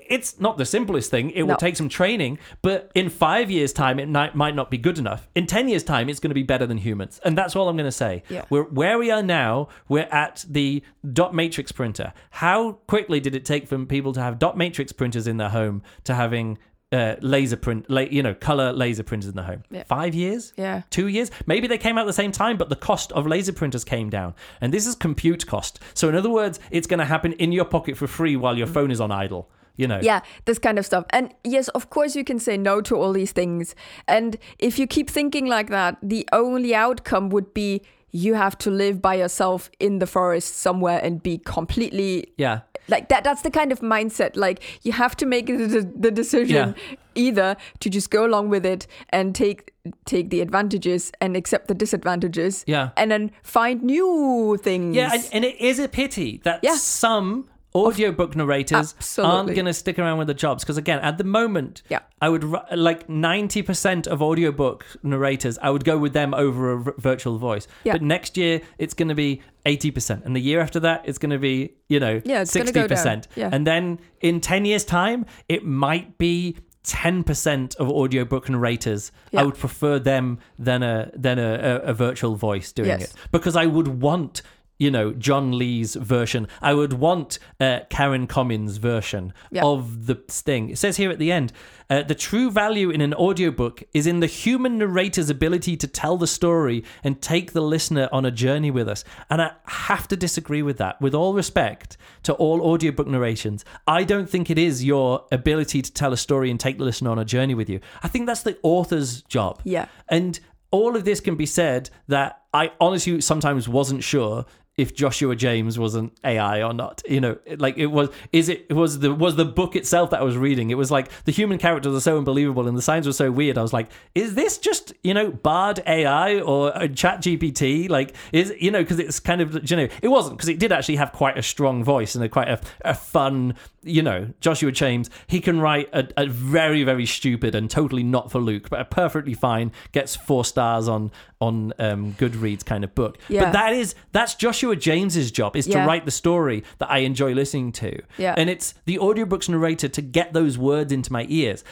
[0.09, 1.31] it's not the simplest thing.
[1.31, 1.47] It No.
[1.47, 4.99] will take some training, but in five years' time, it might, might not be good
[4.99, 5.29] enough.
[5.37, 7.77] In ten years' time, it's going to be better than humans, and that's all I'm
[7.77, 8.25] going to say.
[8.29, 8.45] Yeah.
[8.51, 9.69] We're where we are now.
[9.89, 10.83] We're at the
[11.13, 12.13] dot matrix printer.
[12.31, 15.83] How quickly did it take for people to have dot matrix printers in their home
[16.05, 16.59] to having
[16.93, 19.65] uh, laser print, la- you know, color laser printers in the home?
[19.71, 19.85] Yeah.
[19.85, 20.53] Five years.
[20.57, 21.31] yeah Two years?
[21.47, 24.11] Maybe they came out at the same time, but the cost of laser printers came
[24.11, 24.35] down.
[24.61, 25.81] And this is compute cost.
[25.95, 28.67] So, in other words, it's going to happen in your pocket for free while your
[28.67, 29.51] phone is on idle.
[29.79, 30.01] You know?
[30.03, 33.13] yeah this kind of stuff and yes of course you can say no to all
[33.13, 33.75] these things
[34.09, 38.71] and if you keep thinking like that the only outcome would be you have to
[38.71, 42.61] live by yourself in the forest somewhere and be completely Yeah.
[42.89, 46.75] like that that's the kind of mindset like you have to make the, the decision
[47.15, 49.73] either to just go along with it and take
[50.05, 52.91] take the advantages and accept the disadvantages Yeah.
[52.97, 56.77] and then find new things Yeah, and, and it is a pity that Yeah.
[56.77, 61.25] some audiobook narrators aren't going to stick around with the jobs because again at the
[61.25, 62.01] moment Yeah.
[62.21, 62.45] i would
[62.89, 66.79] like 90% of audiobook narrators i would go with them over a
[67.11, 67.93] virtual voice Yeah.
[67.95, 71.31] but next year it's going to be 80% and the year after that it's going
[71.39, 71.57] to be
[71.89, 73.31] you know Yeah, 60% go.
[73.41, 73.51] Yeah.
[73.53, 79.57] and then in 10 years time it might be 10% of audiobook narrators i would
[79.59, 83.03] prefer them than a than a, a, a virtual voice doing Yes.
[83.05, 84.43] it because I would want
[84.79, 86.49] you know John Lee's version.
[86.61, 89.65] I would want uh, Karen Commins' version Yeah.
[89.65, 90.71] of the Sting.
[90.71, 91.53] It says here at the end,
[91.89, 96.17] uh, the true value in an audiobook is in the human narrator's ability to tell
[96.17, 99.05] the story and take the listener on a journey with us.
[99.31, 101.01] And I have to disagree with that.
[101.01, 105.93] With all respect to all audiobook narrations, I don't think it is your ability to
[105.93, 107.81] tell a story and take the listener on a journey with you.
[108.03, 109.61] I think that's the author's job.
[109.65, 109.87] Yeah.
[110.09, 110.39] And
[110.73, 114.45] all of this can be said that I honestly sometimes wasn't sure
[114.77, 117.03] if Joshua James was an AI or not.
[117.09, 120.23] You know, like it was is it, was the was the book itself that I
[120.23, 120.71] was reading.
[120.71, 123.57] It was like the human characters are so unbelievable and the signs were so weird.
[123.57, 127.89] I was like, is this just, you know, Bard AI or uh, a Chat GPT?
[127.89, 130.73] Like is you know, because it's kind of you know, it wasn't because it did
[130.73, 133.55] actually have quite a strong voice and a quite a, a fun
[133.87, 138.31] you know, Joshua James, he can write a, a very, very stupid and totally not
[138.31, 141.11] for Luke, but a perfectly fine, gets four stars on
[141.41, 143.19] on um, Goodreads kind of book.
[143.29, 143.45] Yeah.
[143.45, 147.33] But that is that's Joshua James's job is to write the story that I enjoy
[147.35, 148.03] listening to.
[148.19, 148.35] Yeah.
[148.37, 151.65] And it's the audiobook's narrator to get those words into my ears.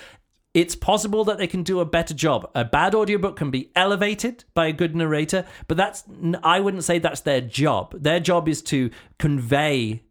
[0.53, 2.49] It's possible that they can do a better job.
[2.55, 6.05] A bad audiobook can be elevated by a good narrator, but that's
[6.45, 8.01] I wouldn't say that's their job.
[8.01, 10.05] Their job is to convey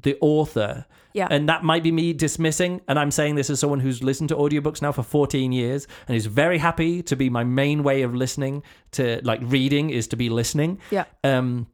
[0.00, 0.86] the author.
[1.12, 1.28] Yeah.
[1.30, 2.82] And that might be me dismissing.
[2.88, 6.16] And I'm saying this as someone who's listened to audiobooks now for 14 years and
[6.16, 8.62] is very happy to be my main way of listening
[8.92, 10.78] to like reading is to be listening.
[10.90, 11.04] Yeah.
[11.24, 11.68] Um,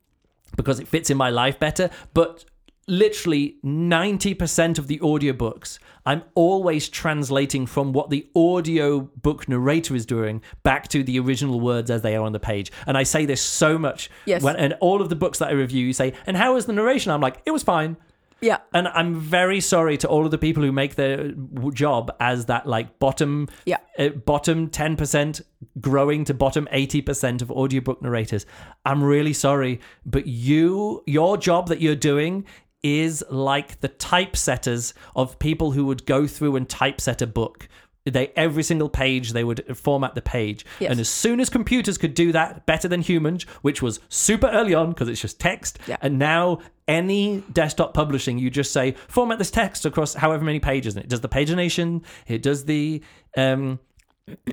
[0.56, 1.90] because it fits in my life better.
[2.14, 2.44] But
[2.86, 10.04] literally 90% of the audiobooks, I'm always translating from what the audio book narrator is
[10.04, 12.72] doing back to the original words as they are on the page.
[12.86, 14.10] And I say this so much.
[14.24, 14.42] Yes.
[14.42, 16.72] When, and all of the books that I review, you say, and how was the
[16.72, 17.12] narration?
[17.12, 17.96] I'm like, it was fine.
[18.42, 18.58] Yeah.
[18.74, 21.32] And I'm very sorry to all of the people who make their
[21.72, 23.78] job as that like bottom Yeah.
[23.98, 25.40] uh, bottom 10%
[25.80, 28.44] growing to bottom 80% of audiobook narrators.
[28.84, 32.44] I'm really sorry, but you your job that you're doing
[32.82, 37.68] is like the typesetters of people who would go through and typeset a book
[38.04, 40.90] they every single page they would format the page Yes.
[40.90, 44.74] and as soon as computers could do that better than humans which was super early
[44.74, 45.96] on because it's just text Yeah.
[46.00, 46.58] and now
[46.88, 51.08] any desktop publishing you just say format this text across however many pages and it
[51.08, 53.02] does the pagination it does the
[53.36, 53.78] um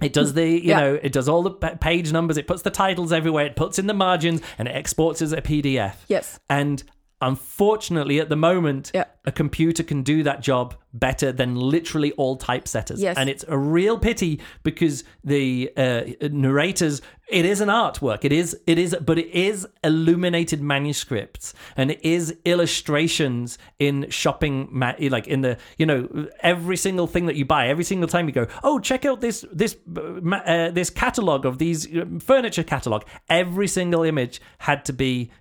[0.02, 0.80] it does the, you Yeah.
[0.80, 2.38] know, it does all the page numbers.
[2.38, 3.46] It puts the titles everywhere.
[3.46, 5.94] It puts in the margins and it exports as a PDF.
[6.08, 6.40] Yes.
[6.50, 6.82] And
[7.22, 9.06] unfortunately, at the moment, Yeah.
[9.26, 13.00] a computer can do that job better than literally all typesetters.
[13.02, 13.18] Yes.
[13.18, 16.02] And it's a real pity because the uh,
[16.32, 18.24] narrators, it is an artwork.
[18.24, 24.68] It is, it is, but it is illuminated manuscripts and it is illustrations in shopping,
[24.72, 28.28] ma- like in the, you know, every single thing that you buy, every single time
[28.28, 32.64] you go, oh, check out this, this, uh, uh, this catalog of these uh, furniture
[32.64, 33.04] catalog.
[33.30, 35.32] Every single image had to be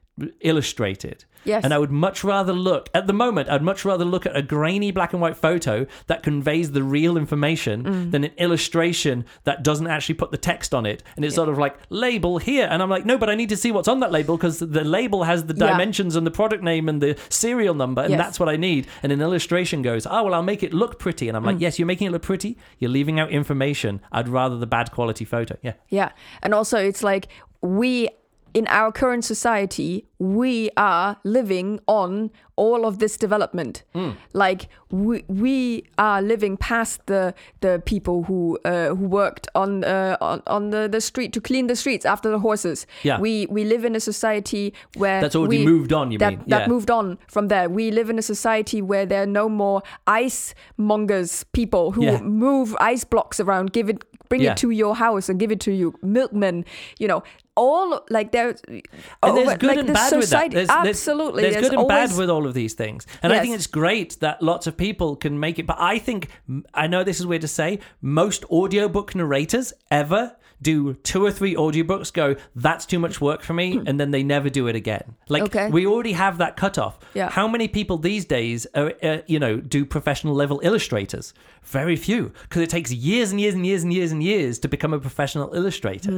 [0.40, 1.24] illustrated.
[1.44, 1.64] Yes.
[1.64, 3.48] And I would much rather look at the moment.
[3.48, 7.16] I'd much rather look at a grainy black and white photo that conveys the real
[7.16, 8.10] information Mm.
[8.10, 11.02] than an illustration that doesn't actually put the text on it.
[11.16, 13.56] And it's sort of like label here, and I'm like, no, but I need to
[13.56, 15.68] see what's on that label because the label has the Yeah.
[15.68, 18.18] dimensions and the product name and the serial number, and Yes.
[18.20, 18.86] that's what I need.
[19.02, 21.46] And an illustration goes, oh well, I'll make it look pretty, and I'm Mm.
[21.46, 22.58] like, yes, you're making it look pretty.
[22.78, 24.00] You're leaving out information.
[24.12, 25.56] I'd rather the bad quality photo.
[25.62, 25.74] Yeah.
[25.88, 26.10] Yeah.
[26.42, 27.28] And also, it's like
[27.62, 28.08] we,
[28.54, 33.84] in our current society, we are living on all of this development.
[34.32, 40.16] Like we, we are living past the the people who uh, who worked on uh,
[40.20, 42.86] on, on the, the street to clean the streets after the horses.
[43.04, 43.20] Yeah.
[43.20, 46.42] We we live in a society where That's already we- moved on, you that, mean?
[46.48, 46.68] That Yeah.
[46.68, 47.68] moved on from there.
[47.68, 52.20] We live in a society where there are no more ice mongers, people who Yeah.
[52.22, 54.52] move ice blocks around, give it, bring Yeah.
[54.52, 55.94] it to your house and give it to you.
[56.02, 56.64] Milkmen,
[56.98, 57.22] you know,
[57.56, 60.50] all like there's And there's good and bad with that.
[60.50, 61.42] There's, there's- absolutely.
[61.42, 63.06] There's, good and always, bad with all of these things.
[63.22, 65.66] And I think it's great that lots of people can make it.
[65.66, 66.28] But I think,
[66.74, 71.54] I know this is weird to say, most audiobook narrators ever do two or three
[71.54, 75.14] audiobooks, go, that's too much work for me, and then they never do it again.
[75.28, 75.68] Like, Okay.
[75.70, 76.98] we already have that cutoff.
[77.14, 77.30] Yeah.
[77.30, 81.32] How many people these days, are, uh, you know, do professional level illustrators?
[81.64, 84.68] Very few, because it takes years and years and years and years and years to
[84.68, 86.10] become a professional illustrator.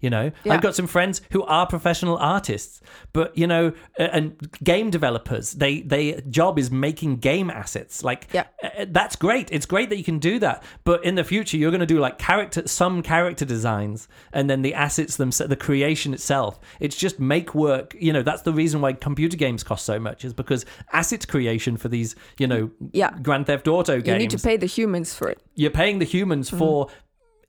[0.00, 0.48] You know, Hmm.
[0.48, 0.54] Yeah.
[0.54, 2.80] I've got some friends who are professional artists,
[3.12, 5.52] but you know, uh, and game developers.
[5.52, 8.02] They they job is making game assets.
[8.02, 8.44] Like, Yeah.
[8.62, 9.48] uh, that's great.
[9.52, 10.62] It's great that you can do that.
[10.84, 13.44] But in the future, you're going to do like character, some character
[13.92, 16.58] designs, and then the assets themselves, the creation itself.
[16.80, 17.94] It's just make work.
[17.98, 21.76] You know, that's the reason why computer games cost so much is because asset creation
[21.76, 23.10] for these, you know, Yeah.
[23.22, 24.08] Grand Theft Auto games.
[24.08, 25.40] you need to pay the humans for it.
[25.54, 26.58] you're paying the humans mm-hmm.
[26.58, 26.88] for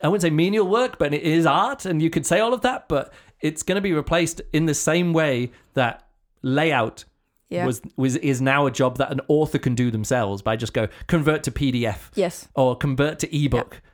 [0.04, 2.62] I wouldn't say menial work, but it is art, and you could say all of
[2.62, 3.12] that, but
[3.42, 6.08] it's going to be replaced in the same way that
[6.44, 7.04] layout
[7.50, 7.66] Yeah.
[7.66, 10.88] was was is now a job that an author can do themselves by just go
[11.08, 12.48] convert to PDF Yes.
[12.54, 13.74] or convert to ebook.
[13.74, 13.87] Yeah.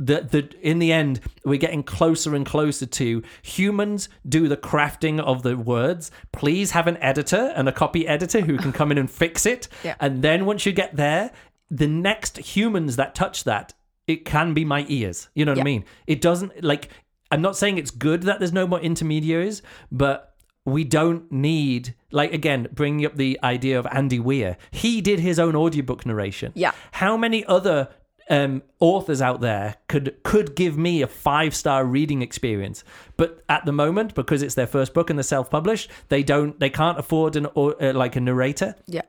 [0.00, 5.18] The, the in the end we're getting closer and closer to humans do the crafting
[5.18, 8.98] of the words please have an editor and a copy editor who can come in
[8.98, 9.96] and fix it Yeah.
[9.98, 11.32] and then once you get there
[11.68, 13.74] the next humans that touch that
[14.06, 15.64] it can be my ears you know what i Yeah.
[15.64, 16.90] mean it doesn't like
[17.32, 22.32] i'm not saying it's good that there's no more intermediaries but we don't need like
[22.32, 26.72] again bringing up the idea of andy weir he did his own audiobook narration Yeah.
[26.92, 27.88] how many other
[28.30, 32.84] um, authors out there could could give me a five star reading experience,
[33.16, 36.58] but at the moment, because it's their first book and they're self published, they don't
[36.60, 38.74] they can't afford an uh, like a narrator.
[38.86, 39.02] Yeah.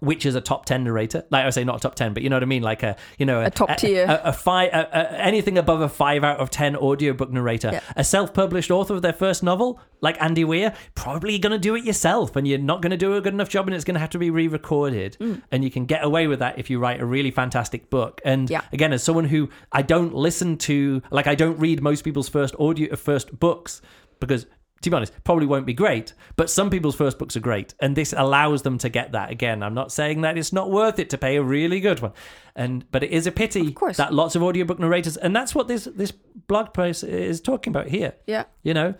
[0.00, 1.24] Which is a top ten narrator?
[1.30, 2.62] Like I say, not a top ten, but you know what I mean.
[2.62, 4.04] Like a you know a, top tier.
[4.06, 7.70] a, a five, a, a, anything above a five out of ten audiobook narrator.
[7.72, 7.80] Yeah.
[7.96, 11.84] A self-published author of their first novel, like Andy Weir, probably going to do it
[11.84, 14.00] yourself, and you're not going to do a good enough job, and it's going to
[14.00, 15.16] have to be re-recorded.
[15.18, 15.42] Mm.
[15.50, 18.20] And you can get away with that if you write a really fantastic book.
[18.24, 18.60] And Yeah.
[18.72, 22.54] again, as someone who I don't listen to, like I don't read most people's first
[22.58, 23.80] audio, first books
[24.20, 24.46] because.
[24.86, 27.96] To be honest, probably won't be great, but some people's first books are great, and
[27.96, 29.32] this allows them to get that.
[29.32, 32.12] Again, I'm not saying that it's not worth it to pay a really good one,
[32.54, 35.88] and but it is a pity that lots of audiobook narrators, and that's what this
[35.96, 38.12] this blog post is talking about here.
[38.28, 38.44] Yeah.
[38.62, 38.94] You know,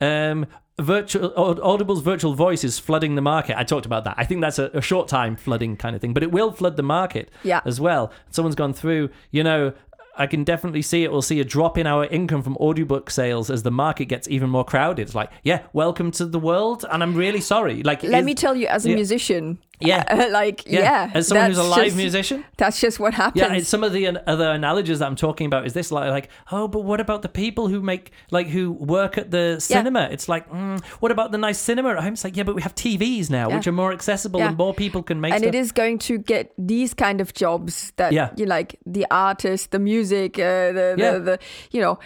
[0.00, 0.46] um,
[0.80, 3.58] virtual Audible's virtual voice is flooding the market.
[3.58, 4.14] I talked about that.
[4.16, 6.76] I think that's a, a short time flooding kind of thing, but it will flood
[6.78, 7.60] the market Yeah.
[7.66, 8.10] as well.
[8.30, 9.74] Someone's gone through, you know.
[10.18, 11.12] I can definitely see it.
[11.12, 14.48] We'll see a drop in our income from audiobook sales as the market gets even
[14.50, 15.02] more crowded.
[15.02, 17.82] It's like, yeah, welcome to the world, and I'm really sorry.
[17.82, 18.94] Like, Let is- me tell you, as a yeah.
[18.94, 20.28] musician, Yeah.
[20.32, 22.44] like yeah, As someone who's a live just- musician.
[22.56, 23.42] That's just what happens.
[23.42, 26.08] Yeah, and some of the an- other analogies that I'm talking about is this like,
[26.10, 30.08] like, oh, but what about the people who make, like, who work at the cinema?
[30.10, 32.14] It's like, mm, what about the nice cinema at home?
[32.14, 33.56] It's like, yeah, but we have TVs now, Yeah.
[33.56, 34.48] which are more accessible Yeah.
[34.48, 35.54] and more people can make and stuff.
[35.54, 38.30] it is going to get these kind of jobs that Yeah.
[38.36, 41.18] you like the artist, the music, uh, the, the, Yeah.
[41.18, 41.38] the
[41.70, 41.98] you know.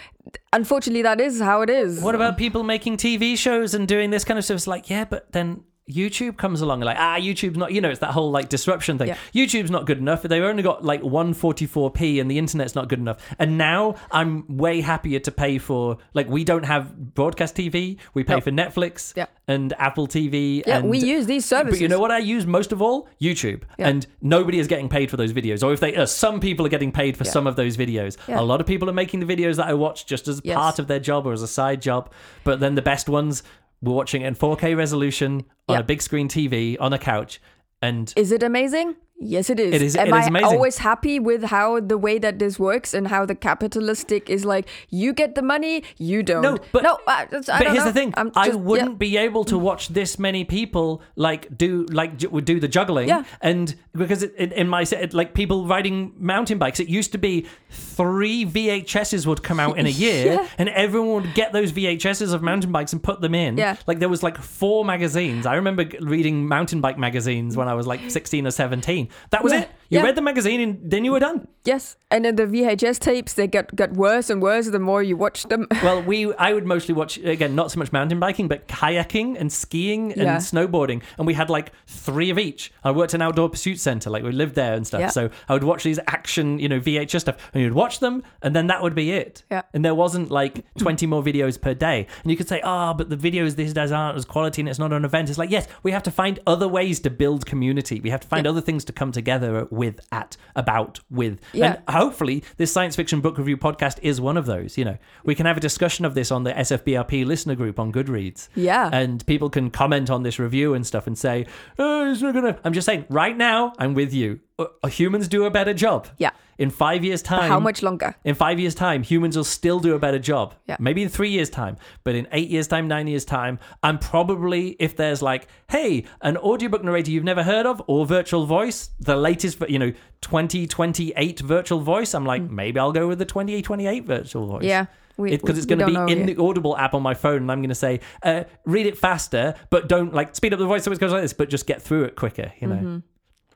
[0.53, 2.01] Unfortunately, that is how it is.
[2.01, 4.55] What about people making TV shows and doing this kind of stuff?
[4.55, 7.89] It's like, yeah, but then YouTube comes along and like, ah, YouTube's not, you know,
[7.89, 9.09] it's that whole like disruption thing.
[9.09, 9.17] Yeah.
[9.33, 10.21] YouTube's not good enough.
[10.23, 13.17] They've only got like 144p and the internet's not good enough.
[13.39, 17.97] And now I'm way happier to pay for, like, we don't have broadcast TV.
[18.13, 18.41] We pay No.
[18.41, 19.25] for Netflix Yeah.
[19.47, 20.63] and Apple TV.
[20.65, 21.79] Yeah, and, we use these services.
[21.79, 23.07] But you know what I use most of all?
[23.21, 23.63] YouTube.
[23.77, 23.89] Yeah.
[23.89, 25.63] And nobody is getting paid for those videos.
[25.63, 28.17] Or if they, uh, some people are getting paid for some of those videos.
[28.27, 30.55] A lot of people are making the videos that I watch just as Yes.
[30.57, 32.11] part of their job or as a side job.
[32.43, 33.43] But then the best ones,
[33.81, 35.79] we're watching it in 4K resolution on Yeah.
[35.79, 37.41] a big screen TV on a couch.
[37.81, 38.95] And Is it amazing?
[39.23, 39.73] Yes, it is.
[39.75, 40.45] It is- Am it is I amazing.
[40.47, 44.67] always happy with how the way that this works and how the capitalistic is like
[44.89, 46.41] you get the money, you don't.
[46.41, 46.97] No, but- no.
[47.07, 47.85] I, I but here's know.
[47.85, 48.95] the thing: I'm I wouldn't yeah.
[48.97, 53.23] be able to watch this many people like do like would do the juggling, Yeah.
[53.41, 57.17] and because it, it, in my set, like people riding mountain bikes, it used to
[57.19, 60.47] be three VHSs would come out in a year, Yeah.
[60.57, 63.57] and everyone would get those VHSs of mountain bikes and put them in.
[63.57, 63.75] Yeah.
[63.85, 65.45] like there was like four magazines.
[65.45, 69.09] I remember reading mountain bike magazines when I was like sixteen or seventeen.
[69.31, 69.61] That was Yeah.
[69.61, 69.71] it.
[69.91, 70.05] You Yeah.
[70.05, 71.47] read the magazine and then you were done.
[71.63, 75.15] Yes, and then the VHS tapes they get got worse and worse the more you
[75.15, 75.67] watch them.
[75.83, 79.51] Well, we I would mostly watch again not so much mountain biking, but kayaking and
[79.51, 80.37] skiing and Yeah.
[80.37, 82.71] snowboarding, and we had like three of each.
[82.83, 85.01] I worked in an outdoor pursuit center, like we lived there and stuff.
[85.01, 85.09] Yeah.
[85.09, 88.55] So I would watch these action, you know, VHS stuff, and you'd watch them, and
[88.55, 89.43] then that would be it.
[89.51, 89.61] Yeah.
[89.73, 93.09] And there wasn't like twenty more videos per day, and you could say, ah, but
[93.09, 95.29] the videos these days aren't as quality, and it's not an event.
[95.29, 97.99] It's like yes, we have to find other ways to build community.
[97.99, 101.65] We have to find other things to come together with, at, about, with, Yeah.
[101.65, 104.97] and hopefully this science fiction book review podcast is one of those you know
[105.29, 108.89] we can have a discussion of this on the sfbrp listener group on goodreads Yeah.
[109.01, 111.45] and people can comment on this review and stuff and say
[111.79, 115.45] oh, it's not gonna i'm just saying right now i'm with you Uh, humans do
[115.45, 116.31] a better job Yeah.
[116.61, 118.13] In five years time How much longer?
[118.23, 120.53] in five years' time, humans will still do a better job.
[120.67, 120.77] Yeah.
[120.79, 124.63] Maybe in three years' time, but in eight years' time, nine years' time, I'm probably,
[124.79, 129.15] if there's like, hey, an audiobook narrator you've never heard of or virtual voice, the
[129.15, 134.47] latest, you know, 2028 virtual voice, I'm like, maybe I'll go with the 2028 virtual
[134.47, 134.63] voice.
[134.63, 134.85] Yeah,
[135.17, 136.27] Because we- it's going to be in yet.
[136.35, 139.55] the Audible app on my phone, and I'm going to say, uh, read it faster,
[139.69, 141.81] but don't like speed up the voice so it goes like this, but just get
[141.81, 142.75] through it quicker, you know?
[142.75, 142.97] Mm-hmm.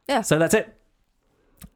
[0.07, 0.21] Yeah.
[0.21, 0.71] So that's it.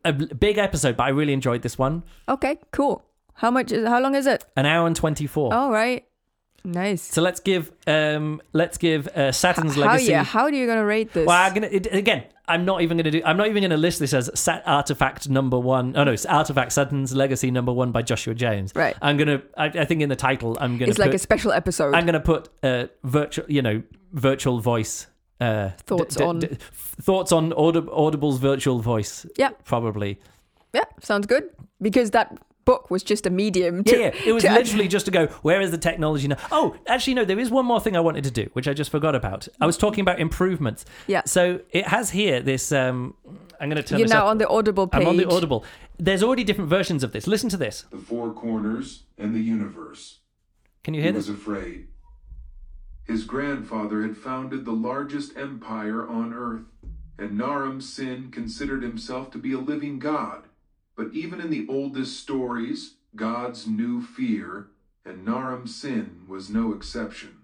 [0.05, 2.03] A big episode, but I really enjoyed this one.
[2.27, 3.03] Okay, cool.
[3.33, 3.87] How much is?
[3.87, 4.45] How long is it?
[4.55, 5.53] An hour and 24.
[5.53, 6.05] All right,
[6.63, 7.01] nice.
[7.01, 10.11] So let's give um let's give uh, Saturn's How legacy.
[10.11, 10.23] yeah?
[10.23, 11.25] How are you gonna rate this?
[11.25, 12.25] well, I'm gonna it, again.
[12.47, 13.21] I'm not even gonna do.
[13.23, 15.95] I'm not even gonna list this as Sat Artifact number one.
[15.95, 18.73] Oh no, it's Artifact Saturn's Legacy number one by Joshua James.
[18.75, 18.95] Right.
[19.01, 19.41] I'm gonna.
[19.55, 20.89] I, I think in the title, I'm gonna.
[20.89, 21.93] it's like a special episode.
[21.93, 23.45] I'm gonna put uh virtual.
[23.47, 23.83] You know,
[24.13, 25.07] virtual voice.
[25.39, 29.25] Uh, Thoughts on- thoughts on Audib- Audible's virtual voice.
[29.37, 29.51] Yeah.
[29.63, 30.19] probably.
[30.73, 31.43] yeah, sounds good.
[31.81, 33.83] Because that book was just a medium.
[33.85, 34.21] To, Yeah, yeah.
[34.25, 36.35] it was to- literally just to go, where is the technology now?
[36.51, 38.91] Oh, actually, no, there is one more thing I wanted to do, which I just
[38.91, 39.47] forgot about.
[39.61, 40.83] I was talking about improvements.
[41.07, 41.21] Yeah.
[41.25, 42.71] So it has here this.
[42.71, 43.15] Um,
[43.61, 44.31] I'm going to turn You're this now up.
[44.31, 45.01] on the Audible page.
[45.01, 45.63] I'm on the Audible.
[45.97, 47.27] There's already different versions of this.
[47.27, 47.85] Listen to this.
[47.91, 50.19] the four corners, and the universe.
[50.83, 51.35] Can you He hear was this?
[51.35, 51.87] afraid.
[53.09, 56.67] His grandfather had founded the largest empire on earth,
[57.17, 60.43] and Naram Sin considered himself to be a living god.
[60.95, 64.67] But even in the oldest stories, gods knew fear,
[65.03, 67.37] and Naram Sin was no exception.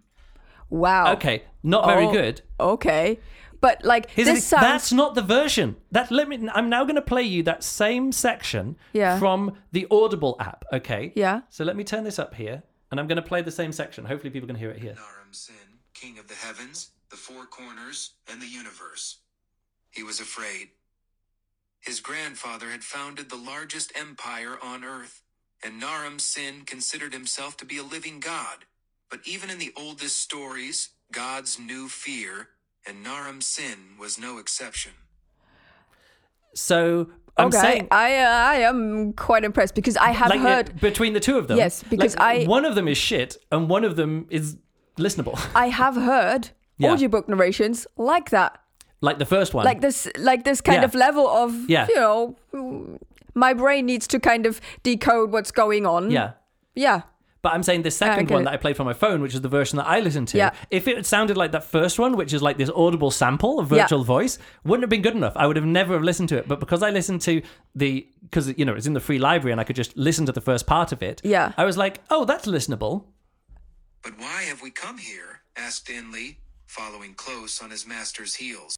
[0.70, 1.14] Wow.
[1.14, 2.42] Okay, not very Oh, good.
[2.60, 3.20] Okay.
[3.60, 5.78] But like Here's the this thing, sounds That's not the version.
[5.92, 6.48] That let me.
[6.54, 9.18] I'm now going to play you that same section Yeah.
[9.18, 10.64] from the Audible app.
[10.72, 11.12] Okay.
[11.16, 11.42] Yeah.
[11.50, 12.62] So let me turn this up here,
[12.92, 14.06] and I'm going to play the same section.
[14.06, 14.94] Hopefully, people can hear it here.
[14.94, 19.18] Naram Sin, king of the heavens, the four corners, and the universe.
[19.92, 20.70] He was afraid.
[21.82, 25.22] His grandfather had founded the largest empire on earth,
[25.64, 28.66] and Naram Sin considered himself to be a living god.
[29.10, 32.50] But even in the oldest stories, gods knew fear,
[32.88, 34.94] and Naram Sin was no exception.
[36.56, 37.58] So I'm okay.
[37.58, 41.38] saying I uh, I am quite impressed because I have like heard between the two
[41.38, 41.58] of them.
[41.58, 44.58] Yes, because like, I- one of them is shit and one of them is
[44.98, 45.38] listenable.
[45.56, 46.92] I have heard Yeah.
[46.92, 48.60] audiobook narrations like that.
[49.02, 49.66] like the first one.
[49.66, 50.86] Like this like this kind Yeah.
[50.86, 51.88] of level of Yeah.
[51.90, 52.36] you know
[53.34, 56.12] my brain needs to kind of decode what's going on.
[56.12, 56.32] yeah.
[56.76, 57.02] Yeah.
[57.42, 58.46] But I'm saying the second one it.
[58.46, 60.52] that I played from my phone, which is the version that I listened to, Yeah.
[60.72, 63.72] if it had sounded like that first one, which is like this audible sample of
[63.72, 63.84] Yeah.
[63.84, 65.34] virtual voice, wouldn't have been good enough.
[65.36, 66.48] I would have never have listened to it.
[66.48, 67.44] But because I listened to
[67.76, 70.32] the, because, you know, it's in the free library and I could just listen to
[70.32, 71.52] the first part of it, Yeah.
[71.56, 73.04] I was like, oh, that's listenable.
[74.06, 75.42] But why have we come here?
[75.58, 76.38] asked Inley,
[76.68, 78.78] following close on his master's heels.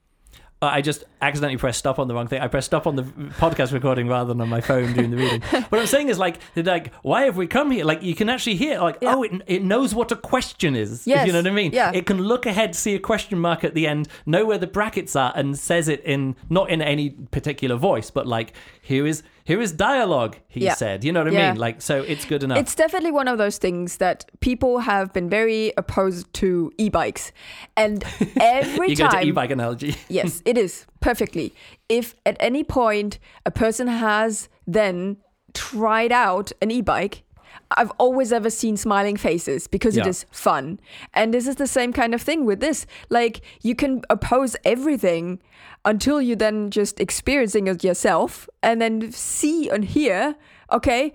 [0.62, 2.42] Uh, I just accidentally pressed stop on the wrong thing.
[2.42, 5.42] I pressed stop on the podcast recording rather than on my phone during the reading.
[5.70, 7.84] what I'm saying is like, they're like, why have we come here?
[7.84, 9.16] Like, you can actually hear, like, Yeah.
[9.16, 11.02] oh, it, it knows what a question is.
[11.02, 11.28] If Yes.
[11.28, 11.74] you know what I mean?
[11.74, 11.92] Yeah.
[11.94, 15.14] It can look ahead, see a question mark at the end, know where the brackets
[15.16, 19.62] are, and says it in not in any particular voice, but like, here is here
[19.62, 20.36] is dialogue.
[20.50, 20.74] He Yeah.
[20.76, 21.06] said.
[21.06, 21.52] You know what I Yeah.
[21.52, 21.60] mean?
[21.66, 22.58] Like, so it's good enough.
[22.60, 27.32] It's definitely one of those things that people have been very opposed to e-bikes,
[27.78, 28.04] and
[28.42, 29.96] every you go to time, e-bike analogy.
[30.10, 31.54] yes, it is perfectly.
[31.88, 35.18] If at any point a person has then
[35.54, 37.24] tried out an e-bike,
[37.72, 40.10] I've always ever seen smiling faces because it Yeah.
[40.10, 40.80] is fun.
[41.14, 42.86] And this is the same kind of thing with this.
[43.10, 45.40] Like you can oppose everything
[45.84, 50.36] until you then just experiencing it yourself and then see and hear,
[50.72, 51.14] okay,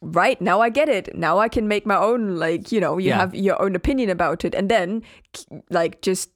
[0.00, 1.14] right now I get it.
[1.16, 3.18] Now I can make my own like, you know, you Yeah.
[3.18, 5.02] have your own opinion about it and then
[5.70, 6.30] like just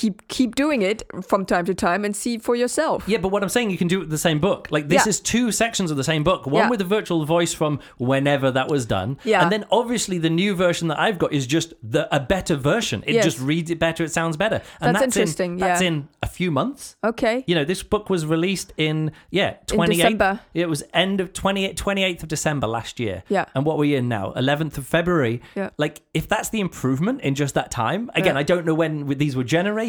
[0.00, 3.04] keep keep doing it from time to time and see for yourself.
[3.06, 4.68] Yeah, but what I'm saying, you can do it with the same book.
[4.70, 5.10] Like this Yeah.
[5.10, 6.46] is two sections of the same book.
[6.46, 6.68] One Yeah.
[6.70, 9.42] with the virtual voice from whenever that was done, Yeah.
[9.42, 13.02] and then obviously the new version that I've got is just the a better version.
[13.06, 13.24] It Yes.
[13.24, 14.04] just reads it better.
[14.04, 14.62] It sounds better.
[14.80, 15.88] And That's that's, in- that's yeah.
[15.88, 16.96] in a few months.
[17.04, 17.44] Okay.
[17.48, 19.96] You know, this book was released in yeah, 28th.
[19.96, 20.40] December.
[20.54, 23.24] It was end of 28 28th of December last year.
[23.28, 23.46] Yeah.
[23.54, 25.40] And what we're in now, 11th of February.
[25.56, 25.70] Yeah.
[25.76, 28.10] Like if that's the improvement in just that time.
[28.14, 28.40] Again, Yeah.
[28.40, 29.87] I don't know when these were generated,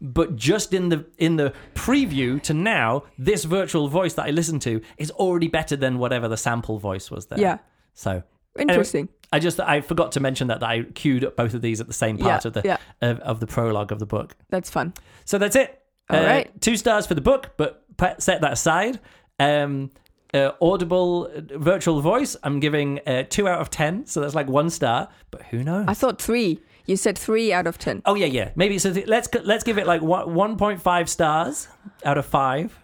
[0.00, 4.62] but just in the in the preview to now, this virtual voice that I listened
[4.62, 7.40] to is already better than whatever the sample voice was there.
[7.40, 7.58] Yeah.
[7.94, 8.22] So
[8.56, 9.08] anyway, Interesting.
[9.32, 11.86] I just I forgot to mention that, that I queued up both of these at
[11.86, 12.76] the same part Yeah, of the yeah.
[13.00, 14.36] of, of the prologue of the book.
[14.50, 14.92] That's fun.
[15.24, 15.80] So that's it.
[16.10, 16.60] All uh, right.
[16.60, 17.84] Two stars for the book, but
[18.18, 19.00] set that aside.
[19.38, 19.90] Um,
[20.32, 24.48] uh, audible uh, virtual voice, I'm giving uh, two out of ten, so that's like
[24.48, 25.08] one star.
[25.30, 25.86] But who knows?
[25.88, 26.60] I thought three.
[26.86, 28.02] You said three out of ten.
[28.04, 28.50] oh yeah, yeah.
[28.56, 28.92] Maybe so.
[28.92, 31.68] Th- let's let's give it like one point five stars
[32.04, 32.78] out of five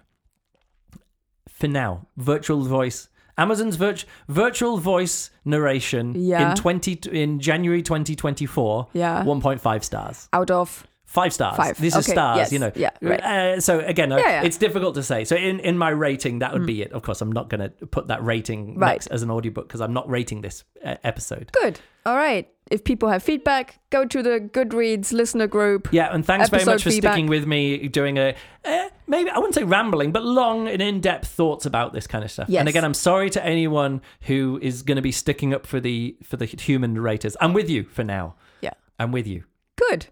[1.49, 2.07] for now.
[2.17, 3.09] Virtual voice.
[3.39, 6.51] Amazon's virt- virtual voice narration Yeah.
[6.51, 8.89] in twenty in January 2024.
[8.93, 9.25] Yeah.
[9.25, 10.29] 1.5 stars.
[10.33, 11.57] Out of Five stars.
[11.57, 11.77] Five.
[11.81, 12.70] This is stars, yes, you know.
[12.77, 13.20] yeah, right.
[13.20, 14.43] Uh, so again, uh, Yeah, yeah.
[14.45, 15.24] it's difficult to say.
[15.24, 16.93] So in, in my rating, that would be it.
[16.93, 18.93] Of course, I'm not going to put that rating Right.
[18.93, 21.51] next as an audiobook because I'm not rating this uh, episode.
[21.53, 21.81] good.
[22.07, 22.49] All right.
[22.70, 25.89] If people have feedback, go to the Goodreads listener group.
[25.91, 27.15] Yeah, and thanks very much for feedback.
[27.15, 31.27] sticking with me doing a uh, maybe I wouldn't say rambling, but long and in-depth
[31.27, 32.49] thoughts about this kind of stuff.
[32.49, 32.61] Yes.
[32.61, 36.16] And again, I'm sorry to anyone who is going to be sticking up for the
[36.23, 37.37] for the human narrators.
[37.41, 38.37] I'm with you for now.
[38.61, 38.74] Yeah.
[39.01, 39.43] I'm with you,
[39.77, 40.07] Good.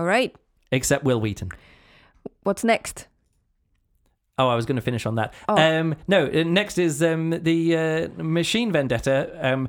[0.00, 0.34] All right.
[0.72, 1.50] except Wil Wheaton.
[2.42, 3.06] What's next?
[4.38, 5.34] Oh, I was going to finish on that.
[5.46, 5.58] Oh.
[5.58, 9.68] Um, no, uh, next is um, the uh, Machine Vendetta um,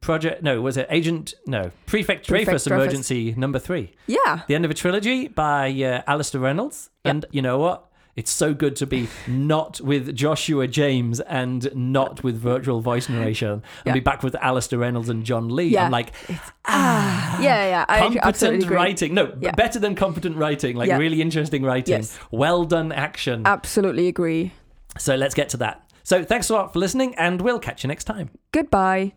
[0.00, 0.44] project.
[0.44, 1.34] No, was it Agent?
[1.48, 2.66] No, Prefect, Prefect Dreyfus Dreyfus.
[2.68, 3.90] Emergency Number Three.
[4.06, 4.42] Yeah.
[4.46, 6.90] The end of a trilogy by uh, Alastair Reynolds.
[7.04, 7.10] Yep.
[7.12, 7.90] And you know what?
[8.16, 13.50] It's so good to be not with Joshua James and not with virtual voice narration
[13.50, 13.92] and Yeah.
[13.92, 15.66] be back with Alastair Reynolds and John Lee.
[15.68, 15.84] Yeah.
[15.84, 17.84] I'm like, ah, ah, Yeah, yeah.
[17.88, 19.12] I competent writing.
[19.12, 19.50] No, Yeah.
[19.52, 20.76] better than competent writing.
[20.76, 20.96] Like Yeah.
[20.96, 21.96] really interesting writing.
[21.96, 22.18] Yes.
[22.30, 23.42] Well done action.
[23.44, 24.52] Absolutely agree.
[24.98, 25.82] So let's get to that.
[26.02, 28.30] So thanks a lot for listening, and we'll catch you next time.
[28.52, 29.12] Goodbye.